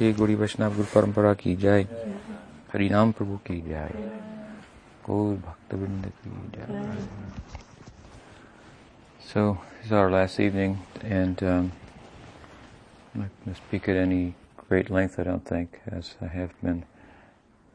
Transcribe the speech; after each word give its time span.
श्री 0.00 0.12
गुरु 0.16 0.34
वैष्णव 0.40 0.74
गुरु 0.74 0.86
परंपरा 0.94 1.32
की 1.40 1.54
जय 1.62 1.82
हरिनाम 2.72 3.10
प्रभु 3.16 3.36
की 3.46 3.60
जय 3.62 3.90
गौर 5.06 5.34
भक्तवृंद 5.46 6.06
की 6.20 6.30
जय 6.54 6.96
So 9.32 9.42
this 9.74 9.86
is 9.86 9.92
our 9.92 10.10
last 10.10 10.40
evening, 10.40 10.78
and 11.18 11.42
um, 11.42 11.68
I'm 13.12 13.20
not 13.20 13.36
going 13.44 13.54
to 13.54 13.60
speak 13.60 13.90
at 13.90 13.96
any 13.96 14.34
great 14.56 14.90
length, 14.90 15.20
I 15.20 15.28
don't 15.28 15.44
think, 15.44 15.78
as 15.98 16.14
I 16.22 16.32
have 16.38 16.56
been 16.62 16.82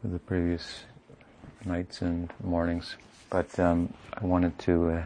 for 0.02 0.07
the 0.07 0.23
previous 0.34 0.73
nights 1.63 2.02
and 2.02 2.34
mornings. 2.55 2.95
But 3.29 3.59
um, 3.59 3.88
I 4.16 4.25
wanted 4.25 4.57
to 4.66 4.82
uh, 4.89 5.04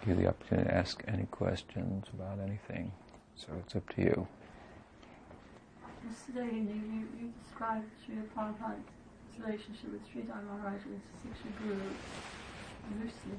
give 0.00 0.14
you 0.14 0.22
the 0.22 0.28
opportunity 0.28 0.68
to 0.68 0.74
ask 0.76 1.02
any 1.08 1.26
questions 1.42 2.06
about 2.14 2.38
anything. 2.48 2.92
So 3.34 3.48
it's 3.64 3.74
up 3.74 3.96
to 3.96 4.02
you. 4.02 4.28
Yesterday 6.11 6.55
you, 6.55 6.61
you, 6.61 7.07
you 7.21 7.33
described 7.41 7.85
Sri 8.05 8.15
Prabhupada's 8.35 8.83
relationship 9.39 9.93
with 9.93 10.01
Sri 10.11 10.23
Maharaj 10.23 10.75
as 10.75 10.81
Siksha 11.21 11.49
Guru 11.63 11.79
loosely. 12.99 13.37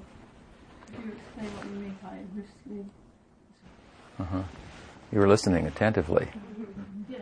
Could 0.87 1.05
you 1.05 1.13
explain 1.13 1.49
what 1.55 1.67
you 1.67 1.73
mean 1.73 1.99
by 2.03 2.17
loosely? 2.35 2.87
Uh-huh. 4.19 4.43
You 5.13 5.19
were 5.19 5.29
listening 5.29 5.67
attentively, 5.67 6.29
Yes. 7.11 7.21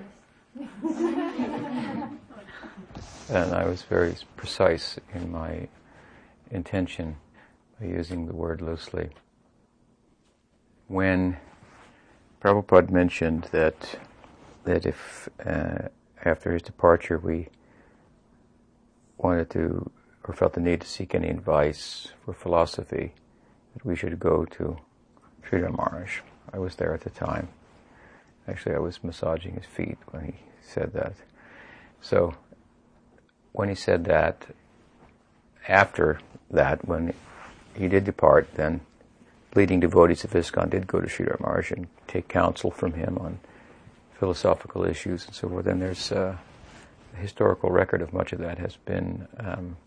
and 3.28 3.52
I 3.52 3.64
was 3.66 3.82
very 3.82 4.14
precise 4.36 5.00
in 5.12 5.32
my 5.32 5.66
intention 6.52 7.16
by 7.80 7.86
using 7.86 8.26
the 8.26 8.34
word 8.34 8.60
loosely. 8.60 9.10
When 10.86 11.38
Prabhupada 12.40 12.90
mentioned 12.90 13.48
that 13.50 13.98
that 14.64 14.86
if 14.86 15.28
uh, 15.44 15.88
after 16.24 16.52
his 16.52 16.62
departure 16.62 17.18
we 17.18 17.48
wanted 19.18 19.50
to 19.50 19.90
or 20.24 20.34
felt 20.34 20.52
the 20.52 20.60
need 20.60 20.80
to 20.80 20.86
seek 20.86 21.14
any 21.14 21.28
advice 21.28 22.08
for 22.24 22.34
philosophy, 22.34 23.14
that 23.74 23.84
we 23.84 23.96
should 23.96 24.18
go 24.20 24.44
to 24.44 24.76
Sridhar 25.42 25.74
Maharaj. 25.76 26.20
I 26.52 26.58
was 26.58 26.76
there 26.76 26.92
at 26.92 27.02
the 27.02 27.10
time. 27.10 27.48
Actually, 28.46 28.74
I 28.74 28.80
was 28.80 29.02
massaging 29.02 29.54
his 29.54 29.66
feet 29.66 29.98
when 30.10 30.26
he 30.26 30.34
said 30.62 30.92
that. 30.92 31.14
So, 32.00 32.34
when 33.52 33.68
he 33.68 33.74
said 33.74 34.04
that, 34.04 34.46
after 35.68 36.20
that, 36.50 36.86
when 36.86 37.14
he 37.74 37.88
did 37.88 38.04
depart, 38.04 38.54
then 38.54 38.80
leading 39.54 39.80
devotees 39.80 40.24
of 40.24 40.32
ISKCON 40.32 40.70
did 40.70 40.86
go 40.86 41.00
to 41.00 41.06
Sridhar 41.06 41.40
Maharaj 41.40 41.72
and 41.72 41.88
take 42.06 42.28
counsel 42.28 42.70
from 42.70 42.92
him 42.94 43.18
on 43.18 43.38
philosophical 44.20 44.84
issues 44.84 45.24
and 45.24 45.34
so 45.34 45.48
forth. 45.48 45.66
And 45.66 45.80
there's 45.80 46.12
uh, 46.12 46.36
a 47.14 47.16
historical 47.16 47.70
record 47.70 48.02
of 48.02 48.12
much 48.12 48.34
of 48.34 48.38
that 48.40 48.58
has 48.58 48.76
been 48.76 49.26
um, 49.38 49.78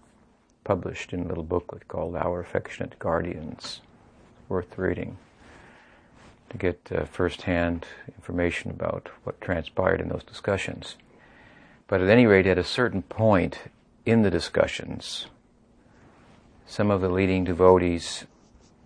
published 0.63 1.13
in 1.13 1.21
a 1.21 1.27
little 1.27 1.43
booklet 1.43 1.87
called 1.87 2.15
Our 2.15 2.41
Affectionate 2.41 2.97
Guardians. 2.97 3.81
Worth 4.49 4.77
reading 4.77 5.17
to 6.49 6.57
get 6.57 6.79
uh, 6.91 7.05
first-hand 7.05 7.85
information 8.07 8.71
about 8.71 9.09
what 9.23 9.39
transpired 9.39 10.01
in 10.01 10.09
those 10.09 10.23
discussions. 10.23 10.95
But 11.87 12.01
at 12.01 12.09
any 12.09 12.25
rate, 12.25 12.47
at 12.47 12.57
a 12.57 12.63
certain 12.63 13.03
point 13.03 13.59
in 14.05 14.23
the 14.23 14.31
discussions, 14.31 15.27
some 16.65 16.91
of 16.91 17.01
the 17.01 17.09
leading 17.09 17.43
devotees 17.43 18.25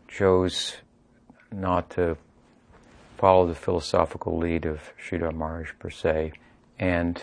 chose 0.07 0.77
not 1.51 1.89
to 1.91 2.17
follow 3.17 3.47
the 3.47 3.55
philosophical 3.55 4.37
lead 4.37 4.65
of 4.65 4.93
Sridhar 5.01 5.33
Maharaj 5.33 5.71
per 5.79 5.89
se, 5.89 6.33
and 6.77 7.21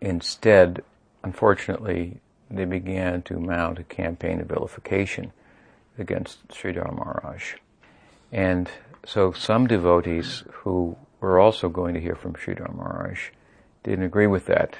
instead, 0.00 0.82
unfortunately, 1.22 2.20
they 2.50 2.64
began 2.64 3.22
to 3.22 3.38
mount 3.38 3.78
a 3.78 3.84
campaign 3.84 4.40
of 4.40 4.48
vilification 4.48 5.32
against 5.98 6.48
Sridhar 6.48 6.94
Maharaj. 6.94 7.54
And 8.32 8.70
so 9.06 9.32
some 9.32 9.66
devotees 9.66 10.44
who 10.50 10.96
were 11.20 11.38
also 11.38 11.68
going 11.68 11.94
to 11.94 12.00
hear 12.00 12.14
from 12.14 12.34
Sridhar 12.34 12.74
Maharaj 12.74 13.30
didn't 13.82 14.04
agree 14.04 14.26
with 14.26 14.46
that 14.46 14.76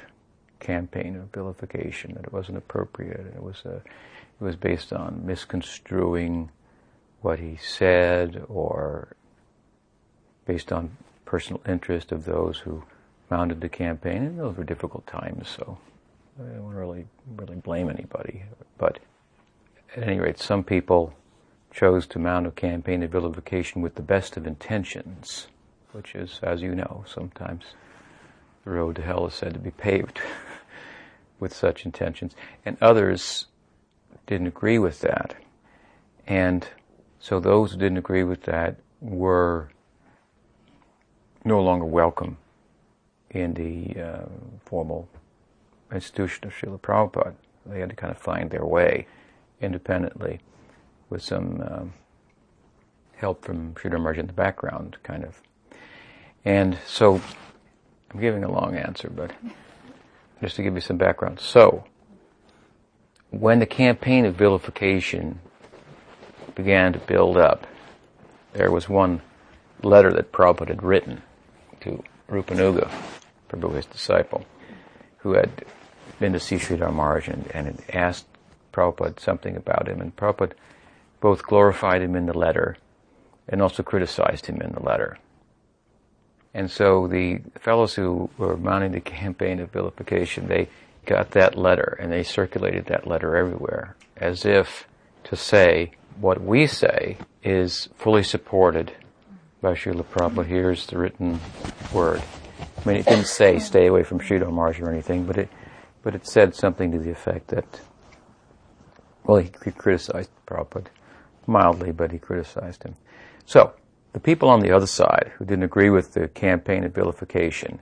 campaign 0.61 1.17
of 1.17 1.31
vilification, 1.33 2.15
that 2.15 2.25
it 2.25 2.33
wasn't 2.33 2.57
appropriate, 2.57 3.21
it 3.21 3.43
was, 3.43 3.63
a, 3.67 3.77
it 3.77 4.41
was 4.41 4.57
based 4.57 4.93
on 4.93 5.27
misconstruing 5.27 6.51
what 7.21 7.39
he 7.39 7.57
said 7.57 8.43
or 8.49 9.15
based 10.47 10.73
on 10.73 10.97
personal 11.25 11.61
interest 11.67 12.13
of 12.13 12.25
those 12.25 12.59
who 12.59 12.85
mounted 13.31 13.61
the 13.61 13.69
campaign, 13.69 14.23
and 14.23 14.39
those 14.39 14.57
were 14.57 14.65
difficult 14.65 15.07
times, 15.07 15.49
so 15.49 15.79
I 16.39 16.55
don't 16.55 16.75
really, 16.75 17.07
really 17.37 17.57
blame 17.57 17.89
anybody. 17.89 18.45
But 18.79 18.99
at 19.97 20.03
any 20.03 20.21
rate, 20.21 20.39
some 20.39 20.65
people 20.65 21.15
chose 21.73 22.07
to 22.09 22.19
mount 22.19 22.47
a 22.47 22.51
campaign 22.51 23.03
of 23.03 23.11
vilification 23.11 23.83
with 23.83 23.95
the 23.95 24.03
best 24.03 24.37
of 24.37 24.47
intentions, 24.47 25.49
which 25.93 26.15
is, 26.15 26.41
as 26.43 26.63
you 26.63 26.75
know, 26.75 27.05
sometimes 27.07 27.65
the 28.65 28.71
road 28.71 28.97
to 28.97 29.03
hell 29.03 29.27
is 29.27 29.35
said 29.35 29.55
to 29.55 29.61
be 29.61 29.71
paved 29.71 30.21
with 31.41 31.53
such 31.53 31.85
intentions. 31.85 32.35
And 32.65 32.77
others 32.81 33.47
didn't 34.27 34.47
agree 34.47 34.79
with 34.79 35.01
that. 35.01 35.37
And 36.27 36.67
so 37.19 37.41
those 37.41 37.73
who 37.73 37.79
didn't 37.79 37.99
agree 37.99 38.25
with 38.25 38.43
that 38.43 38.77
were 39.01 39.69
no 41.45 41.63
longer 41.63 41.85
welcome 41.85 42.39
in 43.31 43.55
the 43.55 44.01
uh, 44.01 44.27
formal 44.65 45.09
institution 45.93 46.47
of 46.47 46.53
Srila 46.55 46.81
Prabhupada. 46.81 47.35
They 47.67 47.81
had 47.81 47.91
to 47.91 47.97
kind 47.97 48.11
of 48.11 48.19
find 48.19 48.51
their 48.51 48.65
way 48.65 49.07
independently 49.61 50.41
with 51.11 51.23
some 51.23 51.61
um, 51.61 51.93
help 53.17 53.45
from 53.45 53.75
Sridhar 53.75 53.99
Maharaj 53.99 54.19
in 54.19 54.27
the 54.27 54.33
background, 54.33 54.97
kind 55.03 55.25
of. 55.25 55.41
And 56.45 56.79
so, 56.87 57.21
I'm 58.11 58.21
giving 58.21 58.45
a 58.45 58.51
long 58.51 58.77
answer, 58.77 59.11
but 59.11 59.33
just 60.43 60.57
to 60.57 60.63
give 60.63 60.75
you 60.75 60.81
some 60.81 60.97
background. 60.97 61.41
So, 61.41 61.85
when 63.31 63.59
the 63.59 63.67
campaign 63.67 64.25
of 64.25 64.35
vilification 64.35 65.41
began 66.55 66.93
to 66.93 66.99
build 66.99 67.37
up, 67.37 67.67
there 68.53 68.71
was 68.71 68.89
one 68.89 69.21
letter 69.83 70.13
that 70.13 70.33
Prabhupada 70.33 70.69
had 70.69 70.83
written 70.83 71.23
to 71.85 72.03
Rupanuga, 72.29 72.91
Prabhu, 73.49 73.75
his 73.75 73.87
disciple, 73.87 74.45
who 75.19 75.35
had 75.35 75.65
been 76.19 76.33
to 76.33 76.41
see 76.41 76.57
Sridhar 76.57 76.93
Maharaj 76.93 77.29
and, 77.29 77.51
and 77.55 77.67
had 77.67 77.83
asked 77.93 78.27
Prabhupada 78.73 79.21
something 79.21 79.57
about 79.57 79.89
him. 79.89 80.01
And 80.01 80.15
Prabhupada 80.17 80.53
both 81.21 81.43
glorified 81.43 82.03
him 82.03 82.17
in 82.17 82.27
the 82.27 82.37
letter 82.37 82.77
and 83.49 83.63
also 83.63 83.83
criticized 83.83 84.47
him 84.47 84.61
in 84.61 84.73
the 84.73 84.83
letter. 84.83 85.19
And 86.53 86.71
so 86.71 87.09
the 87.09 87.41
fellows 87.59 87.95
who 87.95 88.31
were 88.39 88.57
mounting 88.57 88.93
the 88.93 89.01
campaign 89.01 89.61
of 89.61 89.71
vilification, 89.71 90.47
they 90.47 90.69
got 91.05 91.33
that 91.33 91.57
letter 91.57 91.99
and 92.01 92.13
they 92.13 92.23
circulated 92.23 92.87
that 92.87 93.07
letter 93.07 93.37
everywhere 93.37 93.97
as 94.17 94.45
if 94.47 94.87
to 95.25 95.37
say 95.37 95.93
what 96.21 96.41
we 96.41 96.67
say 96.67 97.19
is 97.43 97.89
fully 97.97 98.23
supported 98.23 98.93
by 99.65 99.73
Srila 99.73 100.05
Prabhupada. 100.05 100.45
Here's 100.45 100.87
the 100.89 100.99
written 100.99 101.41
word. 101.91 102.23
I 102.61 102.87
mean, 102.87 102.99
it 102.99 103.07
didn't 103.07 103.29
say 103.29 103.59
stay 103.59 103.87
away 103.87 104.03
from 104.03 104.21
Sridhar 104.21 104.53
Maharaj 104.53 104.79
or 104.79 104.91
anything, 104.91 105.25
but 105.25 105.39
it, 105.39 105.49
but 106.03 106.15
it 106.15 106.27
said 106.27 106.55
something 106.55 106.93
to 106.93 106.99
the 106.99 107.11
effect 107.11 107.49
that, 107.49 107.81
well, 109.25 109.39
he, 109.39 109.51
he 109.65 109.71
criticized 109.71 110.29
Prabhupada 110.47 110.89
mildly, 111.47 111.93
but 111.93 112.13
he 112.13 112.19
criticized 112.19 112.83
him. 112.83 112.97
So, 113.47 113.73
the 114.13 114.21
people 114.21 114.51
on 114.51 114.61
the 114.61 114.71
other 114.71 114.87
side 114.87 115.33
who 115.39 115.47
didn't 115.47 115.65
agree 115.65 115.89
with 115.89 116.13
the 116.13 116.29
campaign 116.29 116.85
of 116.85 116.95
vilification, 116.95 117.81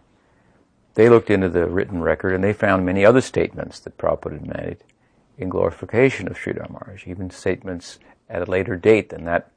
they 0.94 1.08
looked 1.08 1.30
into 1.30 1.48
the 1.48 1.66
written 1.66 2.00
record 2.00 2.32
and 2.32 2.44
they 2.44 2.52
found 2.52 2.86
many 2.86 3.04
other 3.04 3.20
statements 3.20 3.80
that 3.80 3.98
Prabhupada 3.98 4.34
had 4.34 4.46
made 4.46 4.76
in 5.36 5.48
glorification 5.48 6.28
of 6.28 6.38
Sridhar 6.38 6.70
Maharaj, 6.70 7.08
even 7.08 7.28
statements 7.30 7.98
at 8.30 8.46
a 8.46 8.50
later 8.50 8.76
date 8.76 9.08
than 9.08 9.24
that 9.24 9.50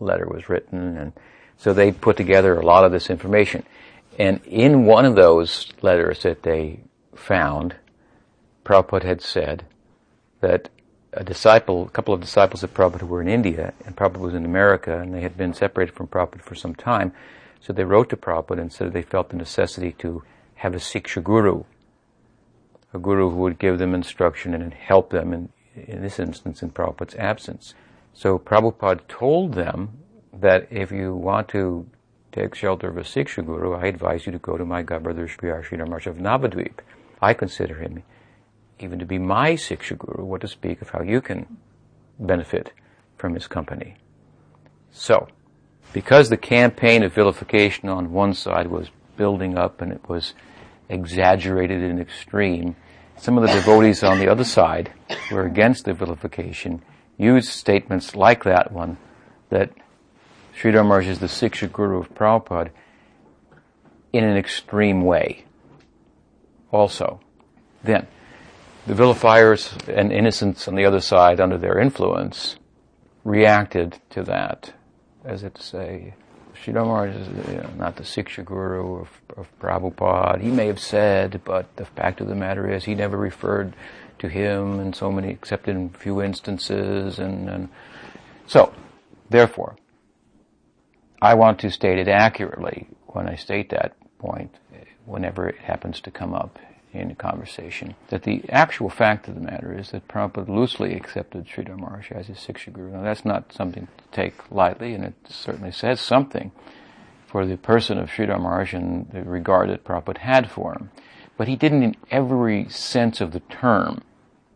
letter 0.00 0.26
was 0.26 0.48
written. 0.48 0.96
And 0.96 1.12
so 1.58 1.72
they 1.72 1.92
put 1.92 2.16
together 2.16 2.54
a 2.54 2.64
lot 2.64 2.84
of 2.84 2.92
this 2.92 3.10
information. 3.10 3.64
And 4.18 4.40
in 4.46 4.86
one 4.86 5.04
of 5.04 5.16
those 5.16 5.70
letters 5.82 6.22
that 6.22 6.42
they 6.44 6.80
found, 7.14 7.74
Prabhupada 8.64 9.04
had 9.04 9.20
said 9.20 9.64
that 10.40 10.70
a 11.12 11.24
disciple, 11.24 11.84
a 11.84 11.90
couple 11.90 12.14
of 12.14 12.20
disciples 12.20 12.62
of 12.62 12.74
Prabhupada 12.74 13.02
were 13.02 13.20
in 13.20 13.28
India, 13.28 13.72
and 13.84 13.96
Prabhupada 13.96 14.18
was 14.18 14.34
in 14.34 14.44
America, 14.44 15.00
and 15.00 15.12
they 15.12 15.20
had 15.20 15.36
been 15.36 15.52
separated 15.52 15.94
from 15.94 16.06
Prabhupada 16.06 16.42
for 16.42 16.54
some 16.54 16.74
time. 16.74 17.12
So 17.60 17.72
they 17.72 17.84
wrote 17.84 18.10
to 18.10 18.16
Prabhupada 18.16 18.60
and 18.60 18.72
said 18.72 18.92
they 18.92 19.02
felt 19.02 19.30
the 19.30 19.36
necessity 19.36 19.92
to 19.98 20.22
have 20.56 20.74
a 20.74 20.78
Siksha 20.78 21.22
Guru, 21.22 21.64
a 22.92 22.98
guru 22.98 23.30
who 23.30 23.36
would 23.36 23.58
give 23.58 23.78
them 23.78 23.94
instruction 23.94 24.54
and 24.54 24.72
help 24.74 25.10
them 25.10 25.32
in, 25.32 25.48
in 25.74 26.02
this 26.02 26.18
instance 26.18 26.62
in 26.62 26.70
Prabhupada's 26.70 27.16
absence. 27.16 27.74
So 28.12 28.38
Prabhupada 28.38 29.00
told 29.08 29.54
them 29.54 29.98
that 30.32 30.68
if 30.70 30.90
you 30.90 31.14
want 31.14 31.48
to 31.48 31.86
take 32.32 32.54
shelter 32.54 32.88
of 32.88 32.96
a 32.96 33.02
Siksha 33.02 33.44
Guru, 33.44 33.74
I 33.74 33.86
advise 33.86 34.26
you 34.26 34.32
to 34.32 34.38
go 34.38 34.56
to 34.56 34.64
my 34.64 34.82
godbrother 34.82 35.28
Sri 35.28 35.50
Sridhar 35.50 35.86
Maharaj 35.86 36.06
of 36.06 36.16
Navadvip. 36.16 36.80
I 37.20 37.34
consider 37.34 37.74
him 37.74 38.02
even 38.78 38.98
to 38.98 39.06
be 39.06 39.18
my 39.18 39.52
Siksha 39.52 39.98
Guru, 39.98 40.24
what 40.24 40.40
to 40.42 40.48
speak 40.48 40.82
of 40.82 40.90
how 40.90 41.02
you 41.02 41.20
can 41.20 41.58
benefit 42.18 42.72
from 43.16 43.34
his 43.34 43.46
company. 43.46 43.96
So, 44.92 45.28
because 45.92 46.28
the 46.28 46.36
campaign 46.36 47.02
of 47.02 47.14
vilification 47.14 47.88
on 47.88 48.12
one 48.12 48.34
side 48.34 48.68
was 48.68 48.90
building 49.16 49.58
up 49.58 49.80
and 49.80 49.92
it 49.92 50.08
was 50.08 50.34
exaggerated 50.88 51.82
and 51.82 52.00
extreme, 52.00 52.76
some 53.16 53.36
of 53.36 53.44
the 53.44 53.52
devotees 53.52 54.04
on 54.04 54.18
the 54.18 54.28
other 54.30 54.44
side 54.44 54.92
were 55.32 55.44
against 55.44 55.84
the 55.84 55.92
vilification 55.92 56.82
used 57.16 57.48
statements 57.48 58.14
like 58.14 58.44
that 58.44 58.70
one 58.70 58.96
that 59.50 59.70
Sridhar 60.58 60.84
Maharaj 60.84 61.06
is 61.06 61.18
the 61.20 61.26
Siksha 61.26 61.70
Guru 61.70 62.00
of 62.00 62.12
Prabhupada 62.14 62.70
in 64.12 64.24
an 64.24 64.36
extreme 64.36 65.02
way. 65.04 65.44
Also, 66.72 67.20
then, 67.84 68.08
the 68.84 68.94
vilifiers 68.94 69.72
and 69.86 70.12
innocents 70.12 70.66
on 70.66 70.74
the 70.74 70.84
other 70.84 71.00
side, 71.00 71.38
under 71.38 71.56
their 71.56 71.78
influence, 71.78 72.56
reacted 73.22 74.00
to 74.10 74.24
that, 74.24 74.72
as 75.24 75.44
if 75.44 75.54
to 75.54 75.62
say, 75.62 76.14
Sridhar 76.54 76.84
Maharaj 76.84 77.14
is 77.14 77.28
you 77.28 77.60
know, 77.60 77.70
not 77.76 77.94
the 77.94 78.02
Siksha 78.02 78.44
Guru 78.44 79.02
of, 79.02 79.08
of 79.36 79.58
Prabhupada. 79.60 80.40
He 80.40 80.50
may 80.50 80.66
have 80.66 80.80
said, 80.80 81.40
but 81.44 81.76
the 81.76 81.84
fact 81.84 82.20
of 82.20 82.26
the 82.26 82.34
matter 82.34 82.68
is 82.68 82.84
he 82.84 82.96
never 82.96 83.16
referred 83.16 83.74
to 84.18 84.28
him 84.28 84.80
in 84.80 84.92
so 84.92 85.12
many, 85.12 85.30
except 85.30 85.68
in 85.68 85.90
few 85.90 86.20
instances. 86.20 87.20
And, 87.20 87.48
and 87.48 87.68
so, 88.48 88.74
therefore, 89.30 89.76
I 91.20 91.34
want 91.34 91.58
to 91.60 91.70
state 91.70 91.98
it 91.98 92.08
accurately 92.08 92.86
when 93.08 93.28
I 93.28 93.34
state 93.34 93.70
that 93.70 93.96
point, 94.18 94.54
whenever 95.04 95.48
it 95.48 95.58
happens 95.58 96.00
to 96.02 96.10
come 96.10 96.32
up 96.32 96.58
in 96.92 97.14
conversation, 97.16 97.94
that 98.08 98.22
the 98.22 98.42
actual 98.50 98.88
fact 98.88 99.28
of 99.28 99.34
the 99.34 99.40
matter 99.40 99.76
is 99.76 99.90
that 99.90 100.08
Prabhupada 100.08 100.48
loosely 100.48 100.94
accepted 100.94 101.46
Sridhar 101.46 101.76
Maharaj 101.76 102.12
as 102.12 102.28
his 102.28 102.38
Siksha 102.38 102.72
Guru. 102.72 102.92
Now 102.92 103.02
that's 103.02 103.24
not 103.24 103.52
something 103.52 103.86
to 103.86 104.04
take 104.12 104.50
lightly, 104.50 104.94
and 104.94 105.04
it 105.04 105.14
certainly 105.28 105.72
says 105.72 106.00
something 106.00 106.52
for 107.26 107.44
the 107.44 107.56
person 107.56 107.98
of 107.98 108.08
Sridhar 108.08 108.40
Maharaj 108.40 108.72
and 108.72 109.10
the 109.10 109.22
regard 109.22 109.70
that 109.70 109.84
Prabhupada 109.84 110.18
had 110.18 110.50
for 110.50 110.72
him. 110.72 110.90
But 111.36 111.48
he 111.48 111.56
didn't 111.56 111.82
in 111.82 111.96
every 112.10 112.68
sense 112.68 113.20
of 113.20 113.32
the 113.32 113.40
term 113.40 114.02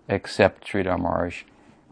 accept 0.09 0.67
Sridhar 0.67 0.99
Maharaj 0.99 1.43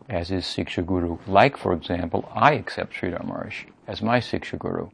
as 0.08 0.28
his 0.28 0.44
Siksha 0.44 0.84
Guru. 0.84 1.19
Like, 1.26 1.56
for 1.56 1.73
example, 1.73 2.31
I 2.34 2.52
accept 2.55 2.94
Sridhar 2.94 3.25
Maharaj 3.25 3.64
as 3.86 4.02
my 4.02 4.18
Siksha 4.18 4.58
Guru. 4.58 4.88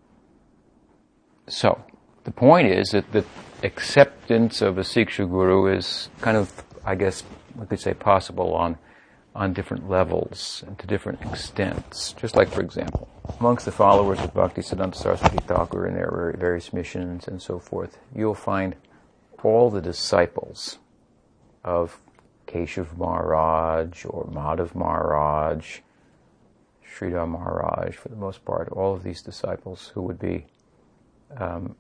So, 1.49 1.85
the 2.25 2.31
point 2.33 2.69
is 2.69 2.91
that 2.91 3.13
the 3.13 3.25
acceptance 3.63 4.61
of 4.61 4.79
a 4.79 4.83
Siksha 4.83 5.29
Guru 5.29 5.67
is 5.67 6.09
kind 6.21 6.37
of, 6.37 6.65
I 6.85 6.95
guess, 6.95 7.23
we 7.55 7.67
could 7.67 7.81
say 7.81 7.95
possible 7.95 8.55
on, 8.55 8.79
on 9.35 9.53
different 9.53 9.89
levels 9.89 10.65
and 10.67 10.79
to 10.79 10.87
different 10.87 11.23
extents. 11.23 12.13
Just 12.15 12.37
like, 12.37 12.49
for 12.49 12.61
example, 12.63 13.09
amongst 13.39 13.65
the 13.65 13.73
followers 13.73 14.21
of 14.21 14.35
Bhakti 14.35 14.63
Siddhanta 14.63 14.97
Saraswati 14.97 15.39
Thakur 15.47 15.87
and 15.87 15.97
their 15.97 16.35
various 16.39 16.73
missions 16.73 17.29
and 17.29 17.41
so 17.41 17.59
forth, 17.59 17.99
you'll 18.15 18.35
find 18.35 18.75
all 19.43 19.71
the 19.71 19.81
disciples 19.81 20.79
of 21.63 22.01
Keshav 22.47 22.97
Maharaj 22.97 24.05
or 24.05 24.25
Madhav 24.33 24.75
Maharaj, 24.75 25.81
Sridhar 26.95 27.29
Maharaj, 27.29 27.97
for 27.97 28.09
the 28.09 28.17
most 28.17 28.45
part, 28.45 28.69
all 28.69 28.95
of 28.95 29.03
these 29.03 29.23
disciples 29.23 29.89
who 29.95 30.03
would 30.03 30.19
be 30.19 30.47
um, 31.37 31.77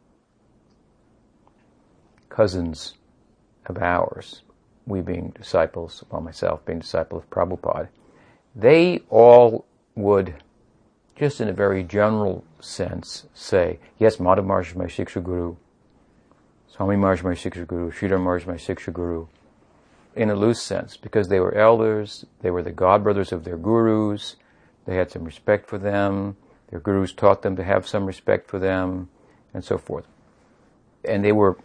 cousins 2.28 2.94
of 3.66 3.78
ours, 3.78 4.42
we 4.86 5.00
being 5.00 5.30
disciples, 5.30 6.04
well, 6.10 6.20
myself 6.20 6.64
being 6.64 6.80
disciple 6.80 7.18
of 7.18 7.28
Prabhupada, 7.30 7.88
they 8.54 9.00
all 9.10 9.66
would, 9.94 10.34
just 11.16 11.40
in 11.40 11.48
a 11.48 11.52
very 11.52 11.82
general 11.82 12.44
sense, 12.60 13.26
say, 13.34 13.78
yes, 13.98 14.16
Madhav 14.16 14.44
Maharaj 14.44 14.70
is 14.70 14.76
my 14.76 14.84
Siksha 14.84 15.22
Guru, 15.22 15.56
Swami 16.68 16.96
Maharaj 16.96 17.20
is 17.20 17.24
my 17.24 17.32
Siksha 17.32 17.66
Guru, 17.66 17.90
Sridhar 17.90 18.18
Maharaj 18.18 18.42
is 18.42 18.48
my 18.48 18.54
Siksha 18.54 18.92
Guru, 18.92 19.26
in 20.14 20.30
a 20.30 20.34
loose 20.34 20.62
sense, 20.62 20.96
because 20.96 21.28
they 21.28 21.40
were 21.40 21.54
elders, 21.54 22.24
they 22.40 22.50
were 22.50 22.62
the 22.62 22.72
godbrothers 22.72 23.32
of 23.32 23.44
their 23.44 23.56
gurus, 23.58 24.36
they 24.86 24.96
had 24.96 25.10
some 25.10 25.24
respect 25.24 25.68
for 25.68 25.78
them, 25.78 26.36
their 26.70 26.80
gurus 26.80 27.12
taught 27.12 27.42
them 27.42 27.56
to 27.56 27.64
have 27.64 27.86
some 27.86 28.06
respect 28.06 28.48
for 28.48 28.58
them, 28.58 29.08
and 29.52 29.64
so 29.64 29.78
forth. 29.78 30.06
And 31.04 31.24
they 31.24 31.32
were 31.32 31.58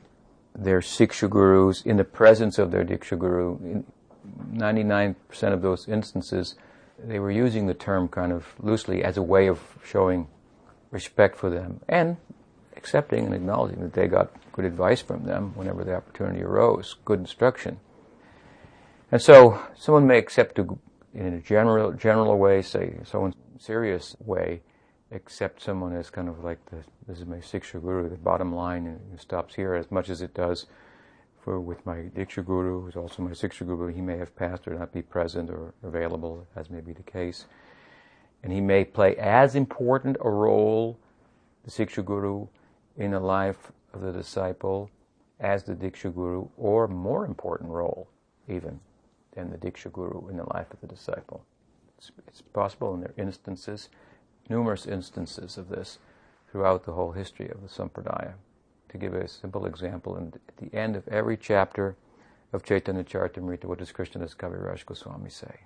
their 0.56 0.81
Siksha 0.81 1.29
gurus 1.29 1.81
in 1.81 1.97
the 1.97 2.03
presence 2.03 2.59
of 2.59 2.71
their 2.71 2.83
Diksha 2.83 3.18
guru. 3.18 3.57
In 3.57 3.85
99% 4.53 5.15
of 5.53 5.62
those 5.62 5.88
instances, 5.88 6.56
they 7.03 7.19
were 7.19 7.31
using 7.31 7.68
the 7.68 7.73
term 7.73 8.07
kind 8.07 8.31
of 8.31 8.53
loosely 8.59 9.03
as 9.03 9.18
a 9.18 9.21
way 9.21 9.47
of 9.47 9.59
showing 9.83 10.27
respect 10.91 11.38
for 11.38 11.50
them 11.50 11.79
and 11.88 12.17
accepting 12.75 13.25
and 13.25 13.33
acknowledging 13.33 13.81
that 13.81 13.94
they 13.94 14.07
got 14.07 14.31
good 14.51 14.65
advice 14.65 15.01
from 15.01 15.24
them 15.24 15.51
whenever 15.56 15.83
the 15.83 15.95
opportunity 15.95 16.44
arose, 16.44 16.95
good 17.06 17.19
instruction. 17.19 17.79
And 19.12 19.21
so 19.21 19.62
someone 19.75 20.07
may 20.07 20.17
accept 20.17 20.56
to, 20.56 20.79
in 21.13 21.34
a 21.34 21.40
general, 21.42 21.92
general 21.92 22.38
way, 22.38 22.62
say, 22.62 22.96
so 23.00 23.04
someone 23.04 23.34
serious 23.60 24.16
way, 24.19 24.62
accept 25.12 25.62
someone 25.62 25.94
as 25.94 26.10
kind 26.10 26.30
of 26.30 26.44
like 26.44 26.63
the, 26.69 26.78
this 27.08 27.19
is 27.19 27.25
my 27.25 27.38
Siksha 27.38 27.81
Guru, 27.81 28.10
the 28.10 28.16
bottom 28.16 28.54
line, 28.56 29.00
stops 29.18 29.56
here 29.56 29.74
as 29.74 29.92
much 29.92 30.10
as 30.10 30.22
it 30.22 30.34
does 30.34 30.68
for 31.42 31.60
with 31.60 31.86
my 31.86 31.96
Diksha 32.16 32.46
Guru, 32.46 32.81
who's 32.81 32.96
also 32.96 33.24
my 33.24 33.31
Siksha 33.31 33.66
Guru. 33.66 33.88
He 33.88 34.02
may 34.02 34.18
have 34.18 34.36
passed 34.36 34.68
or 34.68 34.75
not 34.75 34.94
be 34.94 35.02
present 35.02 35.50
or 35.50 35.74
available, 35.84 36.48
as 36.56 36.69
may 36.69 36.81
be 36.81 36.94
the 36.94 37.04
case. 37.04 37.46
And 38.44 38.54
he 38.54 38.62
may 38.62 38.86
play 38.86 39.16
as 39.18 39.56
important 39.56 40.18
a 40.22 40.30
role, 40.30 41.00
the 41.63 41.72
Siksha 41.72 42.06
Guru, 42.06 42.48
in 42.98 43.12
the 43.12 43.19
life 43.19 43.72
of 43.94 44.02
the 44.02 44.12
disciple 44.12 44.90
as 45.40 45.63
the 45.63 45.74
Diksha 45.74 46.13
Guru, 46.13 46.48
or 46.58 46.88
more 46.88 47.25
important 47.25 47.72
role, 47.72 48.08
even, 48.48 48.80
than 49.33 49.50
the 49.50 49.57
Diksha 49.57 49.92
Guru 49.92 50.28
in 50.30 50.38
the 50.38 50.50
life 50.54 50.72
of 50.72 50.81
the 50.81 50.88
disciple. 50.88 51.44
It's, 51.98 52.12
it's 52.28 52.42
possible, 52.42 52.94
and 52.94 53.04
there 53.04 53.13
are 53.18 53.22
instances 53.22 53.89
numerous 54.50 54.86
instances 54.86 55.57
of 55.57 55.69
this 55.69 55.98
throughout 56.51 56.83
the 56.86 56.92
whole 56.92 57.13
history 57.13 57.50
of 57.50 57.62
the 57.62 57.68
Sampradaya. 57.68 58.33
To 58.89 58.98
give 58.98 59.13
a 59.13 59.28
simple 59.28 59.66
example, 59.66 60.18
and 60.18 60.36
at 60.36 60.57
the 60.57 60.78
end 60.78 60.98
of 60.98 61.07
every 61.07 61.38
chapter 61.38 61.95
of 62.51 62.63
Chaitanya 62.63 63.05
Charitamrita, 63.05 63.63
what 63.63 63.79
does 63.79 63.94
Krishnadas 63.94 64.36
Kaviraj 64.36 64.86
Goswami 64.86 65.29
say? 65.29 65.62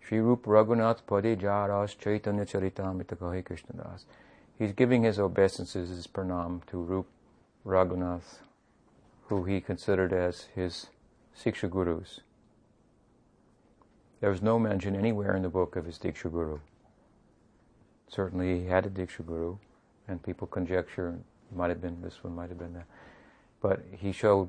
Sri 0.00 0.20
Rup 0.20 0.44
Raghunath 0.44 1.02
Pade 1.08 1.36
Jaras 1.36 1.98
Chaitanya 1.98 2.44
Charitamrita 2.44 3.16
Kahi 3.16 3.42
Krishnadas. 3.42 4.04
He's 4.56 4.72
giving 4.72 5.02
his 5.02 5.18
obeisances, 5.18 5.88
his 5.88 6.06
pranam 6.06 6.64
to 6.66 6.78
Rup 6.78 7.06
Raghunath, 7.66 8.38
who 9.26 9.42
he 9.42 9.60
considered 9.60 10.12
as 10.12 10.46
his 10.54 10.86
Siksha 11.36 11.68
Gurus. 11.68 12.20
There 14.20 14.30
was 14.30 14.42
no 14.42 14.58
mention 14.58 14.96
anywhere 14.96 15.36
in 15.36 15.42
the 15.42 15.48
book 15.48 15.76
of 15.76 15.84
his 15.84 15.98
Diksha 15.98 16.30
Guru. 16.30 16.58
Certainly 18.08 18.60
he 18.60 18.66
had 18.66 18.86
a 18.86 18.90
Diksha 18.90 19.26
Guru, 19.26 19.56
and 20.08 20.22
people 20.22 20.46
conjecture 20.46 21.18
might 21.54 21.70
have 21.70 21.82
been 21.82 22.00
this 22.02 22.24
one, 22.24 22.34
might 22.34 22.48
have 22.48 22.58
been 22.58 22.74
that. 22.74 22.86
But 23.60 23.82
he 23.92 24.12
showed 24.12 24.48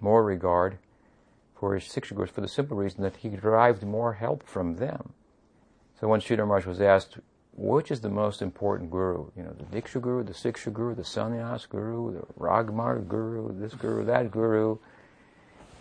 more 0.00 0.22
regard 0.24 0.78
for 1.58 1.74
his 1.74 1.84
Siksha 1.84 2.14
Gurus 2.14 2.30
for 2.30 2.40
the 2.40 2.48
simple 2.48 2.76
reason 2.76 3.02
that 3.02 3.16
he 3.16 3.28
derived 3.28 3.82
more 3.82 4.14
help 4.14 4.46
from 4.46 4.76
them. 4.76 5.12
So 6.00 6.06
when 6.06 6.20
Sridhar 6.20 6.46
Maharaj 6.46 6.66
was 6.66 6.80
asked, 6.80 7.18
which 7.56 7.90
is 7.90 8.00
the 8.00 8.08
most 8.08 8.40
important 8.40 8.88
guru? 8.88 9.30
You 9.36 9.42
know, 9.42 9.52
the 9.58 9.64
Diksha 9.64 10.00
Guru, 10.00 10.22
the 10.22 10.32
Siksha 10.32 10.72
Guru, 10.72 10.94
the 10.94 11.02
Sannyas 11.02 11.68
Guru, 11.68 12.20
the 12.20 12.26
Ragmar 12.38 13.00
Guru, 13.00 13.58
this 13.58 13.74
Guru, 13.74 14.04
that 14.04 14.30
Guru. 14.30 14.78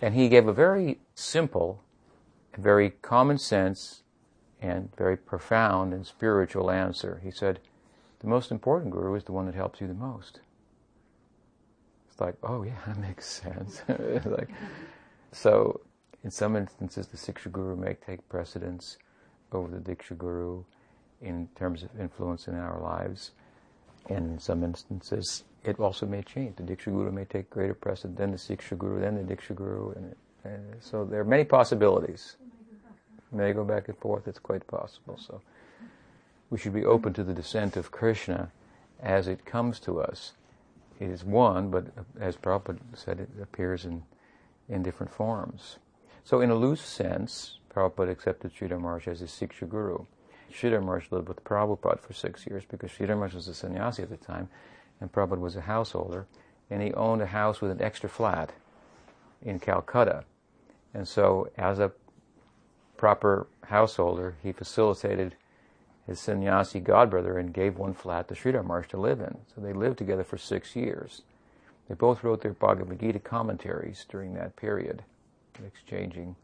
And 0.01 0.15
he 0.15 0.27
gave 0.27 0.47
a 0.47 0.53
very 0.53 0.99
simple, 1.13 1.83
very 2.57 2.91
common 3.01 3.37
sense, 3.37 4.03
and 4.61 4.89
very 4.95 5.17
profound 5.17 5.93
and 5.93 6.05
spiritual 6.05 6.71
answer. 6.71 7.21
He 7.23 7.31
said, 7.31 7.59
the 8.19 8.27
most 8.27 8.51
important 8.51 8.91
guru 8.91 9.15
is 9.15 9.23
the 9.23 9.31
one 9.31 9.45
that 9.45 9.55
helps 9.55 9.79
you 9.79 9.87
the 9.87 9.93
most. 9.93 10.39
It's 12.09 12.19
like, 12.19 12.35
oh 12.43 12.63
yeah, 12.63 12.73
that 12.87 12.97
makes 12.97 13.25
sense. 13.25 13.81
like, 14.25 14.49
so 15.31 15.81
in 16.23 16.31
some 16.31 16.55
instances, 16.55 17.07
the 17.07 17.17
Siksha 17.17 17.51
Guru 17.51 17.75
may 17.75 17.93
take 17.93 18.27
precedence 18.29 18.97
over 19.51 19.69
the 19.69 19.79
Diksha 19.79 20.17
Guru 20.17 20.63
in 21.21 21.47
terms 21.55 21.83
of 21.83 21.89
influence 21.99 22.47
in 22.47 22.55
our 22.55 22.81
lives. 22.81 23.31
And 24.09 24.31
in 24.31 24.39
some 24.39 24.63
instances, 24.63 25.43
it 25.63 25.79
also 25.79 26.05
may 26.05 26.23
change. 26.23 26.55
The 26.55 26.63
Diksha 26.63 26.85
Guru 26.85 27.11
may 27.11 27.25
take 27.25 27.49
greater 27.49 27.73
precedence 27.73 28.17
than 28.17 28.31
the 28.31 28.37
Siksha 28.37 28.77
Guru, 28.77 29.01
then 29.01 29.15
the 29.15 29.35
Diksha 29.35 29.53
Guru. 29.55 29.91
And, 29.91 30.15
and 30.43 30.63
so 30.79 31.05
there 31.05 31.19
are 31.21 31.25
many 31.25 31.43
possibilities 31.43 32.37
may 33.31 33.53
go 33.53 33.63
back 33.63 33.87
and 33.87 33.97
forth, 33.97 34.27
it's 34.27 34.39
quite 34.39 34.65
possible. 34.67 35.17
So 35.17 35.41
we 36.49 36.57
should 36.57 36.73
be 36.73 36.85
open 36.85 37.13
to 37.13 37.23
the 37.23 37.33
descent 37.33 37.75
of 37.75 37.91
Krishna 37.91 38.51
as 39.01 39.27
it 39.27 39.45
comes 39.45 39.79
to 39.81 39.99
us. 40.01 40.33
It 40.99 41.09
is 41.09 41.23
one, 41.23 41.69
but 41.69 41.87
as 42.19 42.35
Prabhupada 42.37 42.79
said, 42.93 43.19
it 43.19 43.29
appears 43.41 43.85
in, 43.85 44.03
in 44.67 44.81
different 44.81 45.11
forms. 45.11 45.77
So 46.23 46.41
in 46.41 46.49
a 46.49 46.55
loose 46.55 46.81
sense, 46.81 47.59
Prabhupada 47.73 48.09
accepted 48.09 48.53
Sridhar 48.55 48.79
Maharaj 48.79 49.07
as 49.07 49.19
his 49.19 49.31
Siksha 49.31 49.69
Guru. 49.69 50.05
Sridhar 50.51 50.81
Maharaj 50.81 51.11
lived 51.11 51.27
with 51.27 51.43
Prabhupada 51.43 51.99
for 51.99 52.13
six 52.13 52.47
years 52.47 52.63
because 52.67 52.89
Sridhar 52.91 53.15
Maharaj 53.15 53.35
was 53.35 53.47
a 53.47 53.53
sannyasi 53.53 54.03
at 54.03 54.09
the 54.09 54.17
time 54.17 54.49
and 54.99 55.11
Prabhupada 55.11 55.39
was 55.39 55.55
a 55.55 55.61
householder 55.61 56.25
and 56.69 56.81
he 56.81 56.93
owned 56.93 57.21
a 57.21 57.27
house 57.27 57.61
with 57.61 57.71
an 57.71 57.81
extra 57.81 58.09
flat 58.09 58.53
in 59.41 59.59
Calcutta. 59.59 60.23
And 60.93 61.07
so 61.07 61.49
as 61.57 61.79
a 61.79 61.91
proper 62.97 63.47
householder, 63.65 64.35
he 64.41 64.51
facilitated 64.51 65.35
his 66.05 66.19
sannyasi 66.19 66.79
godbrother 66.79 67.37
and 67.39 67.53
gave 67.53 67.77
one 67.77 67.93
flat 67.93 68.27
to 68.27 68.33
Sridhar 68.33 68.63
Maharaj 68.63 68.87
to 68.89 68.97
live 68.97 69.19
in. 69.19 69.37
So 69.53 69.61
they 69.61 69.73
lived 69.73 69.97
together 69.97 70.23
for 70.23 70.37
six 70.37 70.75
years. 70.75 71.23
They 71.87 71.95
both 71.95 72.23
wrote 72.23 72.41
their 72.41 72.53
Bhagavad 72.53 72.99
Gita 72.99 73.19
commentaries 73.19 74.05
during 74.07 74.33
that 74.33 74.55
period, 74.55 75.03
exchanging 75.65 76.35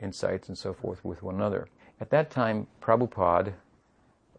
insights 0.00 0.48
and 0.48 0.56
so 0.56 0.72
forth 0.72 1.04
with 1.04 1.22
one 1.22 1.34
another. 1.34 1.68
At 2.00 2.10
that 2.10 2.30
time, 2.30 2.66
Prabhupada 2.80 3.52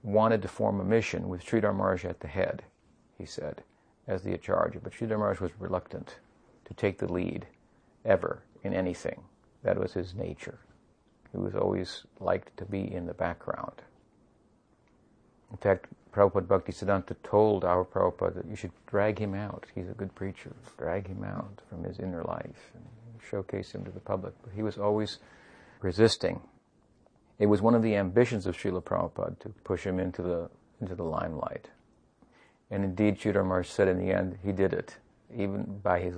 wanted 0.04 0.42
to 0.42 0.48
form 0.48 0.80
a 0.80 0.86
mission 0.86 1.28
with 1.28 1.46
Sridhar 1.46 1.76
Maharaj 1.76 2.06
at 2.06 2.22
the 2.22 2.28
head, 2.28 2.64
he 3.18 3.26
said, 3.26 3.64
as 4.08 4.24
the 4.24 4.34
Acharya, 4.34 4.80
but 4.82 4.94
Sridhar 4.94 5.18
Maharaj 5.18 5.42
was 5.42 5.52
reluctant 5.60 6.16
to 6.66 6.74
take 6.74 6.98
the 6.98 7.12
lead 7.12 7.46
ever 8.06 8.44
in 8.64 8.74
anything. 8.74 9.22
That 9.64 9.78
was 9.78 9.94
his 9.94 10.16
nature. 10.16 10.60
He 11.32 11.38
was 11.38 11.56
always 11.56 12.04
liked 12.20 12.58
to 12.58 12.66
be 12.66 12.94
in 12.94 13.06
the 13.06 13.14
background. 13.14 13.82
In 15.52 15.58
fact, 15.58 15.88
Prabhupada 16.14 16.48
Bhaktisiddhanta 16.48 17.16
told 17.24 17.64
our 17.64 17.86
Prabhupada 17.86 18.36
that 18.36 18.48
you 18.48 18.56
should 18.56 18.72
drag 18.88 19.20
him 19.20 19.36
out. 19.36 19.66
He's 19.76 19.90
a 19.90 19.94
good 19.94 20.14
preacher. 20.16 20.56
Drag 20.78 21.08
him 21.08 21.24
out 21.24 21.62
from 21.70 21.84
his 21.84 22.00
inner 22.00 22.24
life 22.24 22.72
and 22.74 22.86
showcase 23.30 23.72
him 23.72 23.86
to 23.86 23.92
the 23.92 24.00
public. 24.00 24.34
But 24.44 24.54
he 24.54 24.64
was 24.64 24.78
always 24.78 25.20
resisting. 25.82 26.42
It 27.38 27.46
was 27.46 27.62
one 27.62 27.76
of 27.76 27.84
the 27.84 27.96
ambitions 27.96 28.46
of 28.46 28.58
Srila 28.58 28.84
Prabhupada 28.84 29.40
to 29.40 29.50
push 29.64 29.84
him 29.86 30.00
into 30.00 30.22
the, 30.22 30.50
into 30.82 30.96
the 30.96 31.04
limelight. 31.04 31.70
And 32.72 32.84
indeed, 32.84 33.24
Maharaj 33.26 33.68
said 33.68 33.88
in 33.88 33.98
the 33.98 34.12
end, 34.12 34.38
he 34.44 34.52
did 34.52 34.74
it. 34.74 34.98
Even 35.36 35.80
by 35.84 36.00
his, 36.00 36.16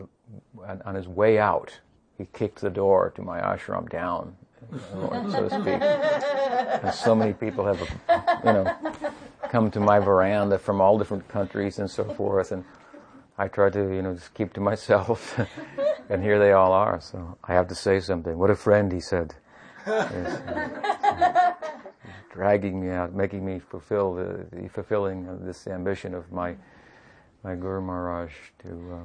on 0.85 0.95
his 0.95 1.07
way 1.07 1.37
out, 1.37 1.79
he 2.17 2.27
kicked 2.33 2.61
the 2.61 2.69
door 2.69 3.11
to 3.15 3.21
my 3.21 3.39
ashram 3.39 3.89
down, 3.89 4.35
so 4.69 5.47
to 5.47 5.49
speak. 5.49 5.81
And 6.83 6.93
so 6.93 7.15
many 7.15 7.33
people 7.33 7.65
have, 7.65 7.79
you 7.79 8.53
know, 8.53 8.75
come 9.49 9.71
to 9.71 9.79
my 9.79 9.99
veranda 9.99 10.57
from 10.57 10.81
all 10.81 10.97
different 10.97 11.27
countries 11.27 11.79
and 11.79 11.89
so 11.89 12.03
forth, 12.03 12.51
and 12.51 12.63
I 13.37 13.47
try 13.47 13.69
to, 13.69 13.93
you 13.93 14.01
know, 14.01 14.13
just 14.13 14.33
keep 14.33 14.53
to 14.53 14.61
myself. 14.61 15.39
and 16.09 16.23
here 16.23 16.39
they 16.39 16.51
all 16.51 16.71
are, 16.73 17.01
so 17.01 17.37
I 17.43 17.53
have 17.53 17.67
to 17.69 17.75
say 17.75 17.99
something. 17.99 18.37
What 18.37 18.49
a 18.49 18.55
friend, 18.55 18.91
he 18.91 18.99
said. 18.99 19.35
Yes, 19.85 20.41
dragging 22.31 22.79
me 22.79 22.89
out, 22.89 23.13
making 23.13 23.43
me 23.45 23.59
fulfill 23.59 24.13
the, 24.13 24.45
the 24.51 24.69
fulfilling 24.69 25.27
of 25.27 25.43
this 25.43 25.67
ambition 25.67 26.13
of 26.13 26.31
my 26.31 26.55
my 27.43 27.55
Guru 27.55 27.81
Maharaj 27.81 28.31
to, 28.59 28.69
uh, 28.69 28.97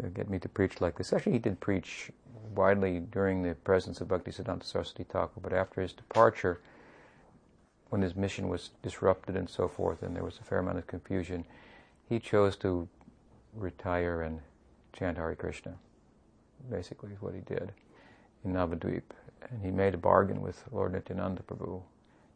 to 0.00 0.08
get 0.08 0.28
me 0.28 0.38
to 0.38 0.48
preach 0.48 0.80
like 0.80 0.96
this. 0.96 1.12
Actually, 1.12 1.32
he 1.32 1.38
did 1.38 1.60
preach 1.60 2.10
widely 2.54 3.00
during 3.00 3.42
the 3.42 3.54
presence 3.54 4.00
of 4.00 4.08
Bhaktisiddhanta 4.08 4.64
Saraswati 4.64 5.04
Thakur, 5.04 5.40
but 5.42 5.52
after 5.52 5.80
his 5.82 5.92
departure, 5.92 6.60
when 7.90 8.02
his 8.02 8.16
mission 8.16 8.48
was 8.48 8.70
disrupted 8.82 9.36
and 9.36 9.48
so 9.48 9.68
forth, 9.68 10.02
and 10.02 10.14
there 10.14 10.24
was 10.24 10.38
a 10.38 10.44
fair 10.44 10.58
amount 10.58 10.78
of 10.78 10.86
confusion, 10.86 11.44
he 12.08 12.18
chose 12.18 12.56
to 12.56 12.88
retire 13.54 14.22
and 14.22 14.40
chant 14.92 15.16
Hare 15.18 15.34
Krishna. 15.34 15.74
Basically, 16.70 17.12
is 17.12 17.20
what 17.20 17.34
he 17.34 17.40
did 17.40 17.72
in 18.44 18.52
Navadvip. 18.52 19.02
And 19.50 19.62
he 19.62 19.70
made 19.70 19.94
a 19.94 19.98
bargain 19.98 20.40
with 20.40 20.64
Lord 20.72 20.92
Nityananda 20.92 21.42
Prabhu 21.42 21.82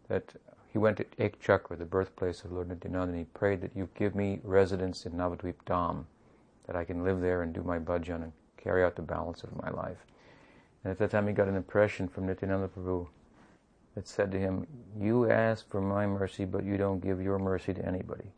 that 0.09 0.35
he 0.73 0.79
went 0.79 0.99
to 0.99 1.05
Ekchakra, 1.19 1.79
the 1.79 1.85
birthplace 1.85 2.45
of 2.45 2.53
Lord 2.53 2.69
Nityananda, 2.69 3.13
and 3.13 3.19
he 3.19 3.25
prayed 3.25 3.61
that 3.63 3.75
you 3.75 3.89
give 3.95 4.15
me 4.15 4.41
residence 4.45 5.07
in 5.07 5.13
Navadvip 5.13 5.55
Dham, 5.67 6.05
that 6.71 6.79
I 6.79 6.85
can 6.85 7.03
live 7.03 7.21
there 7.21 7.43
and 7.43 7.53
do 7.53 7.65
my 7.65 7.81
bhajan 7.81 8.23
and 8.23 8.33
carry 8.57 8.85
out 8.85 8.95
the 8.95 9.03
balance 9.03 9.43
of 9.43 9.57
my 9.61 9.71
life. 9.71 10.07
And 10.85 10.93
at 10.93 10.99
that 10.99 11.11
time 11.11 11.27
he 11.27 11.33
got 11.33 11.49
an 11.49 11.57
impression 11.57 12.07
from 12.07 12.27
Nityananda 12.27 12.69
Prabhu 12.69 13.09
that 13.97 14.07
said 14.07 14.31
to 14.31 14.39
him, 14.39 14.69
You 14.97 15.29
ask 15.29 15.69
for 15.69 15.81
my 15.81 16.07
mercy, 16.07 16.45
but 16.45 16.63
you 16.65 16.77
don't 16.77 17.01
give 17.01 17.21
your 17.21 17.41
mercy 17.41 17.75
to 17.75 17.85
anybody. 17.85 18.31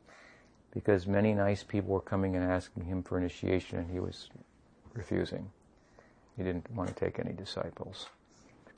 Because 0.73 1.07
many 1.07 1.35
nice 1.35 1.63
people 1.63 1.91
were 1.91 2.01
coming 2.01 2.35
and 2.35 2.51
asking 2.51 2.87
him 2.87 3.03
for 3.03 3.19
initiation, 3.19 3.79
and 3.79 3.91
he 3.91 4.01
was 4.01 4.31
refusing. 4.95 5.51
He 6.39 6.43
didn't 6.43 6.71
want 6.71 6.89
to 6.89 6.95
take 6.95 7.19
any 7.19 7.35
disciples. 7.35 8.07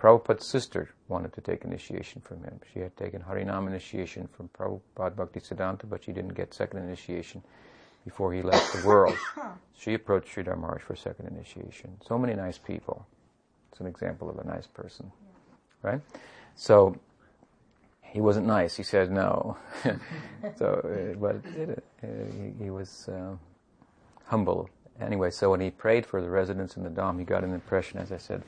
Prabhupada's 0.00 0.48
sister 0.48 0.90
wanted 1.06 1.32
to 1.34 1.40
take 1.40 1.64
initiation 1.64 2.20
from 2.22 2.42
him. 2.42 2.58
She 2.72 2.80
had 2.80 2.96
taken 2.96 3.22
Harinam 3.22 3.68
initiation 3.68 4.28
from 4.36 4.48
Prabhupada 4.48 5.14
Bhaktisiddhanta, 5.14 5.88
but 5.88 6.02
she 6.02 6.10
didn't 6.10 6.34
get 6.34 6.52
second 6.52 6.80
initiation 6.80 7.40
before 8.04 8.32
he 8.32 8.42
left 8.42 8.72
the 8.74 8.86
world. 8.86 9.16
She 9.76 9.92
approached 9.92 10.34
Sridhar 10.34 10.56
Maharaj 10.56 10.82
for 10.82 10.96
second 10.96 11.26
initiation. 11.26 11.98
So 12.06 12.16
many 12.16 12.32
nice 12.32 12.56
people. 12.56 13.06
It's 13.70 13.80
an 13.80 13.86
example 13.86 14.30
of 14.30 14.38
a 14.38 14.44
nice 14.44 14.66
person, 14.66 15.10
right? 15.82 16.00
So 16.54 16.96
he 18.02 18.20
wasn't 18.20 18.46
nice. 18.46 18.76
He 18.76 18.82
said 18.82 19.10
no. 19.10 19.56
so, 20.56 20.66
uh, 20.66 21.18
but 21.18 21.36
uh, 21.36 22.06
he, 22.32 22.64
he, 22.64 22.70
was 22.70 23.08
uh, 23.08 23.36
humble. 24.26 24.70
Anyway, 25.00 25.30
so 25.30 25.50
when 25.50 25.60
he 25.60 25.70
prayed 25.70 26.06
for 26.06 26.22
the 26.22 26.30
residents 26.30 26.76
in 26.76 26.84
the 26.84 26.90
Dham, 26.90 27.18
he 27.18 27.24
got 27.24 27.42
an 27.42 27.52
impression, 27.52 27.98
as 27.98 28.12
I 28.12 28.18
said, 28.18 28.44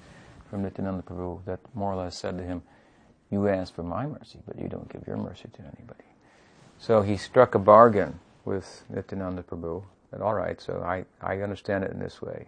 from 0.48 0.62
Nityananda 0.62 1.02
Prabhu 1.02 1.44
that 1.44 1.58
more 1.74 1.92
or 1.92 1.96
less 1.96 2.16
said 2.16 2.38
to 2.38 2.44
him, 2.44 2.62
"You 3.30 3.48
ask 3.48 3.74
for 3.74 3.82
my 3.82 4.06
mercy, 4.06 4.38
but 4.46 4.58
you 4.58 4.68
don't 4.68 4.88
give 4.88 5.06
your 5.08 5.16
mercy 5.16 5.48
to 5.52 5.60
anybody." 5.60 6.04
So 6.78 7.02
he 7.02 7.16
struck 7.16 7.56
a 7.56 7.58
bargain 7.58 8.20
with 8.46 8.84
Nityananda 8.88 9.42
Prabhu 9.42 9.82
that 10.10 10.22
all 10.22 10.34
right, 10.34 10.60
so 10.60 10.82
I, 10.82 11.04
I 11.20 11.42
understand 11.42 11.84
it 11.84 11.90
in 11.90 11.98
this 11.98 12.22
way. 12.22 12.46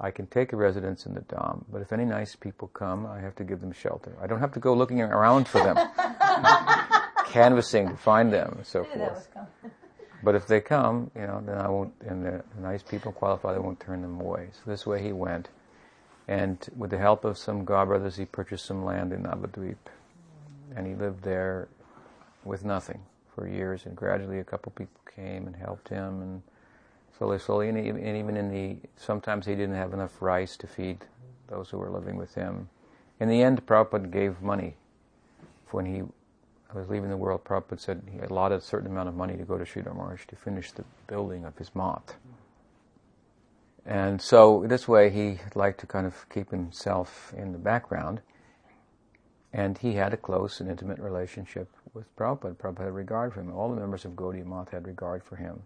I 0.00 0.10
can 0.10 0.26
take 0.26 0.52
a 0.52 0.56
residence 0.56 1.06
in 1.06 1.14
the 1.14 1.20
Dham, 1.20 1.64
but 1.70 1.82
if 1.82 1.92
any 1.92 2.04
nice 2.04 2.34
people 2.34 2.68
come, 2.68 3.06
I 3.06 3.20
have 3.20 3.34
to 3.36 3.44
give 3.44 3.60
them 3.60 3.72
shelter. 3.72 4.12
I 4.20 4.26
don't 4.26 4.40
have 4.40 4.52
to 4.52 4.60
go 4.60 4.74
looking 4.74 5.00
around 5.00 5.46
for 5.46 5.58
them, 5.58 5.76
canvassing 7.26 7.88
to 7.88 7.96
find 7.96 8.32
them, 8.32 8.54
and 8.58 8.66
so 8.66 8.84
forth. 8.84 9.28
But 10.22 10.34
if 10.34 10.46
they 10.46 10.60
come, 10.60 11.10
you 11.14 11.22
know, 11.22 11.42
then 11.44 11.58
I 11.58 11.68
won't, 11.68 11.92
and 12.06 12.24
the 12.24 12.42
nice 12.60 12.82
people 12.82 13.12
qualify, 13.12 13.54
I 13.54 13.58
won't 13.58 13.80
turn 13.80 14.02
them 14.02 14.20
away. 14.20 14.48
So 14.52 14.70
this 14.70 14.86
way 14.86 15.02
he 15.02 15.12
went. 15.12 15.48
And 16.26 16.66
with 16.76 16.90
the 16.90 16.98
help 16.98 17.24
of 17.24 17.36
some 17.36 17.64
God 17.64 17.88
brothers, 17.88 18.16
he 18.16 18.24
purchased 18.24 18.64
some 18.64 18.84
land 18.84 19.12
in 19.12 19.24
Navadvip. 19.24 19.76
And 20.74 20.86
he 20.86 20.94
lived 20.94 21.22
there 21.22 21.68
with 22.44 22.64
nothing 22.64 23.02
for 23.34 23.48
years. 23.48 23.86
And 23.86 23.96
gradually 23.96 24.38
a 24.38 24.44
couple 24.44 24.72
people 24.72 25.00
came 25.14 25.46
and 25.46 25.56
helped 25.56 25.88
him. 25.88 26.22
And 26.22 26.42
slowly, 27.16 27.38
slowly, 27.38 27.68
and 27.68 27.78
even 27.78 28.36
in 28.36 28.50
the, 28.50 28.76
sometimes 28.96 29.46
he 29.46 29.54
didn't 29.54 29.76
have 29.76 29.92
enough 29.92 30.20
rice 30.20 30.56
to 30.58 30.66
feed 30.66 30.98
those 31.48 31.70
who 31.70 31.78
were 31.78 31.90
living 31.90 32.16
with 32.16 32.34
him. 32.34 32.68
In 33.20 33.28
the 33.28 33.42
end, 33.42 33.64
Prabhupada 33.66 34.10
gave 34.10 34.40
money. 34.40 34.76
When 35.70 35.86
he 35.86 36.02
was 36.74 36.88
leaving 36.88 37.10
the 37.10 37.16
world, 37.16 37.44
Prabhupada 37.44 37.80
said 37.80 38.02
he 38.10 38.18
allotted 38.18 38.58
a 38.58 38.60
certain 38.60 38.90
amount 38.90 39.08
of 39.08 39.14
money 39.14 39.36
to 39.36 39.44
go 39.44 39.56
to 39.58 39.64
Sridhar 39.64 39.94
Maharaj 39.94 40.26
to 40.26 40.36
finish 40.36 40.72
the 40.72 40.84
building 41.06 41.44
of 41.44 41.56
his 41.56 41.74
math. 41.74 42.16
And 43.86 44.20
so 44.20 44.64
this 44.66 44.88
way 44.88 45.10
he 45.10 45.38
liked 45.54 45.78
to 45.80 45.86
kind 45.86 46.06
of 46.06 46.28
keep 46.30 46.50
himself 46.50 47.32
in 47.36 47.52
the 47.52 47.58
background. 47.58 48.22
And 49.56 49.78
he 49.78 49.92
had 49.92 50.12
a 50.12 50.16
close 50.16 50.60
and 50.60 50.68
intimate 50.68 50.98
relationship 50.98 51.68
with 51.92 52.14
Prabhupada. 52.16 52.56
Prabhupada 52.56 52.86
had 52.86 52.94
regard 52.94 53.32
for 53.32 53.40
him. 53.40 53.52
All 53.54 53.72
the 53.72 53.80
members 53.80 54.04
of 54.04 54.16
Gaudiya 54.16 54.44
Math 54.44 54.70
had 54.70 54.84
regard 54.84 55.22
for 55.22 55.36
him. 55.36 55.62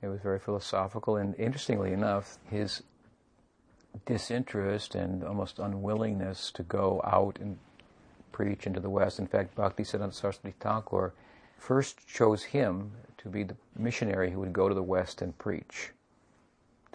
It 0.00 0.08
was 0.08 0.20
very 0.22 0.38
philosophical, 0.38 1.16
and 1.16 1.34
interestingly 1.34 1.92
enough, 1.92 2.38
his 2.48 2.82
disinterest 4.06 4.94
and 4.94 5.22
almost 5.22 5.58
unwillingness 5.58 6.50
to 6.52 6.62
go 6.62 7.02
out 7.04 7.38
and 7.40 7.58
preach 8.32 8.66
into 8.66 8.80
the 8.80 8.88
West. 8.88 9.18
In 9.18 9.26
fact, 9.26 9.54
Bhaktisiddhanta 9.54 10.14
Saraswati 10.14 10.54
Thakur 10.58 11.12
first 11.58 12.06
chose 12.06 12.42
him 12.42 12.92
to 13.18 13.28
be 13.28 13.42
the 13.42 13.56
missionary 13.76 14.30
who 14.30 14.40
would 14.40 14.54
go 14.54 14.66
to 14.66 14.74
the 14.74 14.82
West 14.82 15.20
and 15.20 15.36
preach 15.36 15.90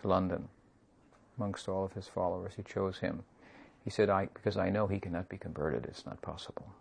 to 0.01 0.07
London. 0.07 0.47
Amongst 1.37 1.69
all 1.69 1.85
of 1.85 1.93
his 1.93 2.07
followers, 2.07 2.53
he 2.55 2.63
chose 2.63 2.97
him. 2.97 3.23
He 3.83 3.89
said, 3.89 4.09
I, 4.09 4.27
because 4.33 4.57
I 4.57 4.69
know 4.69 4.87
he 4.87 4.99
cannot 4.99 5.29
be 5.29 5.37
converted, 5.37 5.85
it's 5.85 6.05
not 6.05 6.21
possible. 6.21 6.73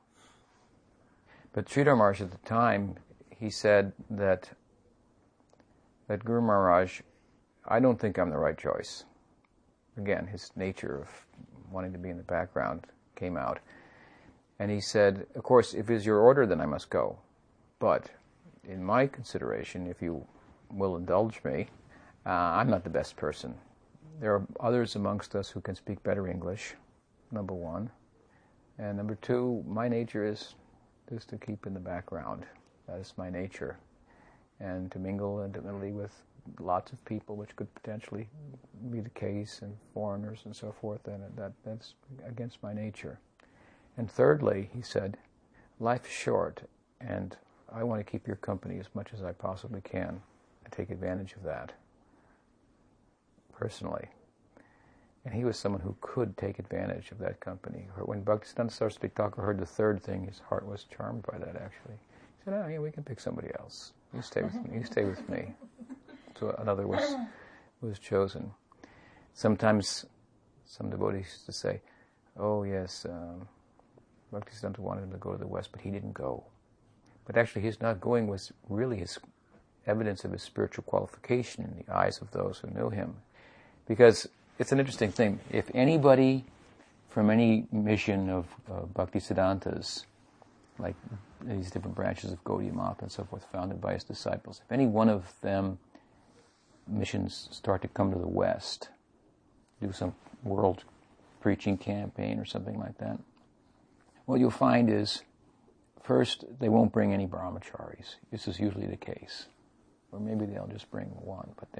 But 1.52 1.66
Sridhar 1.66 1.96
Maharaj 1.96 2.20
at 2.22 2.30
the 2.30 2.38
time, 2.38 2.96
he 3.30 3.50
said 3.50 3.92
that 4.10 4.50
that 6.08 6.24
Guru 6.24 6.40
Maharaj, 6.40 7.00
I 7.66 7.80
don't 7.80 7.98
think 7.98 8.18
I'm 8.18 8.30
the 8.30 8.38
right 8.38 8.58
choice. 8.58 9.04
Again, 9.96 10.26
his 10.26 10.50
nature 10.56 11.00
of 11.00 11.08
wanting 11.70 11.92
to 11.92 11.98
be 11.98 12.10
in 12.10 12.16
the 12.16 12.22
background 12.22 12.86
came 13.16 13.36
out. 13.36 13.60
And 14.58 14.70
he 14.70 14.80
said, 14.80 15.26
Of 15.34 15.42
course, 15.42 15.74
if 15.74 15.90
it's 15.90 16.04
your 16.04 16.18
order, 16.18 16.46
then 16.46 16.60
I 16.60 16.66
must 16.66 16.90
go. 16.90 17.18
But 17.78 18.10
in 18.68 18.82
my 18.82 19.06
consideration, 19.06 19.86
if 19.86 20.02
you 20.02 20.24
will 20.70 20.96
indulge 20.96 21.42
me, 21.44 21.68
uh, 22.24 22.30
I'm 22.30 22.70
not 22.70 22.84
the 22.84 22.90
best 22.90 23.16
person. 23.16 23.54
There 24.20 24.34
are 24.34 24.46
others 24.60 24.94
amongst 24.94 25.34
us 25.34 25.50
who 25.50 25.60
can 25.60 25.74
speak 25.74 26.02
better 26.02 26.28
English, 26.28 26.74
number 27.32 27.54
one. 27.54 27.90
And 28.78 28.96
number 28.96 29.16
two, 29.16 29.64
my 29.66 29.88
nature 29.88 30.26
is 30.26 30.54
just 31.08 31.28
to 31.30 31.38
keep 31.38 31.66
in 31.66 31.74
the 31.74 31.80
background. 31.80 32.46
That 32.88 32.98
is 32.98 33.14
my 33.16 33.30
nature. 33.30 33.78
And 34.60 34.90
to 34.92 34.98
mingle 34.98 35.40
intimately 35.40 35.92
with 35.92 36.12
lots 36.58 36.92
of 36.92 37.04
people, 37.04 37.36
which 37.36 37.54
could 37.56 37.72
potentially 37.74 38.28
be 38.90 39.00
the 39.00 39.10
case, 39.10 39.60
and 39.62 39.76
foreigners 39.94 40.40
and 40.44 40.54
so 40.54 40.72
forth, 40.80 41.06
and 41.06 41.22
that, 41.36 41.52
that's 41.64 41.94
against 42.26 42.62
my 42.62 42.72
nature. 42.72 43.18
And 43.96 44.10
thirdly, 44.10 44.70
he 44.74 44.82
said, 44.82 45.18
life 45.78 46.06
is 46.06 46.12
short, 46.12 46.62
and 47.00 47.36
I 47.72 47.84
want 47.84 48.04
to 48.04 48.10
keep 48.10 48.26
your 48.26 48.36
company 48.36 48.78
as 48.78 48.86
much 48.94 49.12
as 49.14 49.22
I 49.22 49.32
possibly 49.32 49.80
can 49.80 50.20
and 50.64 50.72
take 50.72 50.90
advantage 50.90 51.34
of 51.34 51.42
that 51.44 51.72
personally. 53.52 54.08
And 55.24 55.32
he 55.32 55.44
was 55.44 55.56
someone 55.56 55.80
who 55.80 55.96
could 56.00 56.36
take 56.36 56.58
advantage 56.58 57.12
of 57.12 57.18
that 57.18 57.38
company. 57.40 57.86
When 57.96 58.24
Bhaktisiddhanta 58.24 58.72
Saraswati 58.72 59.08
Thakur 59.08 59.42
heard 59.42 59.58
the 59.58 59.66
third 59.66 60.02
thing, 60.02 60.26
his 60.26 60.40
heart 60.40 60.66
was 60.66 60.84
charmed 60.84 61.22
by 61.22 61.38
that 61.38 61.54
actually. 61.56 61.94
He 62.38 62.44
said, 62.44 62.54
oh 62.54 62.68
yeah, 62.68 62.78
we 62.80 62.90
can 62.90 63.04
pick 63.04 63.20
somebody 63.20 63.48
else. 63.58 63.92
You 64.12 64.22
stay 64.22 64.42
with 64.42 64.54
me. 64.54 64.78
You 64.78 64.84
stay 64.84 65.04
with 65.04 65.28
me. 65.28 65.54
So 66.40 66.56
another 66.58 66.88
was, 66.88 67.14
was 67.82 68.00
chosen. 68.00 68.50
Sometimes 69.32 70.06
some 70.64 70.90
devotees 70.90 71.26
used 71.26 71.46
to 71.46 71.52
say, 71.52 71.82
oh 72.36 72.64
yes, 72.64 73.06
um, 73.08 73.46
Bhaktisiddhanta 74.32 74.78
wanted 74.80 75.02
him 75.04 75.12
to 75.12 75.18
go 75.18 75.32
to 75.32 75.38
the 75.38 75.46
West, 75.46 75.70
but 75.70 75.82
he 75.82 75.90
didn't 75.90 76.14
go. 76.14 76.42
But 77.26 77.36
actually, 77.36 77.62
his 77.62 77.80
not 77.80 78.00
going 78.00 78.26
was 78.26 78.52
really 78.68 78.96
his 78.96 79.18
evidence 79.86 80.24
of 80.24 80.32
his 80.32 80.42
spiritual 80.42 80.84
qualification 80.84 81.64
in 81.64 81.84
the 81.84 81.94
eyes 81.94 82.20
of 82.20 82.30
those 82.30 82.58
who 82.58 82.70
knew 82.70 82.90
him. 82.90 83.14
Because 83.86 84.28
it's 84.62 84.72
an 84.72 84.78
interesting 84.78 85.12
thing. 85.12 85.40
If 85.50 85.70
anybody 85.74 86.44
from 87.10 87.28
any 87.28 87.66
mission 87.70 88.30
of 88.30 88.46
uh, 88.70 88.80
Bhaktisiddhanta's, 88.94 90.06
like 90.78 90.94
these 91.44 91.70
different 91.70 91.94
branches 91.94 92.32
of 92.32 92.42
Gaudiya 92.44 92.72
Math 92.74 93.02
and 93.02 93.12
so 93.12 93.24
forth, 93.24 93.44
founded 93.52 93.80
by 93.80 93.92
his 93.94 94.04
disciples, 94.04 94.62
if 94.64 94.72
any 94.72 94.86
one 94.86 95.08
of 95.08 95.34
them 95.42 95.78
missions 96.86 97.48
start 97.50 97.82
to 97.82 97.88
come 97.88 98.12
to 98.12 98.18
the 98.18 98.26
West, 98.26 98.88
do 99.82 99.92
some 99.92 100.14
world 100.42 100.84
preaching 101.40 101.76
campaign 101.76 102.38
or 102.38 102.44
something 102.44 102.78
like 102.78 102.96
that, 102.98 103.18
what 104.24 104.40
you'll 104.40 104.50
find 104.50 104.88
is 104.88 105.22
First, 106.02 106.44
they 106.58 106.68
won't 106.68 106.92
bring 106.92 107.12
any 107.12 107.26
brahmacharis. 107.26 108.16
This 108.32 108.48
is 108.48 108.58
usually 108.58 108.86
the 108.86 108.96
case. 108.96 109.46
Or 110.10 110.18
maybe 110.18 110.46
they'll 110.46 110.66
just 110.66 110.90
bring 110.90 111.06
one. 111.06 111.52
But 111.58 111.72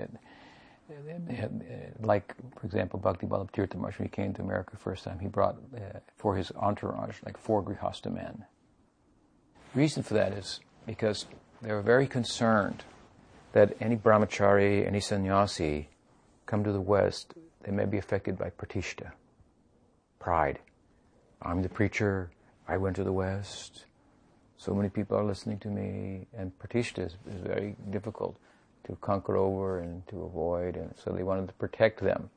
uh, 0.92 2.06
like, 2.06 2.34
for 2.58 2.66
example, 2.66 2.98
Bhakti 2.98 3.26
Vallabh 3.26 3.50
Tirtha 3.52 3.76
Maharaj, 3.76 3.98
when 3.98 4.08
he 4.08 4.10
came 4.10 4.32
to 4.34 4.42
America 4.42 4.76
first 4.76 5.04
time, 5.04 5.18
he 5.18 5.28
brought 5.28 5.56
uh, 5.76 5.98
for 6.16 6.36
his 6.36 6.52
entourage 6.56 7.16
like 7.24 7.36
four 7.38 7.62
Grihastha 7.62 8.12
men. 8.12 8.44
Reason 9.74 10.02
for 10.02 10.14
that 10.14 10.32
is 10.32 10.60
because 10.86 11.26
they 11.62 11.72
were 11.72 11.82
very 11.82 12.06
concerned 12.06 12.84
that 13.52 13.76
any 13.80 13.96
brahmachari, 13.96 14.86
any 14.86 15.00
sannyasi 15.00 15.88
come 16.46 16.64
to 16.64 16.72
the 16.72 16.80
West, 16.80 17.34
they 17.62 17.70
may 17.70 17.84
be 17.84 17.98
affected 17.98 18.38
by 18.38 18.50
pratishta, 18.50 19.12
pride. 20.18 20.58
I'm 21.40 21.62
the 21.62 21.68
preacher, 21.68 22.30
I 22.68 22.76
went 22.76 22.96
to 22.96 23.04
the 23.04 23.12
West, 23.12 23.86
so 24.56 24.74
many 24.74 24.88
people 24.88 25.16
are 25.16 25.24
listening 25.24 25.58
to 25.60 25.68
me, 25.68 26.26
and 26.36 26.52
pratishta 26.58 27.06
is, 27.06 27.16
is 27.26 27.40
very 27.40 27.74
difficult 27.90 28.38
to 28.84 28.96
conquer 29.00 29.36
over 29.36 29.78
and 29.78 30.06
to 30.08 30.22
avoid, 30.22 30.76
and 30.76 30.94
so 31.02 31.10
they 31.10 31.22
wanted 31.22 31.48
to 31.48 31.54
protect 31.54 32.00
them. 32.00 32.30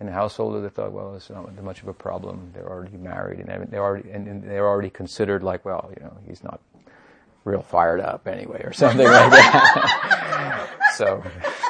In 0.00 0.06
the 0.06 0.12
household, 0.12 0.64
they 0.64 0.68
thought, 0.70 0.92
well, 0.92 1.14
it's 1.14 1.28
not 1.28 1.62
much 1.62 1.82
of 1.82 1.88
a 1.88 1.92
problem. 1.92 2.52
They're 2.54 2.68
already 2.68 2.96
married, 2.96 3.40
and 3.40 3.70
they're 3.70 3.82
already 3.82 4.10
and 4.10 4.42
they're 4.42 4.66
already 4.66 4.90
considered 4.90 5.42
like, 5.42 5.64
well, 5.64 5.92
you 5.94 6.02
know, 6.02 6.16
he's 6.26 6.42
not 6.42 6.60
real 7.44 7.62
fired 7.62 8.00
up 8.00 8.26
anyway, 8.26 8.62
or 8.64 8.72
something 8.72 9.06
like 9.06 9.30
that. 9.30 10.68
so, 10.96 11.22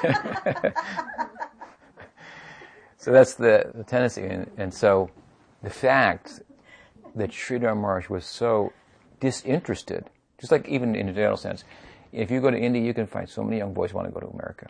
so 2.99 3.13
that's 3.13 3.35
the, 3.35 3.71
the 3.75 3.85
tendency, 3.85 4.23
and, 4.23 4.51
and 4.57 4.73
so 4.73 5.11
the 5.63 5.71
fact 5.71 6.43
that 7.15 7.31
Sridhar 7.31 7.77
Maharaj 7.77 8.09
was 8.09 8.25
so 8.25 8.73
disinterested. 9.19 10.07
Just 10.39 10.53
like 10.53 10.69
even 10.69 10.95
in 10.95 11.09
a 11.09 11.13
general 11.13 11.37
sense, 11.37 11.65
if 12.13 12.31
you 12.31 12.41
go 12.41 12.51
to 12.51 12.59
India, 12.59 12.83
you 12.83 12.95
can 12.95 13.07
find 13.07 13.29
so 13.29 13.43
many 13.43 13.59
young 13.59 13.73
boys 13.73 13.93
want 13.93 14.09
to 14.09 14.13
go 14.13 14.21
to 14.21 14.29
America. 14.29 14.69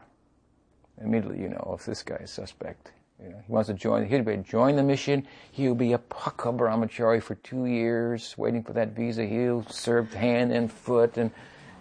Immediately, 1.03 1.41
you 1.41 1.49
know, 1.49 1.75
if 1.79 1.87
this 1.87 2.03
guy 2.03 2.17
is 2.17 2.31
suspect. 2.31 2.93
You 3.23 3.31
know, 3.31 3.43
he 3.47 3.53
wants 3.53 3.69
to 3.69 3.75
join. 3.75 4.07
He'll 4.07 4.23
be 4.23 4.37
join 4.39 4.77
the 4.77 4.83
mission. 4.83 5.27
He'll 5.53 5.75
be 5.75 5.93
a 5.93 5.99
Pakha 5.99 6.57
brahmachari 6.57 7.23
for 7.23 7.35
two 7.37 7.67
years, 7.67 8.37
waiting 8.39 8.63
for 8.63 8.73
that 8.73 8.91
visa. 8.91 9.27
He'll 9.27 9.65
serve 9.67 10.13
hand 10.15 10.53
and 10.53 10.73
foot, 10.73 11.19
and 11.19 11.31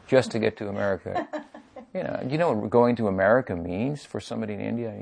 just 0.08 0.32
to 0.32 0.40
get 0.40 0.58
to 0.58 0.68
America. 0.68 1.28
you 1.94 2.04
know, 2.04 2.20
you 2.28 2.38
know 2.38 2.52
what 2.52 2.70
going 2.70 2.96
to 2.98 3.08
America 3.08 3.56
means 3.56 4.04
for 4.04 4.20
somebody 4.20 4.54
in 4.54 4.60
India. 4.60 4.94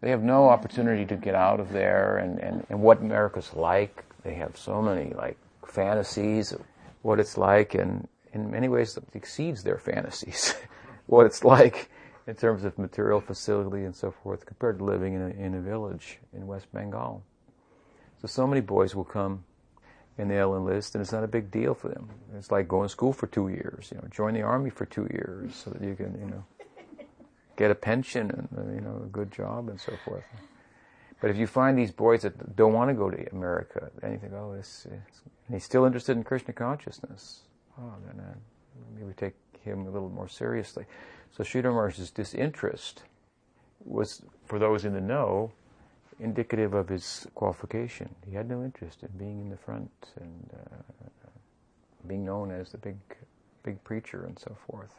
They 0.00 0.10
have 0.10 0.22
no 0.22 0.48
opportunity 0.48 1.04
to 1.06 1.16
get 1.16 1.34
out 1.34 1.60
of 1.60 1.70
there, 1.70 2.16
and, 2.16 2.38
and, 2.38 2.66
and 2.70 2.80
what 2.80 3.00
America's 3.00 3.52
like. 3.54 4.04
They 4.22 4.34
have 4.34 4.56
so 4.56 4.80
many 4.80 5.12
like 5.12 5.36
fantasies 5.66 6.52
of 6.52 6.62
what 7.02 7.20
it's 7.20 7.36
like, 7.36 7.74
and 7.74 8.08
in 8.32 8.50
many 8.50 8.68
ways 8.68 8.98
exceeds 9.14 9.62
their 9.62 9.78
fantasies. 9.78 10.54
what 11.06 11.26
it's 11.26 11.44
like 11.44 11.90
in 12.26 12.34
terms 12.34 12.64
of 12.64 12.78
material 12.78 13.20
facility 13.20 13.84
and 13.84 13.94
so 13.94 14.10
forth 14.10 14.46
compared 14.46 14.78
to 14.78 14.84
living 14.84 15.14
in 15.14 15.22
a, 15.22 15.28
in 15.30 15.54
a 15.54 15.60
village 15.60 16.18
in 16.32 16.46
West 16.46 16.72
Bengal. 16.72 17.22
So, 18.20 18.28
so 18.28 18.46
many 18.46 18.60
boys 18.60 18.94
will 18.94 19.04
come 19.04 19.44
and 20.18 20.30
they'll 20.30 20.54
enlist, 20.54 20.94
and 20.94 21.02
it's 21.02 21.12
not 21.12 21.24
a 21.24 21.28
big 21.28 21.50
deal 21.50 21.74
for 21.74 21.88
them. 21.88 22.08
It's 22.36 22.50
like 22.50 22.68
going 22.68 22.84
to 22.84 22.88
school 22.90 23.12
for 23.12 23.26
two 23.26 23.48
years, 23.48 23.88
you 23.90 23.98
know, 23.98 24.06
join 24.10 24.34
the 24.34 24.42
army 24.42 24.70
for 24.70 24.84
two 24.84 25.08
years 25.10 25.54
so 25.54 25.70
that 25.70 25.82
you 25.82 25.94
can, 25.94 26.18
you 26.20 26.26
know, 26.26 26.44
get 27.56 27.70
a 27.70 27.74
pension 27.74 28.30
and, 28.30 28.48
uh, 28.56 28.72
you 28.74 28.80
know, 28.80 29.00
a 29.02 29.08
good 29.08 29.32
job 29.32 29.68
and 29.68 29.80
so 29.80 29.92
forth. 30.04 30.24
But 31.20 31.30
if 31.30 31.36
you 31.36 31.46
find 31.46 31.78
these 31.78 31.90
boys 31.90 32.22
that 32.22 32.56
don't 32.56 32.72
want 32.72 32.90
to 32.90 32.94
go 32.94 33.10
to 33.10 33.30
America, 33.32 33.90
then 34.00 34.12
you 34.12 34.18
think, 34.18 34.32
oh, 34.34 34.52
and 34.52 35.02
he's 35.52 35.64
still 35.64 35.84
interested 35.84 36.16
in 36.16 36.24
Krishna 36.24 36.52
consciousness. 36.52 37.40
Oh, 37.80 37.94
then 38.06 38.20
uh, 38.20 38.34
maybe 38.98 39.12
take 39.14 39.34
him 39.62 39.86
a 39.86 39.90
little 39.90 40.10
more 40.10 40.28
seriously. 40.28 40.84
So 41.30 41.42
Sridhar 41.44 42.14
disinterest 42.14 43.04
was, 43.84 44.22
for 44.44 44.58
those 44.58 44.84
in 44.84 44.92
the 44.92 45.00
know, 45.00 45.52
indicative 46.18 46.74
of 46.74 46.88
his 46.88 47.26
qualification. 47.34 48.14
He 48.28 48.34
had 48.34 48.48
no 48.48 48.62
interest 48.62 49.02
in 49.02 49.08
being 49.16 49.40
in 49.40 49.48
the 49.48 49.56
front 49.56 49.90
and 50.20 50.50
uh, 50.52 51.00
being 52.06 52.24
known 52.24 52.50
as 52.50 52.72
the 52.72 52.78
big, 52.78 52.96
big 53.62 53.82
preacher 53.84 54.24
and 54.24 54.38
so 54.38 54.56
forth. 54.66 54.90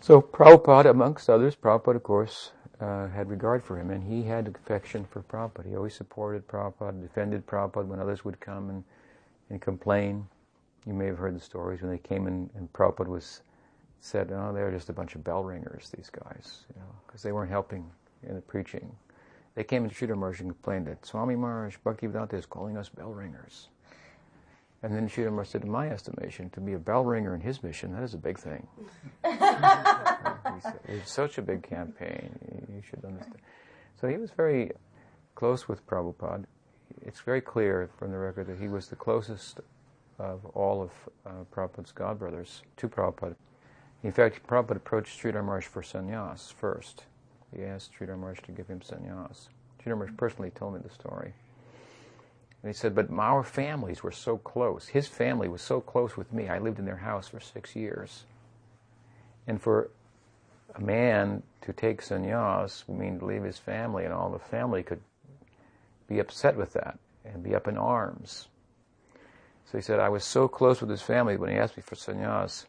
So 0.00 0.20
Prabhupada, 0.20 0.90
amongst 0.90 1.28
others, 1.28 1.56
Prabhupada, 1.56 1.96
of 1.96 2.02
course, 2.02 2.52
uh, 2.80 3.08
had 3.08 3.28
regard 3.28 3.64
for 3.64 3.78
him, 3.78 3.90
and 3.90 4.04
he 4.04 4.22
had 4.28 4.46
affection 4.48 5.04
for 5.10 5.22
Prabhupada. 5.22 5.68
He 5.68 5.76
always 5.76 5.94
supported 5.94 6.46
Prabhupada, 6.46 7.00
defended 7.02 7.46
Prabhupada 7.46 7.86
when 7.86 7.98
others 7.98 8.24
would 8.24 8.38
come 8.38 8.70
and, 8.70 8.84
and 9.50 9.60
complain. 9.60 10.28
You 10.88 10.94
may 10.94 11.04
have 11.04 11.18
heard 11.18 11.36
the 11.36 11.40
stories 11.40 11.82
when 11.82 11.90
they 11.90 11.98
came 11.98 12.26
in, 12.26 12.48
and 12.54 12.72
Prabhupada 12.72 13.08
was 13.08 13.42
said, 14.00 14.32
"Oh, 14.32 14.54
they're 14.54 14.70
just 14.70 14.88
a 14.88 14.94
bunch 14.94 15.14
of 15.14 15.22
bell 15.22 15.44
ringers, 15.44 15.90
these 15.94 16.08
guys," 16.08 16.64
you 16.74 16.80
know, 16.80 16.88
because 17.06 17.22
they 17.22 17.30
weren't 17.30 17.50
helping 17.50 17.90
in 18.22 18.34
the 18.34 18.40
preaching. 18.40 18.96
They 19.54 19.64
came 19.64 19.86
to 19.86 19.94
Sridhar 19.94 20.16
Maharaj 20.16 20.40
and 20.40 20.50
complained 20.50 20.86
that 20.86 21.04
Swami 21.04 21.36
Maharaj 21.36 21.76
Bhaktivedanta 21.84 22.34
is 22.34 22.46
calling 22.46 22.78
us 22.78 22.88
bell 22.88 23.12
ringers. 23.12 23.68
And 24.82 24.94
then 24.94 25.08
Sridhar 25.08 25.30
Maharaj 25.30 25.48
said, 25.48 25.64
in 25.64 25.70
my 25.70 25.90
estimation, 25.90 26.48
to 26.50 26.60
be 26.60 26.72
a 26.72 26.78
bell 26.78 27.04
ringer 27.04 27.34
in 27.34 27.40
his 27.40 27.62
mission, 27.62 27.92
that 27.92 28.02
is 28.02 28.14
a 28.14 28.18
big 28.18 28.38
thing. 28.38 28.66
said, 29.24 30.78
it's 30.84 31.12
such 31.12 31.36
a 31.36 31.42
big 31.42 31.64
campaign, 31.64 32.38
you 32.72 32.80
should 32.88 33.04
understand. 33.04 33.42
So 34.00 34.08
he 34.08 34.16
was 34.16 34.30
very 34.30 34.70
close 35.34 35.68
with 35.68 35.84
Prabhupada. 35.86 36.44
It's 37.02 37.20
very 37.20 37.40
clear 37.40 37.90
from 37.98 38.12
the 38.12 38.18
record 38.18 38.46
that 38.46 38.58
he 38.58 38.68
was 38.68 38.86
the 38.88 38.96
closest 38.96 39.60
of 40.18 40.44
all 40.54 40.82
of 40.82 40.90
uh, 41.26 41.44
Prabhupada's 41.54 41.92
godbrothers 41.92 42.62
to 42.76 42.88
Prabhupada. 42.88 43.36
In 44.02 44.12
fact, 44.12 44.46
Prabhupada 44.46 44.76
approached 44.76 45.20
Sridhar 45.20 45.44
Maharaj 45.44 45.66
for 45.66 45.82
sannyas 45.82 46.52
first. 46.52 47.04
He 47.54 47.62
asked 47.64 47.92
Sridhar 47.98 48.18
Maharaj 48.18 48.40
to 48.42 48.52
give 48.52 48.68
him 48.68 48.80
sannyas. 48.80 49.48
Sridhar 49.80 49.96
Maharaj 49.96 50.16
personally 50.16 50.50
told 50.50 50.74
me 50.74 50.80
the 50.82 50.90
story. 50.90 51.32
And 52.62 52.68
he 52.68 52.74
said, 52.74 52.94
but 52.94 53.08
our 53.16 53.44
families 53.44 54.02
were 54.02 54.12
so 54.12 54.36
close. 54.36 54.88
His 54.88 55.06
family 55.06 55.48
was 55.48 55.62
so 55.62 55.80
close 55.80 56.16
with 56.16 56.32
me. 56.32 56.48
I 56.48 56.58
lived 56.58 56.80
in 56.80 56.84
their 56.84 56.96
house 56.96 57.28
for 57.28 57.38
six 57.38 57.76
years. 57.76 58.24
And 59.46 59.62
for 59.62 59.90
a 60.74 60.80
man 60.80 61.42
to 61.62 61.72
take 61.72 62.02
sannyas 62.02 62.84
would 62.86 62.98
mean 62.98 63.20
to 63.20 63.24
leave 63.24 63.44
his 63.44 63.58
family, 63.58 64.04
and 64.04 64.12
all 64.12 64.30
the 64.30 64.38
family 64.38 64.82
could 64.82 65.00
be 66.08 66.18
upset 66.18 66.56
with 66.56 66.72
that 66.72 66.98
and 67.24 67.42
be 67.42 67.54
up 67.54 67.68
in 67.68 67.76
arms. 67.76 68.48
So 69.70 69.76
he 69.76 69.82
said, 69.82 70.00
I 70.00 70.08
was 70.08 70.24
so 70.24 70.48
close 70.48 70.80
with 70.80 70.88
his 70.88 71.02
family 71.02 71.36
when 71.36 71.50
he 71.50 71.56
asked 71.56 71.76
me 71.76 71.82
for 71.82 71.94
sannyas, 71.94 72.64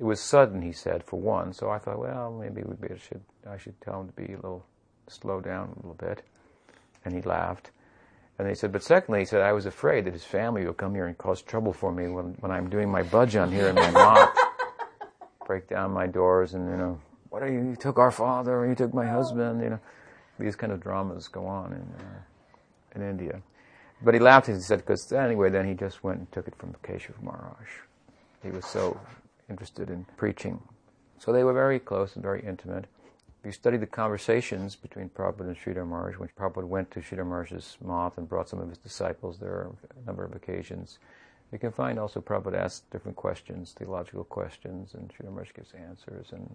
It 0.00 0.04
was 0.04 0.18
sudden, 0.18 0.62
he 0.62 0.72
said, 0.72 1.04
for 1.04 1.20
one. 1.20 1.52
So 1.52 1.68
I 1.68 1.78
thought, 1.78 1.98
well, 1.98 2.32
maybe 2.32 2.62
we 2.62 2.76
should, 2.96 3.20
I 3.46 3.58
should 3.58 3.78
tell 3.82 4.00
him 4.00 4.06
to 4.08 4.14
be 4.14 4.32
a 4.32 4.36
little, 4.36 4.64
slow 5.08 5.42
down 5.42 5.68
a 5.68 5.76
little 5.76 5.94
bit. 5.94 6.22
And 7.04 7.14
he 7.14 7.20
laughed. 7.20 7.70
And 8.38 8.48
he 8.48 8.54
said, 8.54 8.72
but 8.72 8.82
secondly, 8.82 9.20
he 9.20 9.26
said, 9.26 9.42
I 9.42 9.52
was 9.52 9.66
afraid 9.66 10.06
that 10.06 10.14
his 10.14 10.24
family 10.24 10.64
would 10.64 10.78
come 10.78 10.94
here 10.94 11.06
and 11.06 11.18
cause 11.18 11.42
trouble 11.42 11.74
for 11.74 11.92
me 11.92 12.08
when, 12.08 12.34
when 12.40 12.50
I'm 12.50 12.70
doing 12.70 12.90
my 12.90 13.02
bhajan 13.02 13.52
here 13.52 13.68
in 13.68 13.74
my 13.74 13.90
math. 13.90 14.34
Break 15.46 15.68
down 15.68 15.90
my 15.90 16.06
doors 16.06 16.54
and, 16.54 16.66
you 16.66 16.76
know, 16.78 16.98
what 17.28 17.42
are 17.42 17.52
you, 17.52 17.60
you 17.60 17.76
took 17.76 17.98
our 17.98 18.10
father, 18.10 18.66
you 18.66 18.74
took 18.74 18.94
my 18.94 19.06
husband, 19.06 19.62
you 19.62 19.68
know. 19.70 19.80
These 20.38 20.56
kind 20.56 20.72
of 20.72 20.80
dramas 20.80 21.28
go 21.28 21.46
on 21.46 21.74
in, 21.74 22.04
uh, 22.04 22.96
in 22.96 23.02
India. 23.02 23.42
But 24.04 24.14
he 24.14 24.20
laughed 24.20 24.48
and 24.48 24.56
he 24.56 24.62
said, 24.62 24.78
because 24.78 25.12
anyway, 25.12 25.50
then 25.50 25.66
he 25.66 25.74
just 25.74 26.02
went 26.02 26.18
and 26.18 26.32
took 26.32 26.48
it 26.48 26.54
from 26.56 26.74
Keshav 26.82 27.22
Maharaj. 27.22 27.68
He 28.42 28.50
was 28.50 28.66
so 28.66 29.00
interested 29.48 29.90
in 29.90 30.06
preaching. 30.16 30.60
So 31.18 31.32
they 31.32 31.44
were 31.44 31.52
very 31.52 31.78
close 31.78 32.14
and 32.14 32.22
very 32.22 32.42
intimate. 32.42 32.86
If 33.40 33.46
you 33.46 33.52
study 33.52 33.76
the 33.76 33.86
conversations 33.86 34.74
between 34.74 35.08
Prabhupada 35.08 35.48
and 35.48 35.56
Sridhar 35.56 35.86
Maharaj, 35.86 36.16
when 36.16 36.28
Prabhupada 36.38 36.66
went 36.66 36.90
to 36.92 37.00
Sridhar 37.00 37.26
Maharaj's 37.26 37.76
math 37.84 38.18
and 38.18 38.28
brought 38.28 38.48
some 38.48 38.60
of 38.60 38.68
his 38.68 38.78
disciples 38.78 39.38
there 39.38 39.66
on 39.66 39.76
a 40.02 40.06
number 40.06 40.24
of 40.24 40.34
occasions, 40.34 40.98
you 41.52 41.58
can 41.58 41.70
find 41.70 41.98
also 41.98 42.20
Prabhupada 42.20 42.56
asks 42.56 42.82
different 42.90 43.16
questions, 43.16 43.72
theological 43.72 44.24
questions, 44.24 44.94
and 44.94 45.10
Sridhar 45.10 45.30
Maharaj 45.30 45.52
gives 45.54 45.72
answers. 45.72 46.32
And 46.32 46.48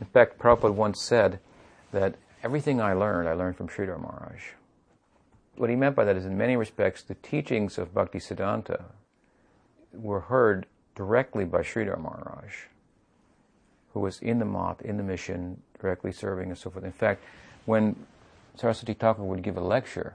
in 0.00 0.06
fact, 0.06 0.38
Prabhupada 0.38 0.74
once 0.74 1.00
said 1.00 1.38
that 1.92 2.16
everything 2.42 2.80
I 2.80 2.94
learned, 2.94 3.28
I 3.28 3.34
learned 3.34 3.56
from 3.56 3.68
Sridhar 3.68 4.00
Maharaj. 4.00 4.42
What 5.56 5.70
he 5.70 5.76
meant 5.76 5.96
by 5.96 6.04
that 6.04 6.16
is, 6.16 6.26
in 6.26 6.36
many 6.36 6.56
respects, 6.56 7.02
the 7.02 7.14
teachings 7.14 7.78
of 7.78 7.94
Bhakti 7.94 8.18
Siddhanta 8.18 8.84
were 9.92 10.20
heard 10.20 10.66
directly 10.94 11.44
by 11.44 11.60
Sridhar 11.60 11.98
Maharaj, 11.98 12.52
who 13.94 14.00
was 14.00 14.20
in 14.20 14.38
the 14.38 14.44
math, 14.44 14.82
in 14.82 14.96
the 14.96 15.02
mission, 15.02 15.62
directly 15.80 16.12
serving 16.12 16.48
and 16.48 16.58
so 16.58 16.70
forth. 16.70 16.84
In 16.84 16.92
fact, 16.92 17.22
when 17.64 17.96
Saraswati 18.56 18.94
Thakur 18.94 19.22
would 19.22 19.42
give 19.42 19.56
a 19.56 19.60
lecture, 19.60 20.14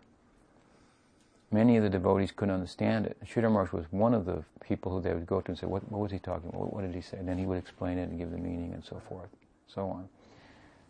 many 1.51 1.77
of 1.77 1.83
the 1.83 1.89
devotees 1.89 2.31
couldn't 2.31 2.53
understand 2.53 3.05
it. 3.05 3.17
Sridhar 3.25 3.51
Maharaj 3.51 3.71
was 3.71 3.85
one 3.91 4.13
of 4.13 4.25
the 4.25 4.43
people 4.63 4.91
who 4.91 5.01
they 5.01 5.13
would 5.13 5.27
go 5.27 5.41
to 5.41 5.51
and 5.51 5.57
say, 5.57 5.67
what, 5.67 5.89
what 5.91 5.99
was 6.01 6.11
he 6.11 6.19
talking 6.19 6.49
about? 6.49 6.61
What, 6.61 6.73
what, 6.73 6.81
did 6.81 6.95
he 6.95 7.01
say? 7.01 7.17
And 7.17 7.27
then 7.27 7.37
he 7.37 7.45
would 7.45 7.57
explain 7.57 7.97
it 7.97 8.09
and 8.09 8.17
give 8.17 8.31
the 8.31 8.37
meaning 8.37 8.73
and 8.73 8.83
so 8.83 9.01
forth, 9.07 9.29
so 9.67 9.87
on. 9.89 10.07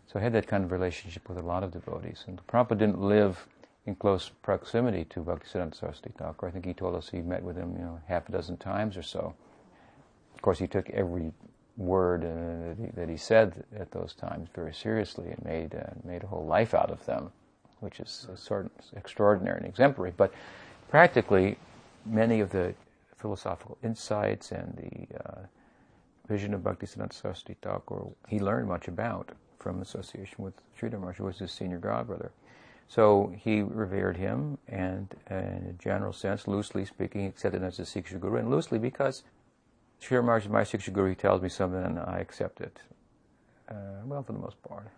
So 0.06 0.18
I 0.18 0.22
had 0.22 0.32
that 0.34 0.46
kind 0.46 0.62
of 0.62 0.72
relationship 0.72 1.28
with 1.28 1.38
a 1.38 1.42
lot 1.42 1.62
of 1.62 1.72
devotees. 1.72 2.24
And 2.26 2.46
Prabhupada 2.46 2.78
didn't 2.78 3.00
live 3.00 3.46
in 3.86 3.94
close 3.96 4.30
proximity 4.42 5.04
to 5.06 5.20
Bhaktisiddhanta 5.20 5.74
Saraswati 5.74 6.12
Thakur. 6.16 6.46
I 6.46 6.50
think 6.50 6.64
he 6.64 6.74
told 6.74 6.94
us 6.94 7.08
he 7.08 7.20
met 7.20 7.42
with 7.42 7.56
him, 7.56 7.74
you 7.76 7.84
know, 7.84 8.00
half 8.06 8.28
a 8.28 8.32
dozen 8.32 8.56
times 8.56 8.96
or 8.96 9.02
so. 9.02 9.34
Of 10.34 10.42
course, 10.42 10.58
he 10.58 10.66
took 10.66 10.88
every 10.90 11.32
word 11.76 12.24
uh, 12.24 12.68
that, 12.68 12.76
he, 12.78 12.86
that, 12.94 13.08
he, 13.08 13.16
said 13.16 13.64
at 13.76 13.90
those 13.90 14.14
times 14.14 14.48
very 14.54 14.74
seriously 14.74 15.30
and 15.30 15.44
made 15.44 15.74
uh, 15.74 15.90
made 16.04 16.22
a 16.22 16.26
whole 16.26 16.46
life 16.46 16.74
out 16.74 16.90
of 16.90 17.04
them, 17.06 17.32
which 17.80 17.98
is 17.98 18.28
sort 18.36 18.66
of 18.66 18.70
extraordinary 18.96 19.58
and 19.58 19.66
exemplary. 19.66 20.12
But 20.16 20.32
practically, 20.90 21.56
many 22.04 22.40
of 22.40 22.50
the 22.50 22.74
philosophical 23.16 23.78
insights 23.82 24.52
and 24.52 24.76
the 24.76 25.18
uh, 25.24 25.40
vision 26.28 26.54
of 26.54 26.60
Bhaktisiddhanta 26.60 27.14
Saraswati 27.14 27.56
Thakur 27.62 28.06
he 28.28 28.38
learned 28.38 28.68
much 28.68 28.88
about 28.88 29.30
from 29.58 29.80
association 29.80 30.44
with 30.44 30.54
Sridhar 30.78 30.98
Maharaj, 30.98 31.16
who 31.18 31.24
was 31.24 31.38
his 31.38 31.52
senior 31.52 31.78
godbrother. 31.78 32.30
So 32.94 33.32
he 33.38 33.62
revered 33.62 34.18
him, 34.18 34.58
and 34.68 35.14
uh, 35.30 35.34
in 35.36 35.66
a 35.70 35.82
general 35.82 36.12
sense, 36.12 36.46
loosely 36.46 36.84
speaking, 36.84 37.24
accepted 37.24 37.62
him 37.62 37.68
as 37.68 37.78
a 37.78 37.84
Siksha 37.84 38.20
Guru, 38.20 38.36
and 38.36 38.50
loosely 38.50 38.78
because 38.78 39.22
Sri 39.98 40.20
Maharaj 40.20 40.44
is 40.44 40.50
my 40.50 40.60
Siksha 40.60 40.92
Guru, 40.92 41.08
he 41.08 41.14
tells 41.14 41.40
me 41.40 41.48
something 41.48 41.82
and 41.82 41.98
I 41.98 42.18
accept 42.18 42.60
it. 42.60 42.80
Uh, 43.66 44.04
well, 44.04 44.22
for 44.22 44.34
the 44.34 44.38
most 44.38 44.62
part. 44.62 44.88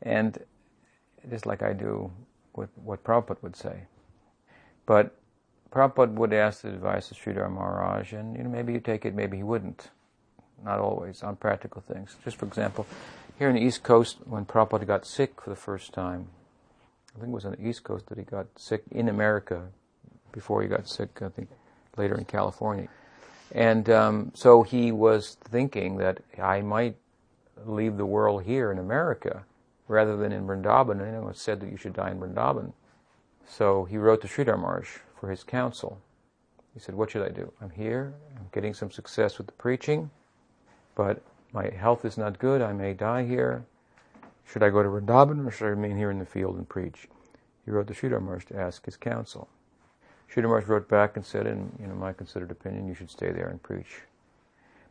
And 0.00 0.38
just 1.28 1.44
like 1.44 1.60
I 1.60 1.74
do 1.74 2.10
with 2.54 2.70
what 2.82 3.04
Prabhupada 3.04 3.42
would 3.42 3.54
say. 3.54 3.82
But 4.86 5.14
Prabhupada 5.70 6.14
would 6.14 6.32
ask 6.32 6.62
the 6.62 6.68
advice 6.68 7.10
of 7.10 7.18
Sridhar 7.18 7.52
Maharaj, 7.52 8.14
and 8.14 8.34
you 8.34 8.44
know, 8.44 8.50
maybe 8.50 8.72
you 8.72 8.80
take 8.80 9.04
it, 9.04 9.14
maybe 9.14 9.36
he 9.36 9.42
wouldn't. 9.42 9.90
Not 10.64 10.78
always, 10.78 11.22
on 11.22 11.36
practical 11.36 11.82
things. 11.82 12.16
Just 12.24 12.38
for 12.38 12.46
example, 12.46 12.86
here 13.38 13.50
in 13.50 13.56
the 13.56 13.60
East 13.62 13.82
Coast, 13.82 14.16
when 14.24 14.46
Prabhupada 14.46 14.86
got 14.86 15.04
sick 15.04 15.42
for 15.42 15.50
the 15.50 15.56
first 15.56 15.92
time, 15.92 16.28
I 17.16 17.20
think 17.20 17.30
it 17.30 17.34
was 17.34 17.46
on 17.46 17.52
the 17.52 17.66
East 17.66 17.82
Coast 17.82 18.06
that 18.08 18.18
he 18.18 18.24
got 18.24 18.46
sick 18.56 18.82
in 18.90 19.08
America 19.08 19.68
before 20.32 20.60
he 20.60 20.68
got 20.68 20.86
sick, 20.86 21.22
I 21.22 21.30
think 21.30 21.48
later 21.96 22.14
in 22.14 22.26
California. 22.26 22.88
And 23.52 23.88
um, 23.88 24.32
so 24.34 24.62
he 24.62 24.92
was 24.92 25.36
thinking 25.40 25.96
that 25.96 26.20
I 26.38 26.60
might 26.60 26.96
leave 27.64 27.96
the 27.96 28.04
world 28.04 28.42
here 28.42 28.70
in 28.70 28.78
America 28.78 29.44
rather 29.88 30.16
than 30.16 30.30
in 30.30 30.46
Vrindavan. 30.46 31.00
And 31.00 31.28
it 31.30 31.36
said 31.38 31.60
that 31.60 31.70
you 31.70 31.78
should 31.78 31.94
die 31.94 32.10
in 32.10 32.20
Vrindavan. 32.20 32.72
So 33.48 33.84
he 33.84 33.96
wrote 33.96 34.20
to 34.22 34.28
Sridhar 34.28 34.58
Maharaj 34.58 34.98
for 35.18 35.30
his 35.30 35.42
counsel. 35.42 36.00
He 36.74 36.80
said, 36.80 36.94
What 36.94 37.10
should 37.10 37.22
I 37.22 37.30
do? 37.30 37.50
I'm 37.62 37.70
here, 37.70 38.12
I'm 38.36 38.48
getting 38.52 38.74
some 38.74 38.90
success 38.90 39.38
with 39.38 39.46
the 39.46 39.52
preaching, 39.54 40.10
but 40.94 41.22
my 41.52 41.70
health 41.70 42.04
is 42.04 42.18
not 42.18 42.38
good, 42.38 42.60
I 42.60 42.74
may 42.74 42.92
die 42.92 43.24
here. 43.24 43.64
Should 44.46 44.62
I 44.62 44.70
go 44.70 44.82
to 44.82 44.88
Vrindavan 44.88 45.46
or 45.46 45.50
should 45.50 45.66
I 45.66 45.70
remain 45.70 45.96
here 45.96 46.10
in 46.10 46.18
the 46.18 46.26
field 46.26 46.56
and 46.56 46.68
preach? 46.68 47.08
He 47.64 47.70
wrote 47.70 47.88
to 47.88 47.94
Sridhar 47.94 48.22
Maharaj 48.22 48.44
to 48.46 48.56
ask 48.56 48.84
his 48.84 48.96
counsel. 48.96 49.48
Sridhar 50.30 50.44
Maharaj 50.44 50.66
wrote 50.66 50.88
back 50.88 51.16
and 51.16 51.24
said, 51.24 51.46
in 51.46 51.72
you 51.80 51.86
know, 51.88 51.94
my 51.94 52.12
considered 52.12 52.50
opinion, 52.50 52.86
you 52.86 52.94
should 52.94 53.10
stay 53.10 53.32
there 53.32 53.48
and 53.48 53.62
preach. 53.62 54.02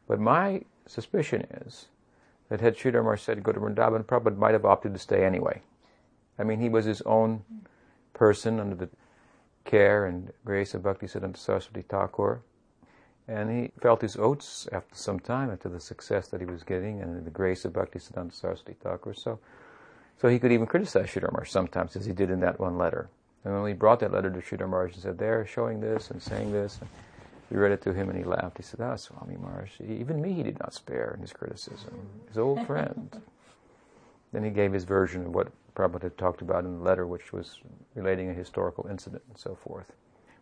But 0.08 0.20
my 0.20 0.62
suspicion 0.86 1.48
is 1.66 1.88
that 2.50 2.62
had 2.62 2.76
Sridhar 2.76 3.02
Maharaj 3.02 3.22
said 3.22 3.44
go 3.44 3.54
to 3.54 3.60
Vrindavan, 3.60 4.04
Prabhupada 4.04 4.38
might 4.38 4.54
have 4.54 4.66
opted 4.66 4.94
to 4.94 5.00
stay 5.00 5.24
anyway. 5.24 5.62
I 6.38 6.44
mean, 6.44 6.60
he 6.60 6.70
was 6.70 6.86
his 6.86 7.02
own 7.04 7.44
mm. 7.52 7.66
person 8.14 8.60
under 8.60 8.76
the 8.76 8.90
care 9.64 10.06
and 10.06 10.32
grace 10.44 10.74
of 10.74 10.84
Bhaktisiddhanta 10.84 11.38
Saraswati 11.38 11.82
Thakur. 11.82 12.42
And 13.28 13.50
he 13.50 13.72
felt 13.82 14.02
his 14.02 14.18
oats 14.18 14.68
after 14.72 14.96
some 14.96 15.20
time, 15.20 15.50
after 15.50 15.70
the 15.70 15.80
success 15.80 16.28
that 16.28 16.42
he 16.42 16.46
was 16.46 16.64
getting 16.64 17.02
and 17.02 17.26
the 17.26 17.32
grace 17.32 17.66
of 17.66 17.74
Bhaktisiddhanta 17.74 18.34
Saraswati 18.34 18.76
Thakur. 18.82 19.14
So, 19.14 19.40
so 20.22 20.28
he 20.28 20.38
could 20.38 20.52
even 20.52 20.68
criticize 20.68 21.08
Sridhar 21.08 21.48
sometimes, 21.48 21.96
as 21.96 22.06
he 22.06 22.14
did 22.14 22.30
in 22.30 22.40
that 22.42 22.60
one 22.60 22.78
letter. 22.78 23.10
And 23.44 23.54
when 23.54 23.68
he 23.68 23.74
brought 23.74 24.00
that 24.02 24.12
letter 24.12 24.30
to 24.30 24.40
Sridhar 24.40 24.70
Maharaj 24.70 24.94
and 24.94 25.02
said, 25.02 25.18
they're 25.18 25.46
showing 25.46 25.80
this 25.80 26.12
and 26.12 26.22
saying 26.22 26.52
this, 26.52 26.80
and 26.80 26.90
we 27.50 27.58
read 27.58 27.72
it 27.72 27.82
to 27.84 27.94
him 27.94 28.10
and 28.10 28.18
he 28.18 28.24
laughed. 28.24 28.58
He 28.58 28.64
said, 28.64 28.82
ah, 28.82 28.96
Swami 28.96 29.38
Maharaj, 29.38 29.82
even 29.82 30.22
me 30.22 30.34
he 30.34 30.44
did 30.44 30.60
not 30.60 30.74
spare 30.74 31.14
in 31.16 31.22
his 31.22 31.34
criticism. 31.34 32.08
His 32.28 32.38
old 32.38 32.66
friend. 32.68 33.22
then 34.32 34.44
he 34.44 34.50
gave 34.50 34.74
his 34.74 34.84
version 34.84 35.26
of 35.28 35.36
what 35.36 35.52
Prabhupada 35.76 36.04
had 36.04 36.18
talked 36.18 36.42
about 36.42 36.64
in 36.64 36.78
the 36.78 36.84
letter, 36.84 37.06
which 37.06 37.34
was 37.34 37.60
relating 37.96 38.30
a 38.30 38.34
historical 38.34 38.88
incident 38.88 39.24
and 39.30 39.38
so 39.38 39.56
forth, 39.56 39.94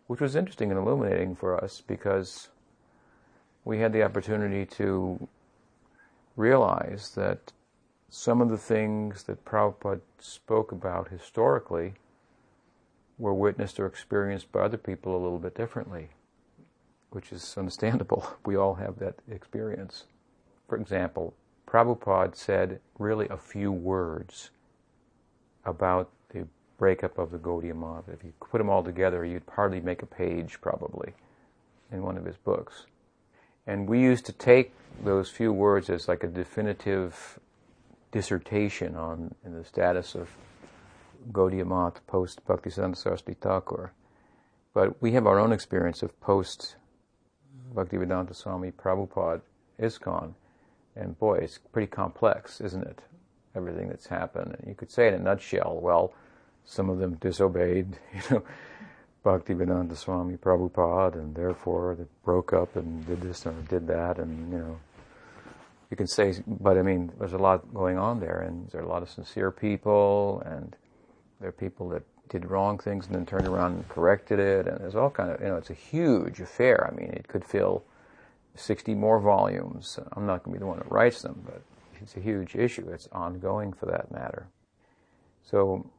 which 0.06 0.20
was 0.20 0.36
interesting 0.36 0.70
and 0.70 0.78
illuminating 0.78 1.34
for 1.34 1.62
us 1.62 1.82
because 1.86 2.48
we 3.64 3.78
had 3.78 3.92
the 3.92 4.02
opportunity 4.02 4.66
to 4.66 5.28
realize 6.36 7.10
that 7.14 7.52
some 8.10 8.40
of 8.40 8.48
the 8.48 8.58
things 8.58 9.24
that 9.24 9.44
Prabhupada 9.44 10.00
spoke 10.18 10.72
about 10.72 11.08
historically 11.08 11.94
were 13.18 13.34
witnessed 13.34 13.80
or 13.80 13.86
experienced 13.86 14.52
by 14.52 14.60
other 14.60 14.76
people 14.76 15.12
a 15.12 15.22
little 15.22 15.38
bit 15.38 15.54
differently, 15.54 16.08
which 17.10 17.32
is 17.32 17.54
understandable. 17.56 18.26
We 18.46 18.56
all 18.56 18.74
have 18.74 18.98
that 18.98 19.16
experience. 19.30 20.04
For 20.68 20.76
example, 20.76 21.34
Prabhupada 21.66 22.36
said 22.36 22.80
really 22.98 23.28
a 23.28 23.36
few 23.36 23.72
words 23.72 24.50
about 25.64 26.10
the 26.28 26.46
breakup 26.78 27.18
of 27.18 27.30
the 27.30 27.38
Gaudiya. 27.38 28.08
If 28.12 28.22
you 28.22 28.32
put 28.40 28.58
them 28.58 28.68
all 28.68 28.82
together, 28.82 29.24
you'd 29.24 29.42
hardly 29.50 29.80
make 29.80 30.02
a 30.02 30.06
page, 30.06 30.60
probably, 30.60 31.14
in 31.90 32.02
one 32.02 32.18
of 32.18 32.24
his 32.24 32.36
books. 32.36 32.86
And 33.66 33.88
we 33.88 34.00
used 34.00 34.26
to 34.26 34.32
take 34.32 34.72
those 35.02 35.30
few 35.30 35.52
words 35.52 35.90
as 35.90 36.08
like 36.08 36.22
a 36.22 36.28
definitive 36.28 37.38
dissertation 38.12 38.94
on 38.94 39.34
the 39.44 39.64
status 39.64 40.14
of 40.14 40.30
Gaudiya 41.32 41.66
Math 41.66 42.06
post 42.06 42.44
Bhaktisiddhanta 42.46 42.96
Saraswati 42.96 43.34
Thakur. 43.34 43.92
But 44.74 45.00
we 45.00 45.12
have 45.12 45.26
our 45.26 45.38
own 45.38 45.52
experience 45.52 46.02
of 46.02 46.18
post 46.20 46.76
Bhaktivedanta 47.74 48.34
Swami 48.34 48.70
Prabhupada 48.70 49.40
ISKCON. 49.80 50.34
And 50.96 51.18
boy, 51.18 51.38
it's 51.38 51.58
pretty 51.58 51.88
complex, 51.88 52.60
isn't 52.60 52.84
it? 52.84 53.02
Everything 53.56 53.88
that's 53.88 54.06
happened. 54.06 54.56
And 54.58 54.68
you 54.68 54.74
could 54.74 54.90
say 54.90 55.08
in 55.08 55.14
a 55.14 55.18
nutshell, 55.18 55.78
well, 55.80 56.12
some 56.64 56.88
of 56.88 56.98
them 56.98 57.14
disobeyed, 57.14 57.98
you 58.14 58.20
know, 58.30 58.44
Bhaktivedanta 59.24 59.96
Swami 59.96 60.36
Prabhupada, 60.36 61.14
and 61.14 61.34
therefore 61.34 61.96
they 61.98 62.04
broke 62.24 62.52
up 62.52 62.76
and 62.76 63.06
did 63.06 63.20
this 63.22 63.46
and 63.46 63.66
did 63.68 63.86
that, 63.86 64.18
and 64.18 64.52
you 64.52 64.58
know, 64.58 64.78
you 65.90 65.96
can 65.96 66.06
say, 66.06 66.34
but 66.46 66.76
I 66.76 66.82
mean, 66.82 67.12
there's 67.18 67.32
a 67.32 67.38
lot 67.38 67.72
going 67.72 67.98
on 67.98 68.20
there, 68.20 68.40
and 68.40 68.68
there 68.70 68.80
are 68.82 68.84
a 68.84 68.88
lot 68.88 69.02
of 69.02 69.10
sincere 69.10 69.50
people, 69.50 70.42
and 70.44 70.76
there 71.40 71.48
are 71.48 71.52
people 71.52 71.88
that 71.90 72.02
did 72.28 72.50
wrong 72.50 72.78
things 72.78 73.06
and 73.06 73.14
then 73.14 73.26
turned 73.26 73.46
around 73.46 73.72
and 73.74 73.88
corrected 73.88 74.38
it, 74.38 74.66
and 74.66 74.78
there's 74.78 74.96
all 74.96 75.10
kind 75.10 75.30
of, 75.30 75.40
you 75.40 75.46
know, 75.46 75.56
it's 75.56 75.70
a 75.70 75.74
huge 75.74 76.40
affair. 76.40 76.90
I 76.90 76.94
mean, 76.94 77.10
it 77.10 77.28
could 77.28 77.44
fill 77.44 77.84
60 78.56 78.94
more 78.94 79.20
volumes. 79.20 79.98
I'm 80.12 80.26
not 80.26 80.42
going 80.42 80.54
to 80.54 80.58
be 80.58 80.64
the 80.64 80.66
one 80.66 80.78
that 80.78 80.90
writes 80.90 81.22
them, 81.22 81.42
but 81.44 81.62
it's 82.00 82.16
a 82.16 82.20
huge 82.20 82.54
issue. 82.56 82.88
It's 82.90 83.08
ongoing 83.12 83.72
for 83.72 83.86
that 83.86 84.10
matter. 84.10 84.48
So 85.44 85.90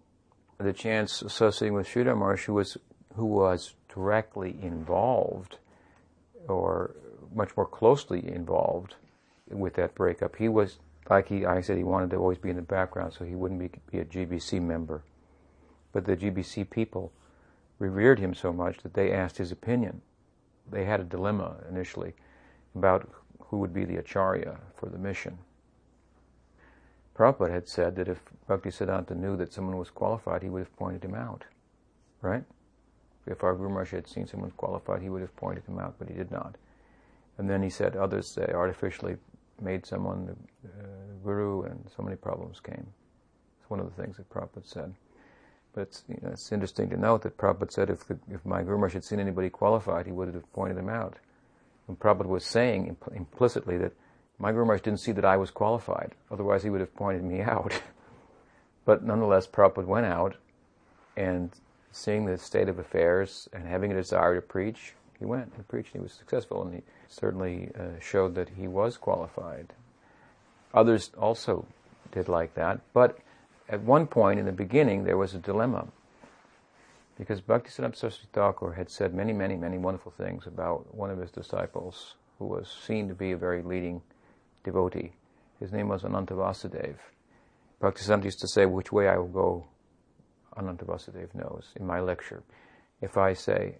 the 0.57 0.73
chance 0.73 1.21
associating 1.21 1.75
with 1.75 1.87
Sridhar 1.87 2.17
Maharaj, 2.17 2.45
who 2.45 2.53
was, 2.53 2.77
who 3.15 3.25
was 3.25 3.73
directly 3.89 4.55
involved 4.61 5.57
or 6.47 6.95
much 7.33 7.55
more 7.57 7.65
closely 7.65 8.27
involved 8.27 8.95
with 9.49 9.73
that 9.75 9.95
breakup, 9.95 10.35
he 10.35 10.49
was, 10.49 10.79
like 11.09 11.27
he, 11.29 11.45
I 11.45 11.61
said, 11.61 11.77
he 11.77 11.83
wanted 11.83 12.11
to 12.11 12.17
always 12.17 12.37
be 12.37 12.49
in 12.49 12.55
the 12.55 12.61
background 12.61 13.13
so 13.13 13.25
he 13.25 13.35
wouldn't 13.35 13.59
be, 13.59 13.69
be 13.91 13.99
a 13.99 14.05
GBC 14.05 14.61
member. 14.61 15.03
But 15.91 16.05
the 16.05 16.17
GBC 16.17 16.69
people 16.69 17.11
revered 17.79 18.19
him 18.19 18.33
so 18.33 18.51
much 18.51 18.79
that 18.79 18.93
they 18.93 19.11
asked 19.11 19.37
his 19.37 19.51
opinion. 19.51 20.01
They 20.69 20.85
had 20.85 20.99
a 20.99 21.03
dilemma 21.03 21.57
initially 21.69 22.13
about 22.75 23.09
who 23.39 23.57
would 23.57 23.73
be 23.73 23.85
the 23.85 23.97
acharya 23.97 24.57
for 24.75 24.89
the 24.89 24.97
mission. 24.97 25.37
Prabhupada 27.17 27.51
had 27.51 27.67
said 27.67 27.95
that 27.95 28.09
if 28.09 28.19
Bhaktisiddhanta 28.49 29.15
knew 29.15 29.37
that 29.37 29.53
someone 29.53 29.77
was 29.77 29.89
qualified, 29.89 30.43
he 30.43 30.49
would 30.49 30.59
have 30.59 30.75
pointed 30.75 31.05
him 31.05 31.15
out. 31.15 31.45
Right? 32.21 32.43
If 33.27 33.43
our 33.43 33.55
Guru 33.55 33.69
Maharaj 33.69 33.91
had 33.91 34.07
seen 34.07 34.27
someone 34.27 34.51
qualified, 34.51 35.01
he 35.01 35.09
would 35.09 35.21
have 35.21 35.35
pointed 35.35 35.65
him 35.65 35.79
out, 35.79 35.95
but 35.97 36.07
he 36.07 36.13
did 36.13 36.31
not. 36.31 36.55
And 37.37 37.49
then 37.49 37.63
he 37.63 37.69
said 37.69 37.95
others 37.95 38.35
they 38.35 38.53
artificially 38.53 39.17
made 39.61 39.85
someone 39.85 40.25
the 40.25 40.69
uh, 40.69 40.85
guru, 41.23 41.63
and 41.63 41.89
so 41.95 42.03
many 42.03 42.15
problems 42.15 42.59
came. 42.59 42.87
It's 43.59 43.69
one 43.69 43.79
of 43.79 43.85
the 43.85 44.01
things 44.01 44.17
that 44.17 44.29
Prabhupada 44.29 44.65
said. 44.65 44.93
But 45.73 45.81
it's, 45.81 46.03
you 46.07 46.17
know, 46.21 46.29
it's 46.29 46.51
interesting 46.51 46.89
to 46.89 46.97
note 46.97 47.23
that 47.23 47.37
Prabhupada 47.37 47.71
said 47.71 47.89
if, 47.89 48.07
the, 48.07 48.17
if 48.31 48.45
my 48.45 48.63
Guru 48.63 48.77
Maharaj 48.77 48.93
had 48.93 49.03
seen 49.03 49.19
anybody 49.19 49.49
qualified, 49.49 50.05
he 50.05 50.11
would 50.11 50.33
have 50.33 50.53
pointed 50.53 50.77
them 50.77 50.89
out. 50.89 51.17
And 51.87 51.99
Prabhupada 51.99 52.27
was 52.27 52.45
saying 52.45 52.95
impl- 52.95 53.15
implicitly 53.15 53.77
that 53.77 53.93
my 54.37 54.51
Guru 54.51 54.65
Maharaj 54.65 54.81
didn't 54.81 54.99
see 54.99 55.11
that 55.13 55.25
I 55.25 55.37
was 55.37 55.51
qualified, 55.51 56.13
otherwise 56.31 56.63
he 56.63 56.69
would 56.69 56.81
have 56.81 56.95
pointed 56.95 57.23
me 57.23 57.41
out. 57.41 57.73
but 58.85 59.03
nonetheless, 59.03 59.47
Prabhupada 59.47 59.85
went 59.85 60.05
out 60.05 60.35
and 61.17 61.51
seeing 61.95 62.25
the 62.25 62.37
state 62.37 62.67
of 62.67 62.77
affairs 62.77 63.47
and 63.53 63.65
having 63.65 63.89
a 63.89 63.95
desire 63.95 64.35
to 64.35 64.41
preach, 64.41 64.93
he 65.17 65.23
went 65.23 65.49
and 65.55 65.65
preached. 65.69 65.95
And 65.95 66.01
he 66.01 66.03
was 66.03 66.11
successful, 66.11 66.61
and 66.61 66.75
he 66.75 66.81
certainly 67.07 67.71
uh, 67.79 67.99
showed 68.01 68.35
that 68.35 68.49
he 68.49 68.67
was 68.67 68.97
qualified. 68.97 69.71
Others 70.73 71.11
also 71.17 71.65
did 72.11 72.27
like 72.27 72.53
that, 72.55 72.81
but 72.93 73.17
at 73.69 73.81
one 73.81 74.07
point 74.07 74.39
in 74.39 74.45
the 74.45 74.51
beginning 74.51 75.05
there 75.05 75.17
was 75.17 75.33
a 75.33 75.37
dilemma 75.37 75.87
because 77.17 77.39
Bhaktisiddhanta 77.39 77.95
Saraswati 77.95 78.27
Thakur 78.33 78.73
had 78.73 78.89
said 78.89 79.13
many, 79.13 79.31
many, 79.31 79.55
many 79.55 79.77
wonderful 79.77 80.11
things 80.11 80.45
about 80.45 80.93
one 80.93 81.09
of 81.09 81.17
his 81.17 81.31
disciples 81.31 82.15
who 82.39 82.45
was 82.45 82.67
seen 82.85 83.07
to 83.07 83.13
be 83.13 83.31
a 83.31 83.37
very 83.37 83.61
leading 83.61 84.01
devotee. 84.65 85.13
His 85.61 85.71
name 85.71 85.87
was 85.87 86.03
Ananta 86.03 86.33
Vasudev. 86.33 86.95
Bhaktisiddhanta 87.81 88.25
used 88.25 88.41
to 88.41 88.49
say, 88.49 88.65
which 88.65 88.91
way 88.91 89.07
I 89.07 89.17
will 89.17 89.27
go, 89.27 89.65
Ananta 90.57 90.85
Vasudev 90.85 91.33
knows, 91.33 91.69
in 91.75 91.85
my 91.85 91.99
lecture. 91.99 92.43
If 93.01 93.17
I 93.17 93.33
say, 93.33 93.77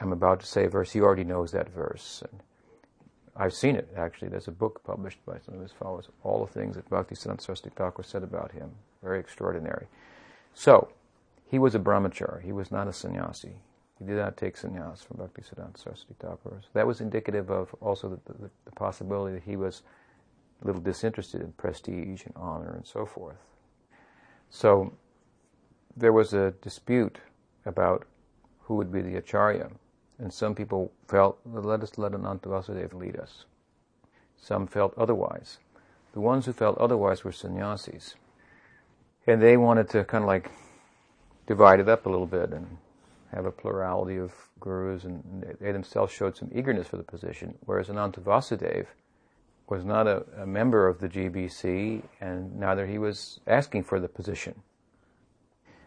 I'm 0.00 0.12
about 0.12 0.40
to 0.40 0.46
say 0.46 0.64
a 0.64 0.68
verse, 0.68 0.92
he 0.92 1.00
already 1.00 1.24
knows 1.24 1.52
that 1.52 1.68
verse. 1.68 2.22
And 2.30 2.40
I've 3.36 3.54
seen 3.54 3.76
it, 3.76 3.88
actually. 3.96 4.28
There's 4.28 4.48
a 4.48 4.52
book 4.52 4.82
published 4.84 5.24
by 5.24 5.38
some 5.44 5.54
of 5.54 5.60
his 5.60 5.72
followers, 5.72 6.08
all 6.22 6.44
the 6.44 6.52
things 6.52 6.76
that 6.76 6.90
Bhaktisiddhanta 6.90 7.40
Saraswati 7.40 7.70
Thakur 7.74 8.02
said 8.02 8.22
about 8.22 8.52
him. 8.52 8.70
Very 9.02 9.20
extraordinary. 9.20 9.86
So, 10.54 10.88
he 11.46 11.58
was 11.58 11.74
a 11.74 11.78
brahmachari. 11.78 12.42
He 12.42 12.52
was 12.52 12.70
not 12.70 12.88
a 12.88 12.92
sannyasi. 12.92 13.52
He 13.98 14.04
did 14.04 14.16
not 14.16 14.36
take 14.36 14.56
sannyas 14.56 15.04
from 15.04 15.18
Bhaktisiddhanta 15.18 15.78
Saraswati 15.78 16.14
Thakur. 16.18 16.58
So 16.62 16.68
that 16.72 16.86
was 16.86 17.00
indicative 17.00 17.50
of 17.50 17.74
also 17.80 18.08
the, 18.08 18.32
the, 18.32 18.50
the 18.64 18.72
possibility 18.72 19.34
that 19.34 19.44
he 19.44 19.56
was 19.56 19.82
a 20.62 20.66
little 20.66 20.80
disinterested 20.80 21.40
in 21.40 21.52
prestige 21.52 22.24
and 22.24 22.34
honor 22.36 22.72
and 22.74 22.86
so 22.86 23.06
forth. 23.06 23.36
So 24.50 24.92
there 25.96 26.12
was 26.12 26.32
a 26.32 26.52
dispute 26.62 27.18
about 27.66 28.06
who 28.60 28.74
would 28.76 28.92
be 28.92 29.02
the 29.02 29.16
acharya. 29.16 29.70
And 30.18 30.32
some 30.32 30.54
people 30.54 30.92
felt, 31.08 31.38
let 31.44 31.82
us 31.82 31.98
let 31.98 32.14
Ananta 32.14 32.48
Vasudeva 32.48 32.94
lead 32.94 33.16
us. 33.16 33.44
Some 34.36 34.66
felt 34.66 34.94
otherwise. 34.96 35.58
The 36.12 36.20
ones 36.20 36.46
who 36.46 36.52
felt 36.52 36.78
otherwise 36.78 37.24
were 37.24 37.32
sannyasis. 37.32 38.14
And 39.26 39.42
they 39.42 39.56
wanted 39.56 39.88
to 39.90 40.04
kind 40.04 40.24
of 40.24 40.28
like 40.28 40.50
divide 41.46 41.80
it 41.80 41.88
up 41.88 42.06
a 42.06 42.08
little 42.08 42.26
bit 42.26 42.50
and 42.50 42.78
have 43.32 43.46
a 43.46 43.50
plurality 43.50 44.18
of 44.18 44.32
gurus, 44.60 45.04
and 45.04 45.56
they 45.60 45.72
themselves 45.72 46.12
showed 46.12 46.36
some 46.36 46.50
eagerness 46.54 46.86
for 46.86 46.96
the 46.96 47.02
position, 47.02 47.54
whereas 47.64 47.88
Ananta 47.88 48.20
Vasudeva 48.20 48.86
was 49.68 49.84
not 49.84 50.06
a, 50.06 50.24
a, 50.38 50.46
member 50.46 50.86
of 50.86 51.00
the 51.00 51.08
GBC, 51.08 52.02
and 52.20 52.54
neither 52.56 52.86
he 52.86 52.98
was 52.98 53.40
asking 53.46 53.84
for 53.84 53.98
the 53.98 54.08
position. 54.08 54.54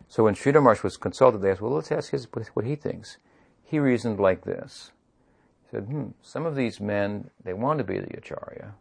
So 0.08 0.24
when 0.24 0.36
Sridhar 0.36 0.62
Maharaj 0.62 0.84
was 0.84 0.98
consulted, 0.98 1.42
they 1.42 1.52
asked, 1.52 1.62
well, 1.62 1.74
let's 1.74 1.92
ask 1.92 2.12
his, 2.12 2.28
what 2.54 2.66
he 2.66 2.76
thinks. 2.76 3.18
He 3.64 3.80
reasoned 3.80 4.20
like 4.20 4.44
this. 4.44 4.92
He 5.64 5.72
said, 5.72 5.86
hmm, 5.86 6.08
some 6.22 6.46
of 6.46 6.56
these 6.56 6.80
men, 6.80 7.32
they 7.44 7.54
want 7.54 7.80
to 7.80 7.84
be 7.84 7.98
the 7.98 8.18
Acharya. 8.18 8.74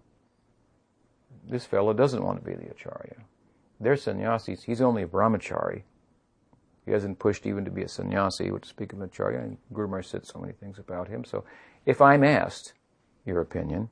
This 1.49 1.65
fellow 1.65 1.93
doesn't 1.93 2.23
want 2.23 2.43
to 2.43 2.51
be 2.51 2.55
the 2.55 2.71
Acharya. 2.71 3.17
They're 3.81 3.97
sannyasis. 3.97 4.65
He's 4.65 4.81
only 4.81 5.03
a 5.03 5.07
brahmachari. 5.07 5.83
He 6.85 6.93
hasn't 6.93 7.19
pushed 7.19 7.47
even 7.47 7.65
to 7.65 7.71
be 7.71 7.83
a 7.83 7.89
sannyasi, 7.89 8.51
which 8.51 8.67
speak 8.67 8.93
of 8.93 9.01
Acharya, 9.01 9.39
and 9.39 9.57
Guru 9.73 9.89
Maharaj 9.89 10.07
said 10.07 10.27
so 10.27 10.39
many 10.39 10.53
things 10.53 10.79
about 10.79 11.09
him. 11.09 11.25
So 11.25 11.45
if 11.87 12.01
I'm 12.01 12.23
asked 12.23 12.75
your 13.25 13.41
opinion 13.41 13.89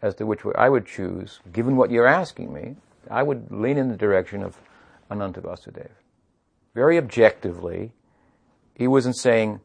as 0.00 0.14
to 0.16 0.26
which 0.26 0.44
way 0.44 0.54
I 0.56 0.68
would 0.68 0.86
choose, 0.86 1.40
given 1.52 1.76
what 1.76 1.90
you're 1.90 2.06
asking 2.06 2.52
me, 2.52 2.76
I 3.10 3.22
would 3.22 3.50
lean 3.50 3.76
in 3.76 3.88
the 3.88 3.96
direction 3.96 4.42
of 4.42 4.56
Ananta 5.10 5.40
Vasudeva. 5.40 5.90
Very 6.74 6.98
objectively, 6.98 7.92
he 8.74 8.88
wasn't 8.88 9.16
saying, 9.16 9.60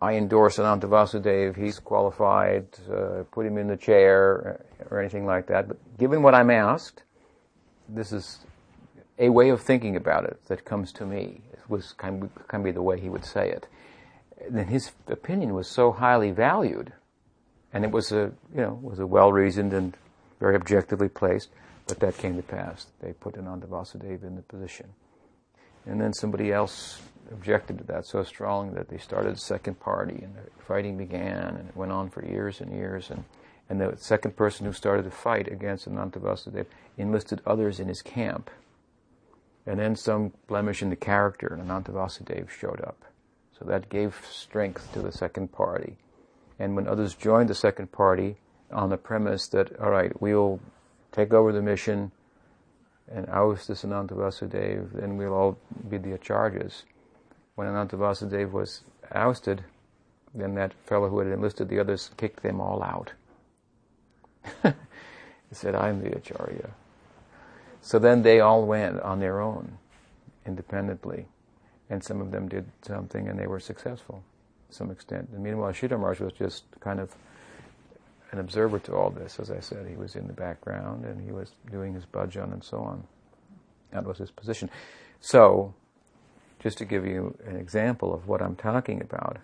I 0.00 0.14
endorse 0.14 0.58
Ananta 0.58 0.86
Vasudeva, 0.86 1.56
he's 1.56 1.78
qualified, 1.78 2.66
uh, 2.90 3.24
put 3.30 3.46
him 3.46 3.58
in 3.58 3.68
the 3.68 3.76
chair, 3.76 4.60
or 4.90 5.00
anything 5.00 5.26
like 5.26 5.46
that. 5.46 5.68
But 5.68 5.78
given 5.98 6.22
what 6.22 6.34
I'm 6.34 6.50
asked, 6.50 7.02
this 7.88 8.12
is 8.12 8.40
a 9.18 9.28
way 9.28 9.50
of 9.50 9.60
thinking 9.60 9.96
about 9.96 10.24
it 10.24 10.38
that 10.46 10.64
comes 10.64 10.92
to 10.92 11.06
me. 11.06 11.40
It 11.52 11.68
was 11.68 11.92
kind 11.92 12.24
of, 12.24 12.48
kind 12.48 12.66
of 12.66 12.74
the 12.74 12.82
way 12.82 13.00
he 13.00 13.08
would 13.08 13.24
say 13.24 13.50
it. 13.50 13.66
Then 14.50 14.66
his 14.66 14.90
opinion 15.06 15.54
was 15.54 15.68
so 15.68 15.92
highly 15.92 16.32
valued, 16.32 16.92
and 17.72 17.84
it 17.84 17.90
was 17.90 18.10
a 18.10 18.32
you 18.54 18.60
know 18.60 18.78
was 18.82 18.98
a 18.98 19.06
well 19.06 19.32
reasoned 19.32 19.72
and 19.72 19.96
very 20.40 20.56
objectively 20.56 21.08
placed. 21.08 21.50
But 21.86 22.00
that 22.00 22.16
came 22.16 22.36
to 22.36 22.42
pass. 22.42 22.86
They 23.00 23.12
put 23.12 23.36
Ananta 23.36 23.66
Vasudeva 23.66 24.24
in 24.24 24.36
the 24.36 24.42
position, 24.42 24.88
and 25.86 26.00
then 26.00 26.12
somebody 26.12 26.52
else 26.52 27.00
objected 27.30 27.78
to 27.78 27.84
that 27.84 28.06
so 28.06 28.22
strongly 28.22 28.74
that 28.74 28.88
they 28.88 28.98
started 28.98 29.34
a 29.34 29.38
second 29.38 29.80
party, 29.80 30.20
and 30.22 30.34
the 30.34 30.62
fighting 30.62 30.96
began, 30.96 31.56
and 31.56 31.68
it 31.68 31.76
went 31.76 31.92
on 31.92 32.10
for 32.10 32.24
years 32.24 32.60
and 32.60 32.72
years. 32.72 33.10
And 33.10 33.24
and 33.68 33.80
the 33.80 33.96
second 33.96 34.36
person 34.36 34.66
who 34.66 34.72
started 34.72 35.06
the 35.06 35.10
fight 35.10 35.50
against 35.50 35.86
Ananta 35.86 36.18
Vasudeva 36.18 36.66
enlisted 36.98 37.40
others 37.46 37.80
in 37.80 37.88
his 37.88 38.02
camp 38.02 38.50
and 39.66 39.78
then 39.78 39.96
some 39.96 40.32
blemish 40.48 40.82
in 40.82 40.90
the 40.90 40.96
character, 40.96 41.46
and 41.46 41.62
Ananta 41.62 41.92
Vasudeva 41.92 42.50
showed 42.50 42.80
up. 42.80 43.04
So 43.58 43.64
that 43.66 43.88
gave 43.88 44.20
strength 44.28 44.92
to 44.92 45.00
the 45.00 45.12
second 45.12 45.52
party. 45.52 45.96
And 46.58 46.74
when 46.74 46.88
others 46.88 47.14
joined 47.14 47.48
the 47.48 47.54
second 47.54 47.92
party 47.92 48.36
on 48.72 48.90
the 48.90 48.96
premise 48.96 49.46
that, 49.48 49.78
all 49.80 49.90
right, 49.90 50.20
we'll 50.20 50.60
take 51.12 51.32
over 51.32 51.52
the 51.52 51.62
mission 51.62 52.10
and 53.10 53.28
oust 53.28 53.68
this 53.68 53.84
Ananta 53.84 54.14
Vasudeva, 54.14 54.92
then 54.92 55.16
we'll 55.16 55.34
all 55.34 55.58
be 55.88 55.98
the 55.98 56.16
acharyas. 56.16 56.82
When 57.54 57.66
Ananta 57.66 57.96
Vasudeva 57.96 58.50
was 58.50 58.82
ousted, 59.12 59.64
then 60.34 60.54
that 60.54 60.72
fellow 60.86 61.08
who 61.08 61.18
had 61.18 61.28
enlisted 61.28 61.68
the 61.68 61.78
others 61.78 62.10
kicked 62.16 62.42
them 62.42 62.60
all 62.60 62.82
out. 62.82 63.12
he 64.62 65.54
said, 65.54 65.74
I'm 65.74 66.02
the 66.02 66.16
acharya. 66.16 66.70
So 67.80 67.98
then 67.98 68.22
they 68.22 68.40
all 68.40 68.64
went 68.64 69.00
on 69.00 69.20
their 69.20 69.40
own, 69.40 69.78
independently. 70.46 71.26
And 71.90 72.02
some 72.02 72.20
of 72.20 72.30
them 72.30 72.48
did 72.48 72.64
something 72.82 73.28
and 73.28 73.38
they 73.38 73.46
were 73.46 73.60
successful 73.60 74.22
to 74.68 74.74
some 74.74 74.90
extent. 74.90 75.28
And 75.32 75.42
meanwhile, 75.42 75.72
Sridhar 75.72 75.98
Maharaj 75.98 76.20
was 76.20 76.32
just 76.32 76.64
kind 76.80 77.00
of 77.00 77.14
an 78.32 78.38
observer 78.38 78.78
to 78.80 78.94
all 78.94 79.10
this. 79.10 79.38
As 79.38 79.50
I 79.50 79.60
said, 79.60 79.86
he 79.86 79.96
was 79.96 80.16
in 80.16 80.26
the 80.26 80.32
background 80.32 81.04
and 81.04 81.22
he 81.22 81.32
was 81.32 81.52
doing 81.70 81.94
his 81.94 82.04
bhajan 82.06 82.52
and 82.52 82.64
so 82.64 82.78
on. 82.78 83.04
That 83.92 84.04
was 84.04 84.18
his 84.18 84.30
position. 84.30 84.70
So, 85.20 85.74
just 86.58 86.78
to 86.78 86.84
give 86.84 87.06
you 87.06 87.36
an 87.46 87.56
example 87.56 88.14
of 88.14 88.26
what 88.26 88.40
I'm 88.40 88.56
talking 88.56 89.00
about, 89.00 89.38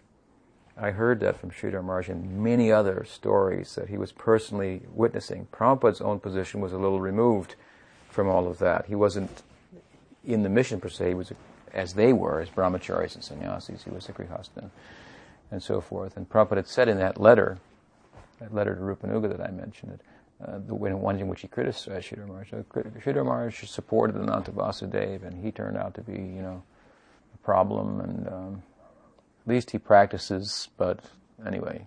I 0.80 0.92
heard 0.92 1.20
that 1.20 1.38
from 1.38 1.50
Sridhar 1.50 1.84
Maharaj 1.84 2.08
and 2.08 2.42
many 2.42 2.72
other 2.72 3.04
stories 3.04 3.74
that 3.74 3.88
he 3.88 3.98
was 3.98 4.12
personally 4.12 4.82
witnessing. 4.92 5.48
Prabhupada's 5.52 6.00
own 6.00 6.20
position 6.20 6.60
was 6.60 6.72
a 6.72 6.78
little 6.78 7.00
removed 7.00 7.56
from 8.08 8.28
all 8.28 8.46
of 8.46 8.58
that. 8.58 8.86
He 8.86 8.94
wasn't 8.94 9.42
in 10.24 10.44
the 10.44 10.48
mission 10.48 10.80
per 10.80 10.88
se. 10.88 11.08
He 11.08 11.14
was, 11.14 11.32
as 11.74 11.94
they 11.94 12.12
were, 12.12 12.40
as 12.40 12.48
brahmacharis 12.48 13.16
and 13.16 13.24
sannyasis. 13.24 13.84
He 13.84 13.90
was 13.90 14.08
a 14.08 14.12
grihastha 14.12 14.70
and 15.50 15.62
so 15.62 15.80
forth. 15.80 16.16
And 16.16 16.28
Prabhupada 16.28 16.56
had 16.56 16.68
said 16.68 16.88
in 16.88 16.98
that 16.98 17.20
letter 17.20 17.58
that 18.40 18.54
letter 18.54 18.74
to 18.74 18.80
Rupanuga 18.80 19.36
that 19.36 19.40
I 19.40 19.50
mentioned, 19.50 20.00
uh, 20.46 20.58
the 20.66 20.74
one 20.74 21.18
in 21.18 21.28
which 21.28 21.40
he 21.40 21.48
criticized 21.48 22.10
Sridhar 22.10 22.28
Maharaj. 22.28 22.50
So 22.50 22.64
Sridhar 22.72 23.24
Maharaj 23.24 23.64
supported 23.64 24.16
Ananta 24.16 24.52
Vasudeva, 24.52 25.24
and 25.24 25.44
he 25.44 25.50
turned 25.50 25.76
out 25.76 25.94
to 25.94 26.02
be, 26.02 26.12
you 26.12 26.42
know, 26.42 26.62
a 27.34 27.38
problem, 27.38 28.00
and 28.00 28.28
um, 28.28 28.62
at 29.44 29.48
least 29.48 29.70
he 29.70 29.78
practices, 29.78 30.68
but 30.76 31.00
anyway, 31.46 31.86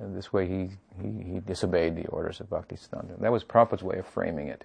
uh, 0.00 0.04
this 0.14 0.32
way 0.32 0.46
he, 0.46 0.70
he, 1.00 1.32
he, 1.32 1.40
disobeyed 1.40 1.96
the 1.96 2.06
orders 2.08 2.40
of 2.40 2.48
Bhaktisiddhanta. 2.48 3.18
That 3.20 3.32
was 3.32 3.44
Prabhupada's 3.44 3.82
way 3.82 3.98
of 3.98 4.06
framing 4.06 4.48
it. 4.48 4.64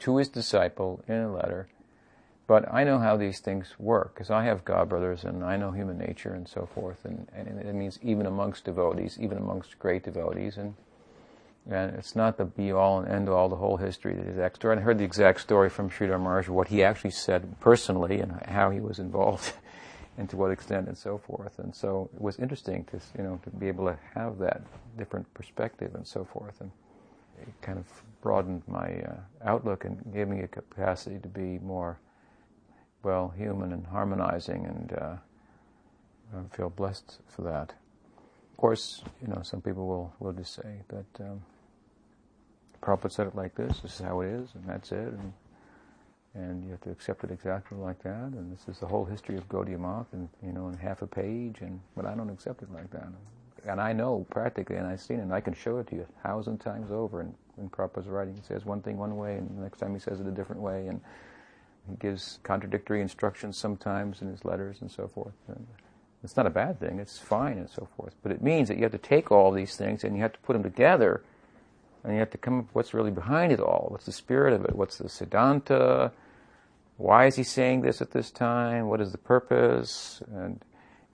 To 0.00 0.18
his 0.18 0.28
disciple 0.28 1.02
in 1.08 1.16
a 1.16 1.32
letter, 1.32 1.68
but 2.48 2.72
I 2.72 2.82
know 2.82 2.98
how 2.98 3.16
these 3.16 3.38
things 3.38 3.76
work 3.78 4.14
because 4.14 4.30
I 4.30 4.42
have 4.44 4.64
godbrothers 4.64 5.22
and 5.22 5.44
I 5.44 5.56
know 5.56 5.70
human 5.70 5.98
nature 5.98 6.34
and 6.34 6.48
so 6.48 6.68
forth, 6.74 7.04
and, 7.04 7.28
and 7.32 7.60
it 7.60 7.74
means 7.74 8.00
even 8.02 8.26
amongst 8.26 8.64
devotees, 8.64 9.16
even 9.20 9.38
amongst 9.38 9.78
great 9.78 10.02
devotees, 10.02 10.56
and 10.56 10.74
and 11.70 11.94
it's 11.96 12.16
not 12.16 12.38
the 12.38 12.46
be 12.46 12.72
all 12.72 13.00
and 13.00 13.08
end 13.08 13.28
all, 13.28 13.48
the 13.48 13.56
whole 13.56 13.76
history, 13.76 14.14
the 14.14 14.26
exact 14.26 14.56
story. 14.56 14.76
I 14.76 14.80
heard 14.80 14.98
the 14.98 15.04
exact 15.04 15.40
story 15.40 15.68
from 15.68 15.90
Sridhar 15.90 16.18
Maharaj, 16.18 16.48
what 16.48 16.68
he 16.68 16.82
actually 16.82 17.10
said 17.10 17.60
personally 17.60 18.20
and 18.20 18.40
how 18.46 18.70
he 18.70 18.80
was 18.80 18.98
involved 18.98 19.52
and 20.18 20.30
to 20.30 20.36
what 20.36 20.50
extent 20.50 20.88
and 20.88 20.96
so 20.96 21.18
forth. 21.18 21.58
And 21.58 21.74
so 21.74 22.08
it 22.14 22.20
was 22.20 22.38
interesting 22.38 22.84
to, 22.84 23.00
you 23.18 23.22
know, 23.22 23.38
to 23.44 23.50
be 23.50 23.68
able 23.68 23.84
to 23.84 23.98
have 24.14 24.38
that 24.38 24.62
different 24.96 25.32
perspective 25.34 25.94
and 25.94 26.06
so 26.06 26.24
forth. 26.24 26.58
And 26.62 26.70
it 27.42 27.48
kind 27.60 27.78
of 27.78 27.84
broadened 28.22 28.62
my 28.66 29.00
uh, 29.02 29.16
outlook 29.44 29.84
and 29.84 30.02
gave 30.12 30.28
me 30.28 30.40
a 30.40 30.48
capacity 30.48 31.18
to 31.18 31.28
be 31.28 31.58
more, 31.58 31.98
well, 33.02 33.32
human 33.36 33.72
and 33.72 33.86
harmonizing 33.86 34.66
and 34.66 34.92
uh, 34.98 35.16
I 36.36 36.56
feel 36.56 36.70
blessed 36.70 37.18
for 37.28 37.42
that. 37.42 37.72
Of 38.52 38.56
course, 38.56 39.02
you 39.22 39.28
know, 39.28 39.40
some 39.42 39.60
people 39.60 39.86
will, 39.86 40.12
will 40.20 40.32
just 40.32 40.54
say 40.54 40.82
that 40.88 41.24
um, 41.24 41.42
Prabhupada 42.82 43.12
said 43.12 43.26
it 43.28 43.34
like 43.34 43.54
this, 43.54 43.80
this 43.80 43.94
is 43.94 44.00
how 44.00 44.20
it 44.20 44.28
is, 44.28 44.50
and 44.54 44.64
that's 44.66 44.92
it, 44.92 44.98
and, 44.98 45.32
and 46.34 46.64
you 46.64 46.70
have 46.70 46.80
to 46.82 46.90
accept 46.90 47.24
it 47.24 47.30
exactly 47.30 47.78
like 47.78 48.02
that, 48.02 48.32
and 48.32 48.52
this 48.52 48.68
is 48.68 48.80
the 48.80 48.86
whole 48.86 49.04
history 49.04 49.36
of 49.36 49.48
Gaudiya 49.48 49.78
Math, 49.78 50.12
and 50.12 50.28
you 50.42 50.52
know, 50.52 50.68
in 50.68 50.76
half 50.76 51.02
a 51.02 51.06
page, 51.06 51.58
and 51.60 51.80
but 51.96 52.04
I 52.04 52.14
don't 52.14 52.30
accept 52.30 52.62
it 52.62 52.72
like 52.72 52.90
that. 52.90 53.08
And 53.66 53.80
I 53.80 53.92
know 53.92 54.26
practically, 54.30 54.76
and 54.76 54.86
I've 54.86 55.00
seen 55.00 55.18
it, 55.18 55.22
and 55.22 55.32
I 55.32 55.40
can 55.40 55.54
show 55.54 55.78
it 55.78 55.88
to 55.88 55.96
you 55.96 56.02
a 56.02 56.28
thousand 56.28 56.58
times 56.58 56.90
over. 56.90 57.20
And 57.20 57.34
when 57.56 57.68
Prabhupada's 57.68 58.06
writing, 58.06 58.34
he 58.34 58.42
says 58.42 58.64
one 58.64 58.80
thing 58.82 58.96
one 58.98 59.16
way, 59.16 59.36
and 59.36 59.56
the 59.58 59.62
next 59.62 59.78
time 59.78 59.94
he 59.94 60.00
says 60.00 60.20
it 60.20 60.26
a 60.26 60.30
different 60.30 60.62
way, 60.62 60.86
and 60.86 61.00
he 61.88 61.96
gives 61.96 62.38
contradictory 62.42 63.00
instructions 63.00 63.56
sometimes 63.56 64.20
in 64.22 64.28
his 64.28 64.44
letters 64.44 64.78
and 64.80 64.90
so 64.90 65.08
forth. 65.08 65.34
And 65.48 65.66
it's 66.22 66.36
not 66.36 66.46
a 66.46 66.50
bad 66.50 66.80
thing; 66.80 66.98
it's 66.98 67.18
fine 67.18 67.58
and 67.58 67.70
so 67.70 67.88
forth. 67.96 68.14
But 68.22 68.32
it 68.32 68.42
means 68.42 68.68
that 68.68 68.76
you 68.76 68.82
have 68.82 68.92
to 68.92 68.98
take 68.98 69.30
all 69.30 69.50
these 69.50 69.76
things 69.76 70.04
and 70.04 70.16
you 70.16 70.22
have 70.22 70.32
to 70.32 70.38
put 70.40 70.52
them 70.54 70.62
together 70.62 71.22
and 72.04 72.12
you 72.12 72.20
have 72.20 72.30
to 72.30 72.38
come 72.38 72.60
up 72.60 72.66
with 72.66 72.74
what's 72.74 72.94
really 72.94 73.10
behind 73.10 73.52
it 73.52 73.60
all. 73.60 73.88
What's 73.90 74.06
the 74.06 74.12
spirit 74.12 74.52
of 74.52 74.64
it? 74.64 74.74
What's 74.74 74.98
the 74.98 75.08
Siddhanta? 75.08 76.12
Why 76.96 77.26
is 77.26 77.36
he 77.36 77.42
saying 77.42 77.82
this 77.82 78.00
at 78.00 78.10
this 78.10 78.30
time? 78.30 78.88
What 78.88 79.00
is 79.00 79.12
the 79.12 79.18
purpose? 79.18 80.22
And, 80.34 80.64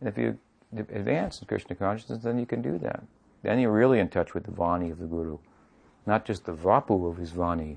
and 0.01 0.09
if 0.09 0.17
you 0.17 0.39
advance 0.77 1.41
in 1.41 1.47
Krishna 1.47 1.75
consciousness, 1.77 2.23
then 2.23 2.39
you 2.39 2.47
can 2.47 2.63
do 2.63 2.79
that. 2.79 3.03
Then 3.43 3.59
you're 3.59 3.73
really 3.73 3.99
in 3.99 4.09
touch 4.09 4.35
with 4.35 4.45
the 4.45 4.51
Vani 4.51 4.91
of 4.91 4.99
the 4.99 5.07
Guru, 5.07 5.39
not 6.07 6.25
just 6.25 6.45
the 6.45 6.55
Vapu 6.55 7.11
of 7.11 7.19
his 7.19 7.33
Vani. 7.33 7.77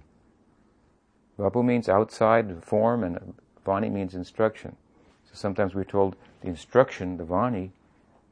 Vapu 1.38 1.64
means 1.64 1.88
outside 1.88 2.64
form, 2.64 3.04
and 3.04 3.36
Vani 3.66 3.92
means 3.92 4.16
instruction. 4.16 4.76
So 5.26 5.32
sometimes 5.34 5.76
we're 5.76 5.84
told 5.84 6.16
the 6.42 6.48
instruction, 6.48 7.18
the 7.18 7.26
Vani, 7.26 7.72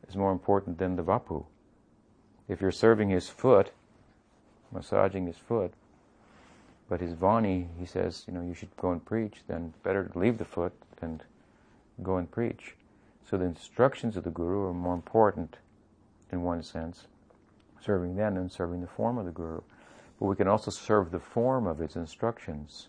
is 0.07 0.15
more 0.15 0.31
important 0.31 0.77
than 0.77 0.95
the 0.95 1.03
Vapu. 1.03 1.45
If 2.47 2.61
you're 2.61 2.71
serving 2.71 3.09
his 3.09 3.29
foot, 3.29 3.71
massaging 4.71 5.27
his 5.27 5.37
foot. 5.37 5.73
But 6.87 7.01
his 7.01 7.13
Vani, 7.13 7.67
he 7.79 7.85
says, 7.85 8.25
you 8.27 8.33
know, 8.33 8.41
you 8.41 8.53
should 8.53 8.75
go 8.77 8.91
and 8.91 9.03
preach, 9.03 9.37
then 9.47 9.73
better 9.83 10.11
leave 10.13 10.37
the 10.37 10.45
foot 10.45 10.73
and 11.01 11.23
go 12.03 12.17
and 12.17 12.29
preach. 12.29 12.75
So 13.27 13.37
the 13.37 13.45
instructions 13.45 14.15
of 14.17 14.23
the 14.23 14.29
Guru 14.29 14.67
are 14.67 14.73
more 14.73 14.93
important 14.93 15.57
in 16.31 16.43
one 16.43 16.61
sense, 16.61 17.07
serving 17.81 18.15
them 18.15 18.35
than 18.35 18.49
serving 18.49 18.81
the 18.81 18.87
form 18.87 19.17
of 19.17 19.25
the 19.25 19.31
Guru. 19.31 19.61
But 20.19 20.27
we 20.27 20.35
can 20.35 20.47
also 20.47 20.69
serve 20.69 21.11
the 21.11 21.19
form 21.19 21.65
of 21.65 21.81
its 21.81 21.95
instructions. 21.95 22.87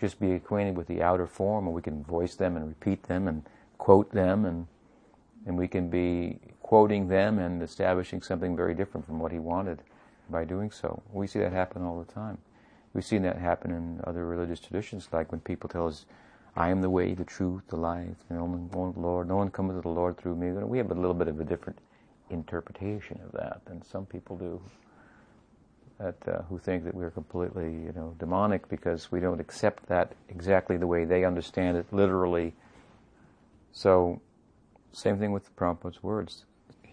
Just 0.00 0.20
be 0.20 0.32
acquainted 0.32 0.76
with 0.76 0.86
the 0.86 1.02
outer 1.02 1.26
form, 1.26 1.66
and 1.66 1.74
we 1.74 1.82
can 1.82 2.04
voice 2.04 2.34
them 2.36 2.56
and 2.56 2.68
repeat 2.68 3.04
them 3.04 3.26
and 3.26 3.42
quote 3.78 4.12
them, 4.12 4.44
and 4.44 4.66
and 5.46 5.56
we 5.56 5.66
can 5.66 5.88
be 5.88 6.38
quoting 6.62 7.08
them 7.08 7.38
and 7.38 7.62
establishing 7.62 8.20
something 8.20 8.54
very 8.54 8.74
different 8.74 9.06
from 9.06 9.18
what 9.18 9.32
he 9.32 9.38
wanted 9.38 9.82
by 10.28 10.44
doing 10.44 10.70
so. 10.70 11.02
We 11.12 11.26
see 11.26 11.38
that 11.38 11.52
happen 11.52 11.82
all 11.82 11.98
the 11.98 12.12
time. 12.12 12.38
We've 12.92 13.04
seen 13.04 13.22
that 13.22 13.38
happen 13.38 13.70
in 13.70 14.00
other 14.04 14.26
religious 14.26 14.60
traditions, 14.60 15.08
like 15.12 15.32
when 15.32 15.40
people 15.40 15.68
tell 15.68 15.86
us, 15.86 16.04
I 16.56 16.68
am 16.70 16.82
the 16.82 16.90
way, 16.90 17.14
the 17.14 17.24
truth, 17.24 17.62
the 17.68 17.76
life, 17.76 18.16
the 18.28 18.36
only 18.36 18.58
one 18.58 18.92
Lord, 18.96 19.28
no 19.28 19.36
one 19.36 19.50
comes 19.50 19.74
to 19.74 19.80
the 19.80 19.88
Lord 19.88 20.18
through 20.18 20.36
me. 20.36 20.50
We 20.50 20.78
have 20.78 20.90
a 20.90 20.94
little 20.94 21.14
bit 21.14 21.28
of 21.28 21.40
a 21.40 21.44
different 21.44 21.78
interpretation 22.30 23.20
of 23.24 23.32
that 23.32 23.62
than 23.64 23.82
some 23.82 24.04
people 24.04 24.36
do. 24.36 24.60
That, 25.98 26.16
uh, 26.28 26.42
who 26.42 26.58
think 26.58 26.84
that 26.84 26.94
we're 26.94 27.10
completely, 27.10 27.72
you 27.72 27.92
know, 27.94 28.14
demonic 28.20 28.68
because 28.68 29.10
we 29.10 29.18
don't 29.18 29.40
accept 29.40 29.86
that 29.88 30.12
exactly 30.28 30.76
the 30.76 30.86
way 30.86 31.04
they 31.04 31.24
understand 31.24 31.76
it, 31.76 31.86
literally. 31.90 32.54
So, 33.72 34.20
same 34.92 35.18
thing 35.18 35.32
with 35.32 35.44
the 35.44 35.50
Prabhupada's 35.50 36.00
words 36.00 36.44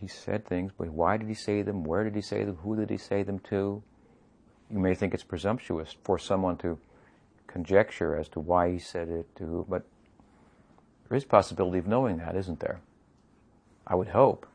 he 0.05 0.07
said 0.07 0.45
things, 0.45 0.71
but 0.77 0.89
why 0.89 1.17
did 1.17 1.27
he 1.27 1.33
say 1.33 1.61
them? 1.61 1.83
Where 1.83 2.03
did 2.03 2.15
he 2.15 2.21
say 2.21 2.43
them? 2.43 2.57
Who 2.57 2.75
did 2.75 2.89
he 2.89 2.97
say 2.97 3.23
them 3.23 3.39
to? 3.49 3.81
You 4.69 4.79
may 4.79 4.95
think 4.95 5.13
it's 5.13 5.23
presumptuous 5.23 5.95
for 6.03 6.19
someone 6.19 6.57
to 6.57 6.77
conjecture 7.47 8.15
as 8.15 8.27
to 8.29 8.39
why 8.39 8.71
he 8.71 8.79
said 8.79 9.09
it 9.09 9.33
to 9.37 9.45
who, 9.45 9.65
but 9.69 9.85
there 11.07 11.17
is 11.17 11.23
possibility 11.23 11.79
of 11.79 11.87
knowing 11.87 12.17
that, 12.17 12.35
isn't 12.35 12.59
there? 12.59 12.81
I 13.87 13.95
would 13.95 14.09
hope. 14.09 14.45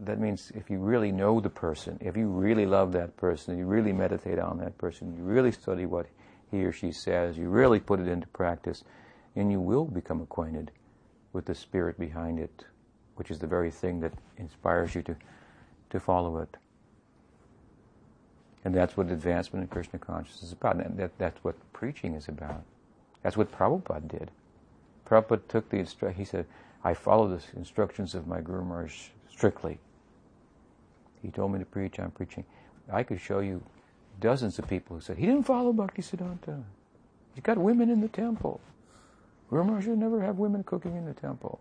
That 0.00 0.18
means 0.18 0.50
if 0.54 0.70
you 0.70 0.78
really 0.78 1.12
know 1.12 1.40
the 1.40 1.50
person, 1.50 1.98
if 2.00 2.16
you 2.16 2.26
really 2.28 2.66
love 2.66 2.92
that 2.92 3.16
person, 3.16 3.56
you 3.56 3.66
really 3.66 3.92
meditate 3.92 4.38
on 4.38 4.58
that 4.58 4.76
person, 4.76 5.14
you 5.16 5.22
really 5.22 5.52
study 5.52 5.86
what 5.86 6.06
he 6.50 6.64
or 6.64 6.72
she 6.72 6.92
says, 6.92 7.38
you 7.38 7.48
really 7.48 7.80
put 7.80 8.00
it 8.00 8.08
into 8.08 8.26
practice, 8.28 8.84
and 9.36 9.50
you 9.50 9.60
will 9.60 9.84
become 9.84 10.20
acquainted 10.20 10.70
with 11.32 11.44
the 11.44 11.54
spirit 11.54 11.98
behind 11.98 12.38
it, 12.38 12.64
which 13.16 13.30
is 13.30 13.38
the 13.38 13.46
very 13.46 13.70
thing 13.70 14.00
that 14.00 14.12
inspires 14.36 14.94
you 14.94 15.02
to, 15.02 15.16
to 15.90 16.00
follow 16.00 16.38
it. 16.38 16.56
And 18.64 18.74
that's 18.74 18.96
what 18.96 19.10
advancement 19.10 19.62
in 19.62 19.68
Krishna 19.68 19.98
consciousness 19.98 20.44
is 20.44 20.52
about. 20.52 20.76
And 20.76 20.96
that, 20.96 21.16
that's 21.18 21.42
what 21.44 21.54
preaching 21.72 22.14
is 22.14 22.28
about. 22.28 22.62
That's 23.22 23.36
what 23.36 23.52
Prabhupada 23.52 24.08
did. 24.08 24.30
Prabhupada 25.06 25.46
took 25.48 25.68
the 25.68 25.78
instruction, 25.78 26.18
he 26.18 26.24
said, 26.24 26.46
I 26.82 26.94
follow 26.94 27.28
the 27.28 27.42
instructions 27.56 28.14
of 28.14 28.26
my 28.26 28.40
Guru 28.40 28.64
Maharaj 28.64 29.08
strictly. 29.34 29.78
He 31.22 31.30
told 31.30 31.52
me 31.52 31.58
to 31.58 31.64
preach, 31.64 31.98
I'm 31.98 32.10
preaching. 32.10 32.44
I 32.92 33.02
could 33.02 33.20
show 33.20 33.40
you 33.40 33.62
dozens 34.20 34.58
of 34.58 34.68
people 34.68 34.96
who 34.96 35.02
said, 35.02 35.16
he 35.16 35.26
didn't 35.26 35.44
follow 35.44 35.72
Bhakti 35.72 36.02
Siddhanta. 36.02 36.62
He's 37.34 37.42
got 37.42 37.58
women 37.58 37.90
in 37.90 38.00
the 38.00 38.08
temple. 38.08 38.60
Maharaj 39.50 39.84
should 39.84 39.98
never 39.98 40.20
have 40.22 40.38
women 40.38 40.64
cooking 40.64 40.96
in 40.96 41.04
the 41.04 41.14
temple 41.14 41.60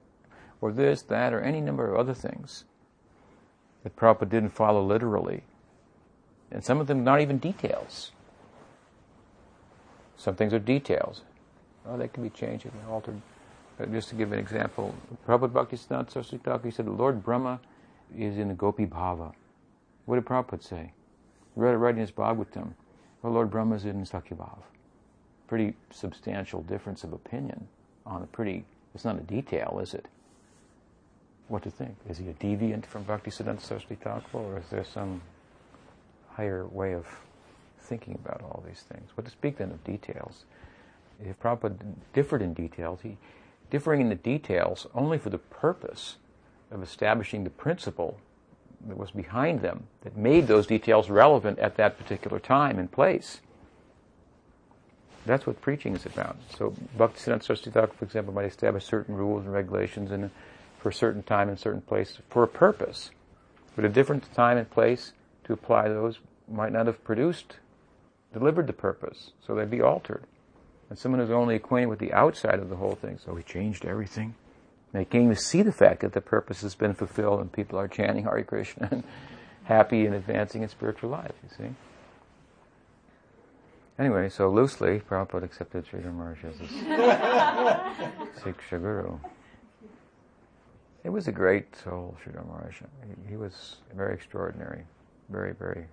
or 0.62 0.72
this, 0.72 1.02
that, 1.04 1.34
or 1.34 1.42
any 1.42 1.62
number 1.62 1.94
of 1.94 2.00
other 2.00 2.14
things 2.14 2.64
that 3.84 3.96
Prabhupada 3.96 4.30
didn't 4.30 4.52
follow 4.52 4.84
literally. 4.84 5.44
And 6.52 6.64
some 6.64 6.80
of 6.80 6.88
them 6.88 7.04
not 7.04 7.22
even 7.22 7.38
details. 7.38 8.12
Some 10.16 10.36
things 10.36 10.54
are 10.54 10.60
details. 10.60 11.24
Oh, 11.86 11.98
they 11.98 12.08
can 12.08 12.24
be 12.24 12.30
changed 12.30 12.66
and 12.66 12.74
altered. 12.90 13.22
But 13.78 13.92
just 13.92 14.10
to 14.10 14.16
give 14.16 14.32
an 14.32 14.40
example, 14.40 14.94
Prabhupada 15.28 15.52
Bhaktisiddhanta 15.52 16.12
Saraswati 16.12 16.38
Thakur, 16.38 16.68
he 16.68 16.72
said, 16.72 16.88
Lord 16.88 17.24
Brahma 17.24 17.60
is 18.16 18.38
in 18.38 18.48
the 18.48 18.54
Gopi 18.54 18.86
Bhava. 18.86 19.34
What 20.06 20.16
did 20.16 20.26
Prabhupada 20.26 20.64
say? 20.64 20.94
Read 21.56 21.74
it 21.74 21.78
right 21.78 21.94
in 21.94 22.02
his 22.02 22.12
Bhagavatam. 22.12 22.74
Well, 23.22 23.34
Lord 23.34 23.50
Brahma 23.50 23.76
is 23.76 23.86
in 23.86 24.04
Sakhyabhav. 24.04 24.60
Pretty 25.48 25.76
substantial 25.92 26.62
difference 26.64 27.04
of 27.04 27.14
opinion 27.14 27.68
on 28.06 28.22
a 28.22 28.28
pretty, 28.28 28.66
it's 28.94 29.06
not 29.06 29.18
a 29.18 29.22
detail, 29.22 29.80
is 29.82 29.94
it? 29.94 30.08
what 31.48 31.64
to 31.64 31.70
think. 31.70 31.96
Is 32.10 32.18
he 32.18 32.28
a 32.30 32.34
deviant 32.34 32.86
from 32.86 33.06
Bhaktisiddhanta 33.06 33.62
Saraswati 33.62 33.96
Thakur, 33.96 34.38
or 34.38 34.58
is 34.58 34.66
there 34.70 34.84
some 34.84 35.22
higher 36.32 36.66
way 36.66 36.94
of 36.94 37.06
thinking 37.80 38.16
about 38.16 38.42
all 38.42 38.64
these 38.68 38.82
things? 38.82 39.12
What 39.16 39.26
to 39.26 39.32
speak 39.32 39.58
then 39.58 39.72
of 39.72 39.84
details? 39.84 40.46
If 41.24 41.40
Prabhupada 41.40 41.78
differed 42.14 42.42
in 42.42 42.54
details, 42.54 43.02
he 43.04 43.18
differing 43.74 44.02
in 44.02 44.10
the 44.10 44.16
details 44.16 44.86
only 44.94 45.18
for 45.18 45.32
the 45.32 45.40
purpose 45.40 46.18
of 46.70 46.84
establishing 46.84 47.44
the 47.44 47.50
principle 47.50 48.20
that 48.88 48.96
was 48.96 49.10
behind 49.10 49.62
them, 49.62 49.88
that 50.02 50.16
made 50.16 50.46
those 50.46 50.68
details 50.68 51.10
relevant 51.10 51.58
at 51.58 51.76
that 51.76 51.98
particular 51.98 52.40
time 52.40 52.78
and 52.78 52.92
place. 52.92 53.42
That's 55.26 55.48
what 55.48 55.60
preaching 55.60 55.96
is 55.96 56.06
about. 56.06 56.38
So 56.56 56.76
Bhaktisiddhanta 57.00 57.42
Saraswati 57.42 57.72
Thakur, 57.72 57.94
for 57.98 58.06
example, 58.06 58.32
might 58.32 58.46
establish 58.46 58.86
certain 58.86 59.16
rules 59.16 59.44
and 59.44 59.52
regulations 59.52 60.12
and 60.12 60.30
for 60.78 60.90
a 60.90 60.94
certain 60.94 61.24
time 61.24 61.50
and 61.50 61.58
certain 61.58 61.82
place 61.82 62.20
for 62.30 62.44
a 62.44 62.48
purpose. 62.48 63.10
But 63.76 63.86
a 63.86 63.90
different 63.90 64.32
time 64.36 64.60
and 64.60 64.70
place 64.70 65.14
to 65.46 65.54
apply 65.54 65.90
those 65.90 66.20
might 66.48 66.74
not 66.74 66.86
have 66.86 67.04
produced, 67.04 67.56
delivered 68.34 68.68
the 68.68 68.74
purpose, 68.74 69.32
so 69.44 69.56
they'd 69.56 69.72
be 69.72 69.82
altered. 69.82 70.26
And 70.90 70.98
someone 70.98 71.22
who's 71.22 71.32
only 71.32 71.56
acquainted 71.56 71.88
with 71.88 72.00
the 72.00 72.14
outside 72.14 72.60
of 72.60 72.70
the 72.70 72.76
whole 72.76 72.96
thing, 72.96 73.18
so 73.18 73.36
he 73.36 73.44
changed 73.44 73.86
everything. 73.86 74.36
They 74.92 75.06
came 75.06 75.30
to 75.30 75.36
see 75.36 75.64
the 75.64 75.72
fact 75.72 76.02
that 76.02 76.14
the 76.14 76.22
purpose 76.22 76.62
has 76.62 76.76
been 76.76 76.94
fulfilled 76.94 77.40
and 77.42 77.52
people 77.52 77.80
are 77.80 77.88
chanting 77.88 78.26
Hare 78.26 78.44
Krishna 78.44 78.90
and 78.92 79.04
happy 79.64 80.06
and 80.06 80.14
advancing 80.14 80.62
in 80.62 80.70
spiritual 80.70 81.10
life, 81.10 81.34
you 81.42 81.50
see. 81.58 81.74
Anyway, 83.98 84.30
so 84.30 84.50
loosely, 84.50 85.00
Prabhupada 85.00 85.44
accepted 85.44 85.86
Sridhar 85.86 86.14
Maharaj 86.14 86.44
as 86.46 86.58
his 86.58 86.70
Siksha 88.44 88.82
Guru. 88.82 89.18
It 91.04 91.10
was 91.10 91.28
a 91.28 91.32
great 91.32 91.76
soul, 91.76 92.18
Sridhar 92.24 92.46
Maharaj. 92.48 92.82
He, 93.06 93.32
he 93.32 93.38
was 93.38 93.78
very 93.96 94.14
extraordinary, 94.16 94.86
very, 95.30 95.54
very 95.54 95.86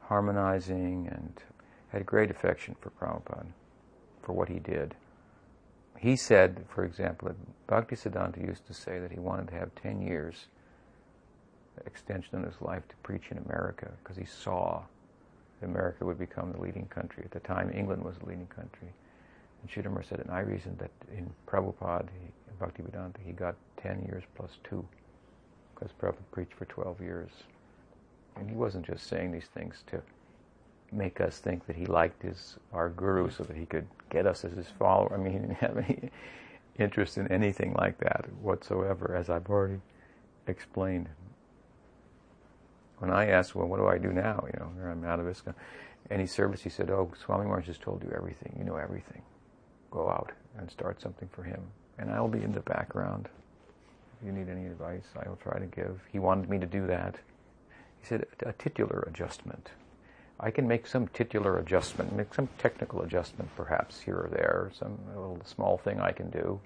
harmonizing, 0.00 1.08
and 1.12 1.32
had 1.90 2.04
great 2.04 2.30
affection 2.30 2.74
for 2.80 2.90
Prabhupada, 2.90 3.46
for 4.28 4.34
what 4.34 4.50
he 4.50 4.58
did. 4.58 4.94
He 5.98 6.14
said, 6.14 6.66
for 6.68 6.84
example, 6.84 7.28
that 7.28 7.66
Bhakti 7.66 7.96
Siddhanta 7.96 8.46
used 8.46 8.66
to 8.66 8.74
say 8.74 8.98
that 8.98 9.10
he 9.10 9.18
wanted 9.18 9.48
to 9.48 9.54
have 9.54 9.74
10 9.76 10.02
years 10.02 10.48
extension 11.86 12.36
in 12.38 12.42
his 12.44 12.60
life 12.60 12.86
to 12.88 12.96
preach 12.96 13.30
in 13.30 13.38
America 13.38 13.90
because 14.02 14.18
he 14.18 14.26
saw 14.26 14.82
that 15.60 15.66
America 15.66 16.04
would 16.04 16.18
become 16.18 16.52
the 16.52 16.60
leading 16.60 16.84
country. 16.88 17.22
At 17.24 17.30
the 17.30 17.40
time, 17.40 17.72
England 17.74 18.04
was 18.04 18.18
the 18.18 18.26
leading 18.26 18.48
country. 18.48 18.92
And 19.62 19.70
Sridhar 19.70 20.06
said, 20.06 20.20
and 20.20 20.30
I 20.30 20.40
reasoned 20.40 20.78
that 20.78 20.90
in 21.16 21.30
Prabhupada, 21.46 22.08
he, 22.20 22.28
in 22.60 23.14
he 23.24 23.32
got 23.32 23.54
10 23.78 24.02
years 24.02 24.24
plus 24.36 24.58
two, 24.62 24.86
because 25.74 25.90
Prabhupada 25.98 26.32
preached 26.32 26.52
for 26.52 26.66
12 26.66 27.00
years. 27.00 27.30
And 28.36 28.50
he 28.50 28.54
wasn't 28.54 28.84
just 28.84 29.06
saying 29.06 29.32
these 29.32 29.48
things 29.54 29.84
to 29.86 30.02
make 30.90 31.20
us 31.20 31.38
think 31.38 31.66
that 31.66 31.76
he 31.76 31.86
liked 31.86 32.22
his 32.22 32.56
our 32.72 32.88
guru 32.88 33.30
so 33.30 33.44
that 33.44 33.56
he 33.56 33.66
could 33.66 33.86
get 34.10 34.26
us 34.26 34.44
as 34.44 34.52
his 34.52 34.68
follower. 34.78 35.12
I 35.14 35.16
mean, 35.18 35.32
he 35.32 35.38
didn't 35.38 35.56
have 35.56 35.76
any 35.76 36.10
interest 36.78 37.18
in 37.18 37.28
anything 37.28 37.74
like 37.74 37.98
that 37.98 38.26
whatsoever, 38.40 39.14
as 39.14 39.28
I've 39.28 39.48
already 39.50 39.80
explained 40.46 41.08
when 42.98 43.10
I 43.12 43.28
asked, 43.28 43.54
well, 43.54 43.66
what 43.66 43.78
do 43.78 43.86
I 43.86 43.98
do 43.98 44.12
now? 44.12 44.44
You 44.52 44.58
know, 44.58 44.90
I'm 44.90 45.04
out 45.04 45.20
of 45.20 45.26
ISKCON. 45.26 45.54
Any 46.10 46.26
service, 46.26 46.62
he 46.62 46.70
said, 46.70 46.90
oh, 46.90 47.12
Swami 47.24 47.44
Maharaj 47.44 47.66
has 47.66 47.78
told 47.78 48.02
you 48.02 48.10
everything. 48.16 48.54
You 48.58 48.64
know 48.64 48.76
everything. 48.76 49.22
Go 49.90 50.08
out 50.08 50.32
and 50.58 50.70
start 50.70 51.00
something 51.00 51.28
for 51.32 51.42
him. 51.42 51.60
And 51.98 52.10
I'll 52.10 52.28
be 52.28 52.42
in 52.42 52.52
the 52.52 52.60
background. 52.60 53.28
If 54.20 54.26
you 54.26 54.32
need 54.32 54.48
any 54.48 54.66
advice, 54.66 55.04
I 55.16 55.28
will 55.28 55.36
try 55.36 55.58
to 55.58 55.66
give. 55.66 56.00
He 56.10 56.18
wanted 56.18 56.48
me 56.48 56.58
to 56.58 56.66
do 56.66 56.86
that. 56.86 57.16
He 58.00 58.06
said, 58.06 58.26
a 58.44 58.52
titular 58.52 59.04
adjustment. 59.06 59.70
I 60.40 60.50
can 60.50 60.68
make 60.68 60.86
some 60.86 61.08
titular 61.08 61.58
adjustment, 61.58 62.14
make 62.14 62.32
some 62.32 62.48
technical 62.58 63.02
adjustment 63.02 63.50
perhaps 63.56 64.00
here 64.00 64.16
or 64.16 64.28
there, 64.30 64.70
some 64.78 64.98
little 65.08 65.40
small 65.44 65.78
thing 65.78 66.00
I 66.00 66.12
can 66.12 66.30
do 66.30 66.60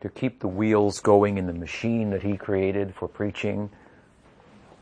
to 0.00 0.08
keep 0.08 0.38
the 0.38 0.48
wheels 0.48 1.00
going 1.00 1.38
in 1.38 1.46
the 1.46 1.52
machine 1.52 2.10
that 2.10 2.22
he 2.22 2.36
created 2.36 2.94
for 2.94 3.08
preaching 3.08 3.68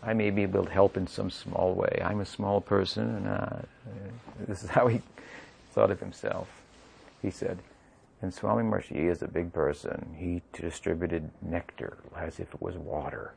I 0.07 0.15
may 0.15 0.31
be 0.31 0.43
able 0.43 0.65
to 0.65 0.71
help 0.71 0.97
in 0.97 1.09
some 1.09 1.31
small 1.31 1.75
way. 1.75 2.01
I'm 2.05 2.21
a 2.21 2.27
small 2.27 2.61
person, 2.61 3.17
and 3.17 3.27
uh, 3.27 3.59
this 4.47 4.63
is 4.63 4.71
how 4.77 4.87
he 4.87 5.03
thought 5.73 5.91
of 5.91 5.99
himself. 5.99 6.49
He 7.21 7.31
said, 7.31 7.59
and 8.23 8.33
Swami 8.33 8.63
Maharaj 8.63 8.93
is 8.93 9.23
a 9.23 9.29
big 9.29 9.53
person. 9.53 10.15
He 10.17 10.43
distributed 10.53 11.29
nectar 11.43 11.99
as 12.17 12.39
if 12.39 12.55
it 12.55 12.63
was 12.63 12.77
water. 12.77 13.35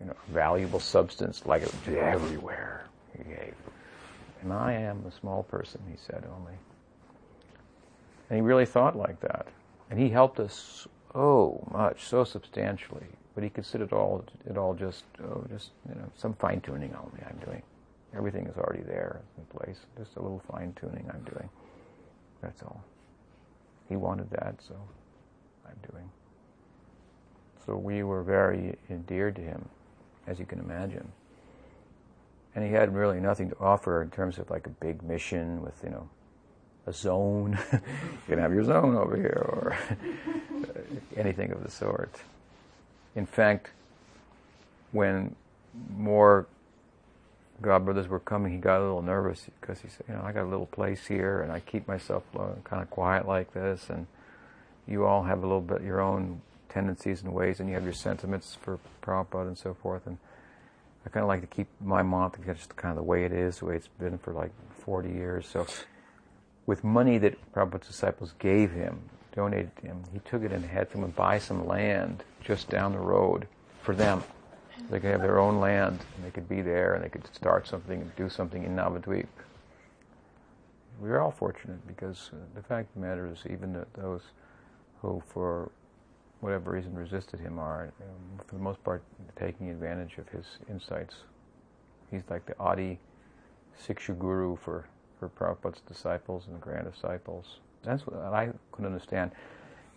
You 0.00 0.06
know, 0.06 0.16
valuable 0.28 0.80
substance 0.80 1.46
like 1.46 1.62
it 1.62 1.72
was 1.72 1.96
everywhere. 1.96 2.86
He 3.16 3.24
gave. 3.24 3.54
And 4.42 4.52
I 4.52 4.72
am 4.72 5.04
a 5.06 5.10
small 5.10 5.42
person, 5.42 5.80
he 5.90 5.96
said 5.96 6.24
only. 6.36 6.54
And 8.28 8.36
he 8.36 8.42
really 8.42 8.66
thought 8.66 8.96
like 8.96 9.20
that. 9.20 9.48
And 9.90 9.98
he 9.98 10.08
helped 10.08 10.40
us 10.40 10.86
so 11.12 11.66
much, 11.72 12.04
so 12.04 12.24
substantially 12.24 13.08
but 13.34 13.44
he 13.44 13.50
considered 13.50 13.92
all 13.92 14.24
it 14.46 14.56
all 14.56 14.74
just 14.74 15.04
oh, 15.22 15.44
just 15.48 15.70
you 15.88 15.94
know 15.94 16.10
some 16.16 16.34
fine 16.34 16.60
tuning 16.60 16.94
only 16.94 17.20
I'm 17.26 17.38
doing. 17.44 17.62
Everything 18.14 18.46
is 18.46 18.56
already 18.56 18.82
there 18.82 19.20
in 19.38 19.44
place. 19.44 19.78
Just 19.96 20.16
a 20.16 20.20
little 20.20 20.42
fine 20.50 20.74
tuning 20.74 21.08
I'm 21.12 21.22
doing. 21.22 21.48
That's 22.42 22.62
all. 22.62 22.82
He 23.88 23.96
wanted 23.96 24.28
that, 24.32 24.56
so 24.66 24.74
I'm 25.64 25.90
doing. 25.90 26.10
So 27.64 27.76
we 27.76 28.02
were 28.02 28.22
very 28.22 28.76
endeared 28.90 29.36
to 29.36 29.42
him, 29.42 29.68
as 30.26 30.40
you 30.40 30.44
can 30.44 30.58
imagine. 30.58 31.10
And 32.54 32.64
he 32.64 32.72
had 32.72 32.94
really 32.94 33.20
nothing 33.20 33.50
to 33.50 33.58
offer 33.58 34.02
in 34.02 34.10
terms 34.10 34.38
of 34.38 34.50
like 34.50 34.66
a 34.66 34.70
big 34.70 35.02
mission 35.02 35.62
with, 35.62 35.80
you 35.84 35.90
know, 35.90 36.08
a 36.86 36.92
zone. 36.92 37.58
you 37.72 37.80
can 38.26 38.38
have 38.38 38.52
your 38.52 38.64
zone 38.64 38.96
over 38.96 39.16
here 39.16 39.44
or 39.46 39.78
anything 41.16 41.52
of 41.52 41.62
the 41.62 41.70
sort. 41.70 42.14
In 43.14 43.26
fact, 43.26 43.70
when 44.92 45.36
more 45.96 46.46
God 47.62 47.84
brothers 47.84 48.08
were 48.08 48.20
coming, 48.20 48.52
he 48.52 48.58
got 48.58 48.80
a 48.80 48.84
little 48.84 49.02
nervous 49.02 49.46
because 49.60 49.80
he 49.80 49.88
said, 49.88 50.06
you 50.08 50.14
know, 50.14 50.22
I 50.24 50.32
got 50.32 50.44
a 50.44 50.48
little 50.48 50.66
place 50.66 51.06
here 51.06 51.42
and 51.42 51.52
I 51.52 51.60
keep 51.60 51.86
myself 51.86 52.24
uh, 52.36 52.48
kind 52.64 52.82
of 52.82 52.90
quiet 52.90 53.28
like 53.28 53.52
this 53.52 53.90
and 53.90 54.06
you 54.86 55.04
all 55.04 55.24
have 55.24 55.38
a 55.38 55.46
little 55.46 55.60
bit 55.60 55.82
your 55.82 56.00
own 56.00 56.40
tendencies 56.68 57.22
and 57.22 57.32
ways 57.32 57.60
and 57.60 57.68
you 57.68 57.74
have 57.74 57.84
your 57.84 57.92
sentiments 57.92 58.56
for 58.60 58.78
Prabhupada 59.02 59.48
and 59.48 59.58
so 59.58 59.74
forth 59.74 60.06
and 60.06 60.18
I 61.06 61.08
kind 61.08 61.22
of 61.22 61.28
like 61.28 61.40
to 61.40 61.46
keep 61.46 61.66
my 61.80 62.02
mantra 62.02 62.44
just 62.44 62.76
kind 62.76 62.90
of 62.90 62.96
the 62.96 63.02
way 63.02 63.24
it 63.24 63.32
is, 63.32 63.58
the 63.58 63.66
way 63.66 63.76
it's 63.76 63.88
been 63.88 64.18
for 64.18 64.32
like 64.32 64.52
40 64.84 65.10
years. 65.10 65.48
So 65.48 65.66
with 66.66 66.84
money 66.84 67.18
that 67.18 67.52
Prabhupada's 67.52 67.86
disciples 67.86 68.34
gave 68.38 68.70
him, 68.70 69.00
donated 69.34 69.74
to 69.76 69.82
him. 69.86 70.02
He 70.12 70.18
took 70.20 70.42
it 70.42 70.52
and 70.52 70.64
had 70.64 70.90
someone 70.90 71.10
buy 71.12 71.38
some 71.38 71.66
land 71.66 72.24
just 72.44 72.68
down 72.68 72.92
the 72.92 72.98
road 72.98 73.46
for 73.82 73.94
them. 73.94 74.22
They 74.90 74.98
could 74.98 75.10
have 75.10 75.22
their 75.22 75.38
own 75.38 75.60
land 75.60 76.00
and 76.16 76.24
they 76.24 76.30
could 76.30 76.48
be 76.48 76.62
there 76.62 76.94
and 76.94 77.04
they 77.04 77.08
could 77.08 77.26
start 77.34 77.66
something 77.66 78.00
and 78.00 78.16
do 78.16 78.28
something 78.28 78.64
in 78.64 78.74
Navadvip. 78.76 79.26
We 81.00 81.10
are 81.10 81.20
all 81.20 81.30
fortunate 81.30 81.86
because 81.86 82.30
the 82.54 82.62
fact 82.62 82.88
of 82.90 83.00
the 83.00 83.06
matter 83.06 83.26
is, 83.26 83.38
even 83.50 83.84
those 83.94 84.22
who, 85.00 85.22
for 85.28 85.70
whatever 86.40 86.72
reason, 86.72 86.94
resisted 86.94 87.40
him 87.40 87.58
are, 87.58 87.92
um, 88.00 88.44
for 88.46 88.54
the 88.54 88.62
most 88.62 88.82
part, 88.82 89.02
taking 89.36 89.70
advantage 89.70 90.18
of 90.18 90.28
his 90.28 90.44
insights. 90.68 91.16
He's 92.10 92.22
like 92.28 92.46
the 92.46 92.58
Adi 92.58 92.98
Siksha 93.80 94.18
Guru 94.18 94.56
for, 94.56 94.86
for 95.18 95.28
Prabhupada's 95.28 95.82
disciples 95.86 96.46
and 96.48 96.60
grand 96.60 96.90
disciples. 96.90 97.60
That's 97.82 98.06
what 98.06 98.16
I 98.16 98.50
couldn't 98.72 98.86
understand. 98.92 99.32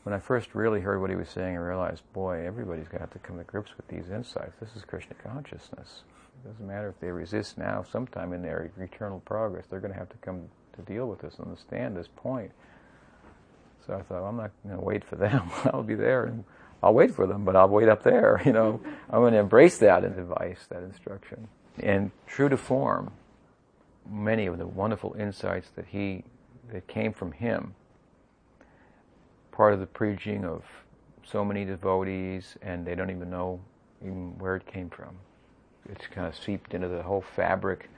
When 0.03 0.13
I 0.13 0.19
first 0.19 0.53
really 0.53 0.81
heard 0.81 0.99
what 0.99 1.09
he 1.09 1.15
was 1.15 1.29
saying, 1.29 1.55
I 1.55 1.59
realized, 1.59 2.03
boy, 2.11 2.45
everybody's 2.45 2.89
got 2.89 3.09
to 3.11 3.19
come 3.19 3.37
to 3.37 3.43
grips 3.45 3.71
with 3.77 3.87
these 3.87 4.09
insights. 4.11 4.59
This 4.59 4.75
is 4.75 4.83
Krishna 4.83 5.15
consciousness. 5.15 6.03
It 6.43 6.49
doesn't 6.49 6.67
matter 6.67 6.89
if 6.89 6.99
they 6.99 7.09
resist 7.09 7.57
now, 7.57 7.85
sometime 7.89 8.33
in 8.33 8.41
their 8.41 8.69
eternal 8.79 9.21
progress, 9.21 9.65
they're 9.69 9.79
going 9.79 9.93
to 9.93 9.99
have 9.99 10.09
to 10.09 10.17
come 10.17 10.49
to 10.75 10.81
deal 10.81 11.07
with 11.07 11.19
this, 11.19 11.35
understand 11.39 11.95
this 11.95 12.09
point. 12.15 12.51
So 13.85 13.93
I 13.93 13.97
thought, 13.97 14.21
well, 14.21 14.25
I'm 14.25 14.37
not 14.37 14.51
going 14.63 14.77
to 14.77 14.83
wait 14.83 15.03
for 15.03 15.15
them. 15.15 15.49
I'll 15.65 15.83
be 15.83 15.95
there 15.95 16.25
and 16.25 16.43
I'll 16.81 16.93
wait 16.93 17.15
for 17.15 17.25
them, 17.27 17.45
but 17.45 17.55
I'll 17.55 17.69
wait 17.69 17.89
up 17.89 18.03
there. 18.03 18.41
You 18.45 18.53
know, 18.53 18.81
I'm 19.09 19.21
going 19.21 19.33
to 19.33 19.39
embrace 19.39 19.77
that 19.79 20.03
advice, 20.03 20.65
that 20.69 20.83
instruction. 20.83 21.47
And 21.79 22.11
true 22.27 22.49
to 22.49 22.57
form, 22.57 23.11
many 24.09 24.45
of 24.45 24.57
the 24.57 24.67
wonderful 24.67 25.15
insights 25.17 25.69
that 25.75 25.85
he 25.87 26.23
that 26.71 26.87
came 26.87 27.13
from 27.13 27.31
him. 27.31 27.75
Part 29.51 29.73
of 29.73 29.79
the 29.79 29.85
preaching 29.85 30.45
of 30.45 30.63
so 31.23 31.45
many 31.45 31.63
devotees, 31.65 32.57
and 32.61 32.85
they 32.85 32.95
don't 32.95 33.09
even 33.09 33.29
know 33.29 33.59
even 34.01 34.37
where 34.37 34.55
it 34.55 34.65
came 34.65 34.89
from. 34.89 35.15
It's 35.89 36.07
kind 36.07 36.27
of 36.27 36.35
seeped 36.35 36.73
into 36.73 36.87
the 36.87 37.03
whole 37.03 37.21
fabric 37.21 37.89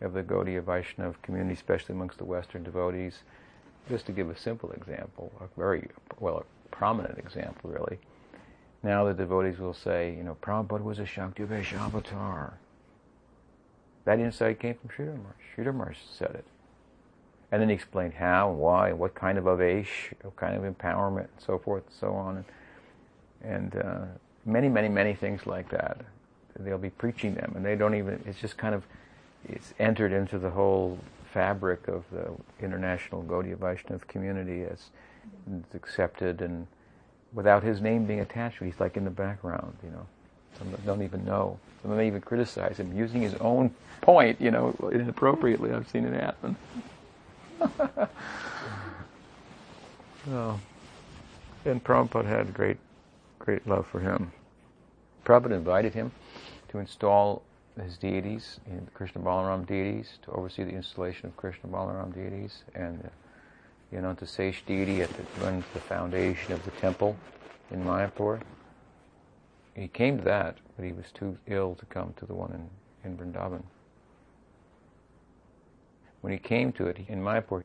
of 0.00 0.12
the 0.12 0.22
Gaudiya 0.22 0.62
Vaishnava 0.62 1.16
community, 1.22 1.54
especially 1.54 1.94
amongst 1.94 2.18
the 2.18 2.24
Western 2.24 2.62
devotees. 2.62 3.22
Just 3.88 4.06
to 4.06 4.12
give 4.12 4.30
a 4.30 4.38
simple 4.38 4.70
example, 4.72 5.32
a 5.40 5.58
very, 5.58 5.88
well, 6.20 6.38
a 6.38 6.68
prominent 6.74 7.18
example, 7.18 7.70
really. 7.70 7.98
Now 8.82 9.04
the 9.04 9.14
devotees 9.14 9.58
will 9.58 9.74
say, 9.74 10.14
you 10.16 10.22
know, 10.22 10.36
Prabhupada 10.42 10.82
was 10.82 10.98
a 10.98 11.06
Shakti 11.06 11.44
avatar. 11.44 12.58
That 14.04 14.18
insight 14.18 14.58
came 14.58 14.74
from 14.74 14.90
Sridhar 14.90 15.74
Maharaj 15.74 15.96
said 16.18 16.30
it. 16.34 16.44
And 17.52 17.60
then 17.60 17.68
he 17.68 17.74
explained 17.74 18.14
how 18.14 18.50
and 18.50 18.58
why 18.58 18.88
and 18.88 18.98
what 18.98 19.14
kind 19.14 19.38
of 19.38 19.44
avesh, 19.44 20.12
what 20.22 20.36
kind 20.36 20.56
of 20.56 20.74
empowerment, 20.74 21.28
and 21.34 21.40
so 21.46 21.58
forth 21.58 21.84
and 21.86 21.94
so 21.94 22.12
on. 22.14 22.44
And, 23.42 23.74
and 23.74 23.84
uh, 23.84 24.04
many, 24.44 24.68
many, 24.68 24.88
many 24.88 25.14
things 25.14 25.46
like 25.46 25.68
that. 25.70 25.98
They'll 26.58 26.78
be 26.78 26.90
preaching 26.90 27.34
them, 27.34 27.52
and 27.54 27.64
they 27.64 27.76
don't 27.76 27.94
even, 27.94 28.22
it's 28.26 28.40
just 28.40 28.56
kind 28.56 28.74
of, 28.74 28.84
it's 29.48 29.74
entered 29.78 30.12
into 30.12 30.38
the 30.38 30.50
whole 30.50 30.98
fabric 31.32 31.88
of 31.88 32.04
the 32.10 32.30
international 32.62 33.22
Gaudiya 33.22 33.56
Vaishnava 33.56 34.04
community 34.06 34.64
as 34.64 34.90
it's 35.50 35.74
accepted 35.74 36.42
and 36.42 36.66
without 37.32 37.62
his 37.62 37.80
name 37.80 38.04
being 38.04 38.20
attached, 38.20 38.62
he's 38.62 38.78
like 38.78 38.96
in 38.96 39.04
the 39.04 39.10
background, 39.10 39.76
you 39.82 39.90
know. 39.90 40.06
Some 40.58 40.68
don't 40.84 41.02
even 41.02 41.24
know. 41.24 41.58
Some 41.82 41.96
may 41.96 42.06
even 42.06 42.20
criticize 42.20 42.78
him 42.78 42.96
using 42.96 43.22
his 43.22 43.34
own 43.34 43.74
point, 44.00 44.40
you 44.40 44.50
know, 44.50 44.76
inappropriately. 44.92 45.72
I've 45.72 45.88
seen 45.88 46.04
it 46.04 46.12
happen. 46.12 46.56
so, 50.26 50.60
and 51.64 51.82
Prabhupada 51.82 52.26
had 52.26 52.52
great, 52.52 52.76
great 53.38 53.66
love 53.66 53.86
for 53.86 54.00
him. 54.00 54.32
Prabhupada 55.24 55.52
invited 55.52 55.94
him 55.94 56.12
to 56.68 56.78
install 56.78 57.42
his 57.80 57.96
deities, 57.96 58.60
Krishna 58.92 59.20
Balaram 59.20 59.66
deities, 59.66 60.18
to 60.22 60.30
oversee 60.32 60.64
the 60.64 60.72
installation 60.72 61.26
of 61.26 61.36
Krishna 61.36 61.70
Balaram 61.70 62.14
deities, 62.14 62.64
and 62.74 63.02
uh, 63.04 63.08
the 63.90 63.98
Ananta 63.98 64.26
Sesh 64.26 64.62
deity 64.66 65.02
at 65.02 65.10
the, 65.10 65.44
runs 65.44 65.64
the 65.72 65.80
foundation 65.80 66.52
of 66.52 66.64
the 66.64 66.70
temple 66.72 67.16
in 67.70 67.82
Mayapur. 67.84 68.40
He 69.74 69.88
came 69.88 70.18
to 70.18 70.24
that, 70.24 70.58
but 70.76 70.84
he 70.84 70.92
was 70.92 71.06
too 71.12 71.38
ill 71.46 71.74
to 71.76 71.86
come 71.86 72.12
to 72.18 72.26
the 72.26 72.34
one 72.34 72.52
in, 73.04 73.10
in 73.10 73.16
Vrindavan. 73.16 73.62
When 76.20 76.32
he 76.32 76.38
came 76.38 76.72
to 76.72 76.86
it 76.86 76.98
in 77.08 77.22
Mayapur, 77.22 77.64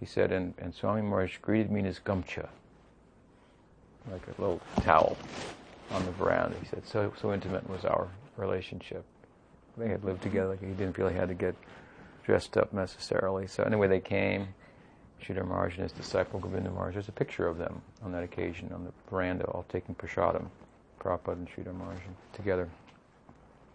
he 0.00 0.06
said, 0.06 0.32
and, 0.32 0.54
and 0.58 0.74
Swami 0.74 1.02
Maharaj 1.02 1.38
greeted 1.38 1.70
me 1.70 1.80
in 1.80 1.86
his 1.86 2.00
gamcha, 2.00 2.48
like 4.10 4.22
a 4.26 4.40
little 4.40 4.60
towel 4.80 5.16
on 5.92 6.04
the 6.04 6.12
veranda. 6.12 6.56
He 6.60 6.66
said, 6.66 6.86
so, 6.86 7.12
so 7.20 7.32
intimate 7.32 7.68
was 7.68 7.84
our 7.84 8.08
relationship. 8.36 9.04
They 9.78 9.88
had 9.88 10.04
lived 10.04 10.22
together. 10.22 10.56
He 10.60 10.66
didn't 10.66 10.94
feel 10.94 11.08
he 11.08 11.16
had 11.16 11.28
to 11.28 11.34
get 11.34 11.54
dressed 12.24 12.56
up 12.56 12.72
necessarily. 12.72 13.46
So 13.46 13.62
anyway, 13.62 13.88
they 13.88 14.00
came. 14.00 14.48
Sridhar 15.22 15.46
Maharaj 15.46 15.74
and 15.74 15.82
his 15.82 15.92
disciple 15.92 16.38
Govinda 16.38 16.70
Maharaj. 16.70 16.94
There's 16.94 17.08
a 17.08 17.12
picture 17.12 17.48
of 17.48 17.58
them 17.58 17.82
on 18.04 18.12
that 18.12 18.22
occasion 18.22 18.70
on 18.72 18.84
the 18.84 18.92
veranda, 19.10 19.44
all 19.46 19.64
taking 19.68 19.94
prasadam. 19.94 20.46
Prabhupada 21.00 21.32
and 21.32 21.48
Sridhar 21.48 21.74
Maharaj 21.74 21.98
together. 22.32 22.68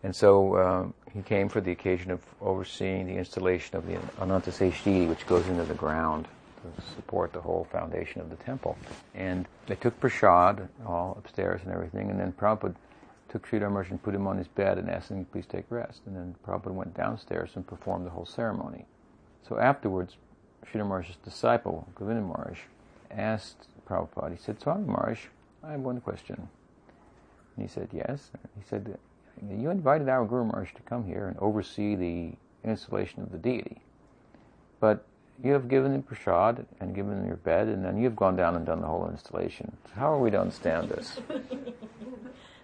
And 0.03 0.15
so 0.15 0.57
um, 0.57 0.93
he 1.13 1.21
came 1.21 1.47
for 1.47 1.61
the 1.61 1.71
occasion 1.71 2.11
of 2.11 2.21
overseeing 2.41 3.07
the 3.07 3.15
installation 3.15 3.77
of 3.77 3.87
the 3.87 3.97
Ananta 4.21 4.51
Seshdi, 4.51 5.07
which 5.07 5.25
goes 5.25 5.47
into 5.47 5.63
the 5.63 5.73
ground 5.73 6.27
to 6.61 6.81
support 6.95 7.31
the 7.31 7.39
whole 7.39 7.65
foundation 7.71 8.19
of 8.21 8.29
the 8.29 8.35
temple. 8.37 8.77
And 9.15 9.47
they 9.67 9.75
took 9.75 9.97
prasad 9.99 10.67
all 10.85 11.15
upstairs 11.17 11.61
and 11.63 11.73
everything, 11.73 12.09
and 12.09 12.19
then 12.19 12.33
Prabhupada 12.33 12.75
took 13.33 13.51
Maharaj 13.51 13.89
and 13.89 14.01
put 14.01 14.13
him 14.13 14.27
on 14.27 14.37
his 14.37 14.47
bed 14.47 14.77
and 14.77 14.89
asked 14.89 15.09
him, 15.09 15.25
please 15.25 15.47
take 15.47 15.65
rest. 15.71 16.01
And 16.05 16.15
then 16.15 16.35
Prabhupada 16.45 16.71
went 16.71 16.95
downstairs 16.95 17.49
and 17.55 17.65
performed 17.65 18.05
the 18.05 18.11
whole 18.11 18.27
ceremony. 18.27 18.85
So 19.47 19.57
afterwards, 19.57 20.17
Sridhar 20.65 20.87
Maharaj's 20.87 21.15
disciple, 21.25 21.87
Govinda 21.95 22.21
Maharaj, 22.21 22.59
asked 23.09 23.67
Prabhupada, 23.89 24.31
he 24.31 24.37
said, 24.37 24.61
Swami 24.61 24.85
Maharaj, 24.85 25.25
I 25.63 25.71
have 25.71 25.79
one 25.79 25.99
question. 25.99 26.47
And 27.55 27.67
he 27.67 27.67
said, 27.67 27.89
yes. 27.91 28.29
He 28.55 28.63
said, 28.69 28.99
you 29.49 29.71
invited 29.71 30.09
our 30.09 30.25
Guru 30.25 30.45
Maharaj 30.45 30.73
to 30.75 30.81
come 30.83 31.03
here 31.03 31.27
and 31.27 31.37
oversee 31.39 31.95
the 31.95 32.33
installation 32.63 33.23
of 33.23 33.31
the 33.31 33.39
deity. 33.39 33.81
But 34.79 35.05
you 35.43 35.53
have 35.53 35.67
given 35.67 35.95
him 35.95 36.03
prasad 36.03 36.67
and 36.79 36.93
given 36.93 37.17
him 37.17 37.27
your 37.27 37.37
bed, 37.37 37.67
and 37.67 37.83
then 37.83 37.97
you've 37.97 38.15
gone 38.15 38.35
down 38.35 38.55
and 38.55 38.65
done 38.65 38.81
the 38.81 38.87
whole 38.87 39.09
installation. 39.09 39.75
How 39.95 40.13
are 40.13 40.19
we 40.19 40.29
to 40.29 40.39
understand 40.39 40.89
this? 40.89 41.19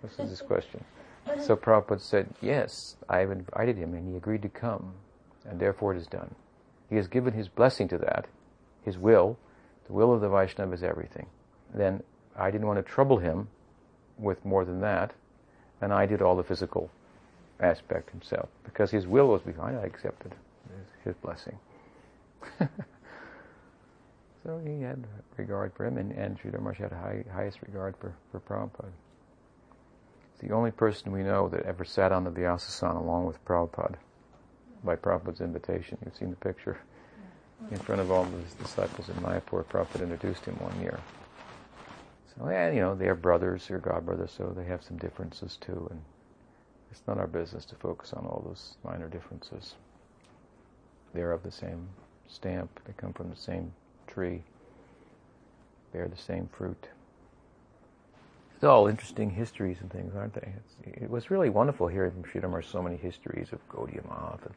this 0.02 0.20
is 0.20 0.30
his 0.30 0.41
question. 0.41 0.84
So 1.41 1.56
Prabhupada 1.56 2.02
said, 2.02 2.34
yes, 2.41 2.95
I 3.08 3.20
have 3.20 3.32
invited 3.32 3.78
him 3.78 3.93
and 3.93 4.10
he 4.10 4.18
agreed 4.18 4.41
to 4.41 4.50
come, 4.50 4.93
and 5.45 5.60
therefore 5.60 5.93
it 5.93 5.97
is 5.97 6.08
done. 6.08 6.34
He 6.89 6.95
has 6.95 7.08
given 7.08 7.34
his 7.34 7.47
blessing 7.47 7.88
to 7.89 7.97
that, 8.00 8.26
his 8.84 8.97
will. 8.97 9.38
The 9.86 9.93
will 9.93 10.14
of 10.14 10.22
the 10.22 10.30
Vaishnava 10.30 10.74
is 10.74 10.84
everything. 10.84 11.28
Then 11.74 12.04
I 12.36 12.50
didn't 12.52 12.68
want 12.68 12.78
to 12.78 12.91
trouble 12.91 13.18
him 13.18 13.47
with 14.18 14.43
more 14.43 14.66
than 14.66 14.82
that, 14.82 15.12
and 15.82 15.93
I 15.93 16.06
did 16.06 16.22
all 16.22 16.36
the 16.36 16.43
physical 16.43 16.89
aspect 17.60 18.10
himself. 18.10 18.50
Because 18.64 18.91
his 18.91 19.08
will 19.08 19.28
was 19.28 19.41
behind 19.41 19.78
I 19.78 19.84
accepted 19.84 20.34
his 21.04 21.16
blessing. 21.16 21.58
so 24.43 24.60
he 24.66 24.82
had 24.82 25.06
regard 25.38 25.74
for 25.74 25.86
him, 25.86 25.97
and, 25.97 26.12
and 26.12 26.39
Sridhar 26.39 26.60
Maharaj 26.60 26.78
had 26.80 26.91
high, 26.91 27.24
highest 27.34 27.60
regard 27.62 27.95
for, 27.97 28.14
for 28.32 28.39
Prabhupada. 28.39 28.91
The 30.40 30.52
only 30.52 30.72
person 30.72 31.12
we 31.12 31.24
know 31.24 31.50
that 31.50 31.64
ever 31.64 31.84
sat 31.84 32.12
on 32.12 32.24
the 32.24 32.32
Vyasasana 32.32 32.98
along 32.98 33.26
with 33.26 33.44
Prabhupada 33.46 33.96
by 34.84 34.96
Prabhupada's 34.96 35.42
invitation. 35.42 35.98
You've 36.04 36.16
seen 36.16 36.30
the 36.30 36.38
picture 36.38 36.78
in 37.72 37.78
front 37.78 38.02
of 38.02 38.10
all 38.12 38.24
his 38.24 38.54
disciples 38.54 39.10
in 39.10 39.16
Mayapur. 39.16 39.66
Prabhupada 39.66 40.04
introduced 40.04 40.46
him 40.46 40.56
one 40.56 40.80
year. 40.82 41.00
So, 42.38 42.50
yeah, 42.50 42.72
you 42.72 42.80
know, 42.80 42.96
they're 42.96 43.16
brothers, 43.16 43.68
they're 43.68 43.80
godbrothers, 43.80 44.30
so 44.30 44.54
they 44.56 44.64
have 44.64 44.84
some 44.84 44.98
differences 44.98 45.58
too, 45.58 45.88
and 45.92 46.02
it's 46.90 47.02
not 47.06 47.18
our 47.18 47.28
business 47.28 47.66
to 47.66 47.76
focus 47.76 48.14
on 48.14 48.26
all 48.26 48.42
those 48.46 48.76
minor 48.84 49.10
differences. 49.10 49.76
They're 51.14 51.34
of 51.34 51.44
the 51.44 51.52
same 51.52 51.90
stamp, 52.30 52.80
they 52.86 52.94
come 52.94 53.12
from 53.12 53.30
the 53.30 53.36
same 53.36 53.74
tree, 54.08 54.44
bear 55.92 56.08
the 56.08 56.16
same 56.16 56.48
fruit. 56.52 56.88
It's 58.60 58.66
all 58.66 58.88
interesting 58.88 59.30
histories 59.30 59.78
and 59.80 59.89
things, 59.89 60.14
aren't 60.14 60.34
they? 60.34 60.51
It's, 60.57 61.01
it 61.01 61.10
was 61.10 61.32
really 61.32 61.49
wonderful 61.49 61.88
hearing 61.88 62.12
from 62.12 62.24
Sridhar 62.24 62.62
so 62.62 62.82
many 62.82 62.97
histories 62.97 63.53
of 63.53 63.66
Gaudiya 63.70 64.03
Math, 64.10 64.45
and 64.45 64.53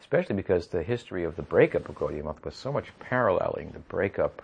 especially 0.00 0.36
because 0.36 0.68
the 0.68 0.84
history 0.84 1.24
of 1.24 1.34
the 1.34 1.42
breakup 1.42 1.88
of 1.88 1.96
Gaudiya 1.96 2.22
Math 2.22 2.44
was 2.44 2.54
so 2.54 2.72
much 2.72 2.96
paralleling 3.00 3.72
the 3.72 3.80
breakup 3.80 4.42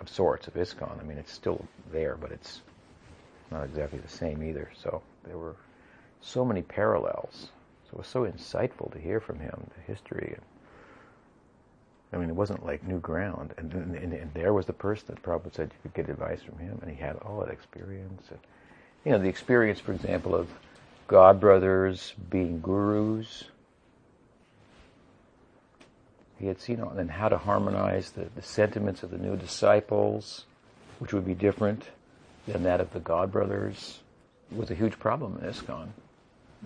of 0.00 0.08
sorts 0.08 0.48
of 0.48 0.54
ISKCON. 0.54 0.98
I 0.98 1.02
mean, 1.02 1.18
it's 1.18 1.34
still 1.34 1.66
there, 1.92 2.16
but 2.18 2.32
it's 2.32 2.62
not 3.50 3.64
exactly 3.64 3.98
the 3.98 4.08
same 4.08 4.42
either. 4.42 4.70
So 4.74 5.02
there 5.26 5.36
were 5.36 5.56
so 6.22 6.46
many 6.46 6.62
parallels. 6.62 7.50
So 7.84 7.90
it 7.92 7.98
was 7.98 8.06
so 8.06 8.24
insightful 8.24 8.90
to 8.92 8.98
hear 8.98 9.20
from 9.20 9.38
him 9.38 9.70
the 9.76 9.82
history. 9.82 10.34
I 12.14 12.18
mean, 12.18 12.28
it 12.28 12.36
wasn't 12.36 12.64
like 12.64 12.86
new 12.86 13.00
ground. 13.00 13.54
And, 13.58 13.72
and, 13.72 14.12
and 14.12 14.30
there 14.34 14.52
was 14.52 14.66
the 14.66 14.72
person 14.72 15.06
that 15.08 15.22
probably 15.22 15.50
said 15.52 15.72
you 15.72 15.90
could 15.90 16.06
get 16.06 16.10
advice 16.10 16.42
from 16.42 16.58
him, 16.58 16.78
and 16.80 16.90
he 16.90 16.96
had 16.96 17.16
all 17.16 17.40
that 17.40 17.50
experience. 17.50 18.22
And, 18.30 18.38
you 19.04 19.12
know, 19.12 19.18
the 19.18 19.28
experience, 19.28 19.80
for 19.80 19.92
example, 19.92 20.34
of 20.34 20.48
God 21.08 21.40
brothers 21.40 22.14
being 22.30 22.60
gurus 22.60 23.44
he 26.38 26.46
had 26.46 26.60
seen 26.60 26.80
and 26.80 27.10
how 27.10 27.28
to 27.28 27.38
harmonize 27.38 28.10
the, 28.10 28.26
the 28.34 28.42
sentiments 28.42 29.02
of 29.02 29.10
the 29.10 29.18
new 29.18 29.36
disciples, 29.36 30.44
which 30.98 31.12
would 31.12 31.24
be 31.24 31.34
different 31.34 31.88
than 32.46 32.64
that 32.64 32.80
of 32.80 32.92
the 32.92 33.00
God 33.00 33.32
brothers, 33.32 34.00
was 34.50 34.70
a 34.70 34.74
huge 34.74 34.98
problem 34.98 35.38
in 35.38 35.48
ISKCON, 35.48 35.88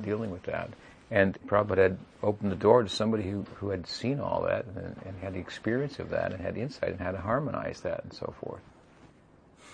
dealing 0.01 0.31
with 0.31 0.43
that. 0.45 0.71
And 1.11 1.39
Prabhupada 1.47 1.79
had 1.79 1.99
opened 2.23 2.53
the 2.53 2.57
door 2.57 2.83
to 2.83 2.89
somebody 2.89 3.23
who, 3.23 3.47
who 3.57 3.71
had 3.71 3.87
seen 3.87 4.21
all 4.21 4.43
that 4.43 4.67
and, 4.67 4.97
and 5.07 5.19
had 5.23 5.35
the 5.35 5.39
experience 5.39 5.99
of 5.99 6.11
that 6.11 6.33
and 6.33 6.41
had 6.41 6.57
insight 6.57 6.91
and 6.91 7.01
how 7.01 7.13
to 7.13 7.19
harmonize 7.19 7.81
that 7.81 8.05
and 8.05 8.13
so 8.13 8.35
forth. 8.43 8.61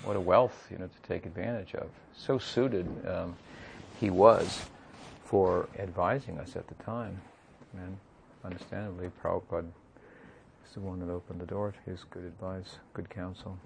What 0.05 0.17
a 0.17 0.21
wealth, 0.21 0.69
you 0.71 0.79
know, 0.79 0.87
to 0.87 1.09
take 1.09 1.27
advantage 1.27 1.75
of. 1.75 1.89
So 2.15 2.39
suited 2.39 2.87
um, 3.09 3.37
he 3.99 4.11
was 4.11 4.67
for 5.25 5.69
advising 5.79 6.39
us 6.39 6.57
at 6.57 6.69
the 6.69 6.75
time. 6.85 7.21
And 7.77 7.97
understandably, 8.45 9.11
Prabhupada 9.23 9.67
is 10.67 10.75
the 10.75 10.81
one 10.81 11.01
that 11.01 11.11
opened 11.11 11.41
the 11.41 11.47
door 11.47 11.73
to 11.73 11.91
his 11.91 12.05
good 12.11 12.25
advice, 12.25 12.77
good 12.93 13.11
counsel. 13.11 13.59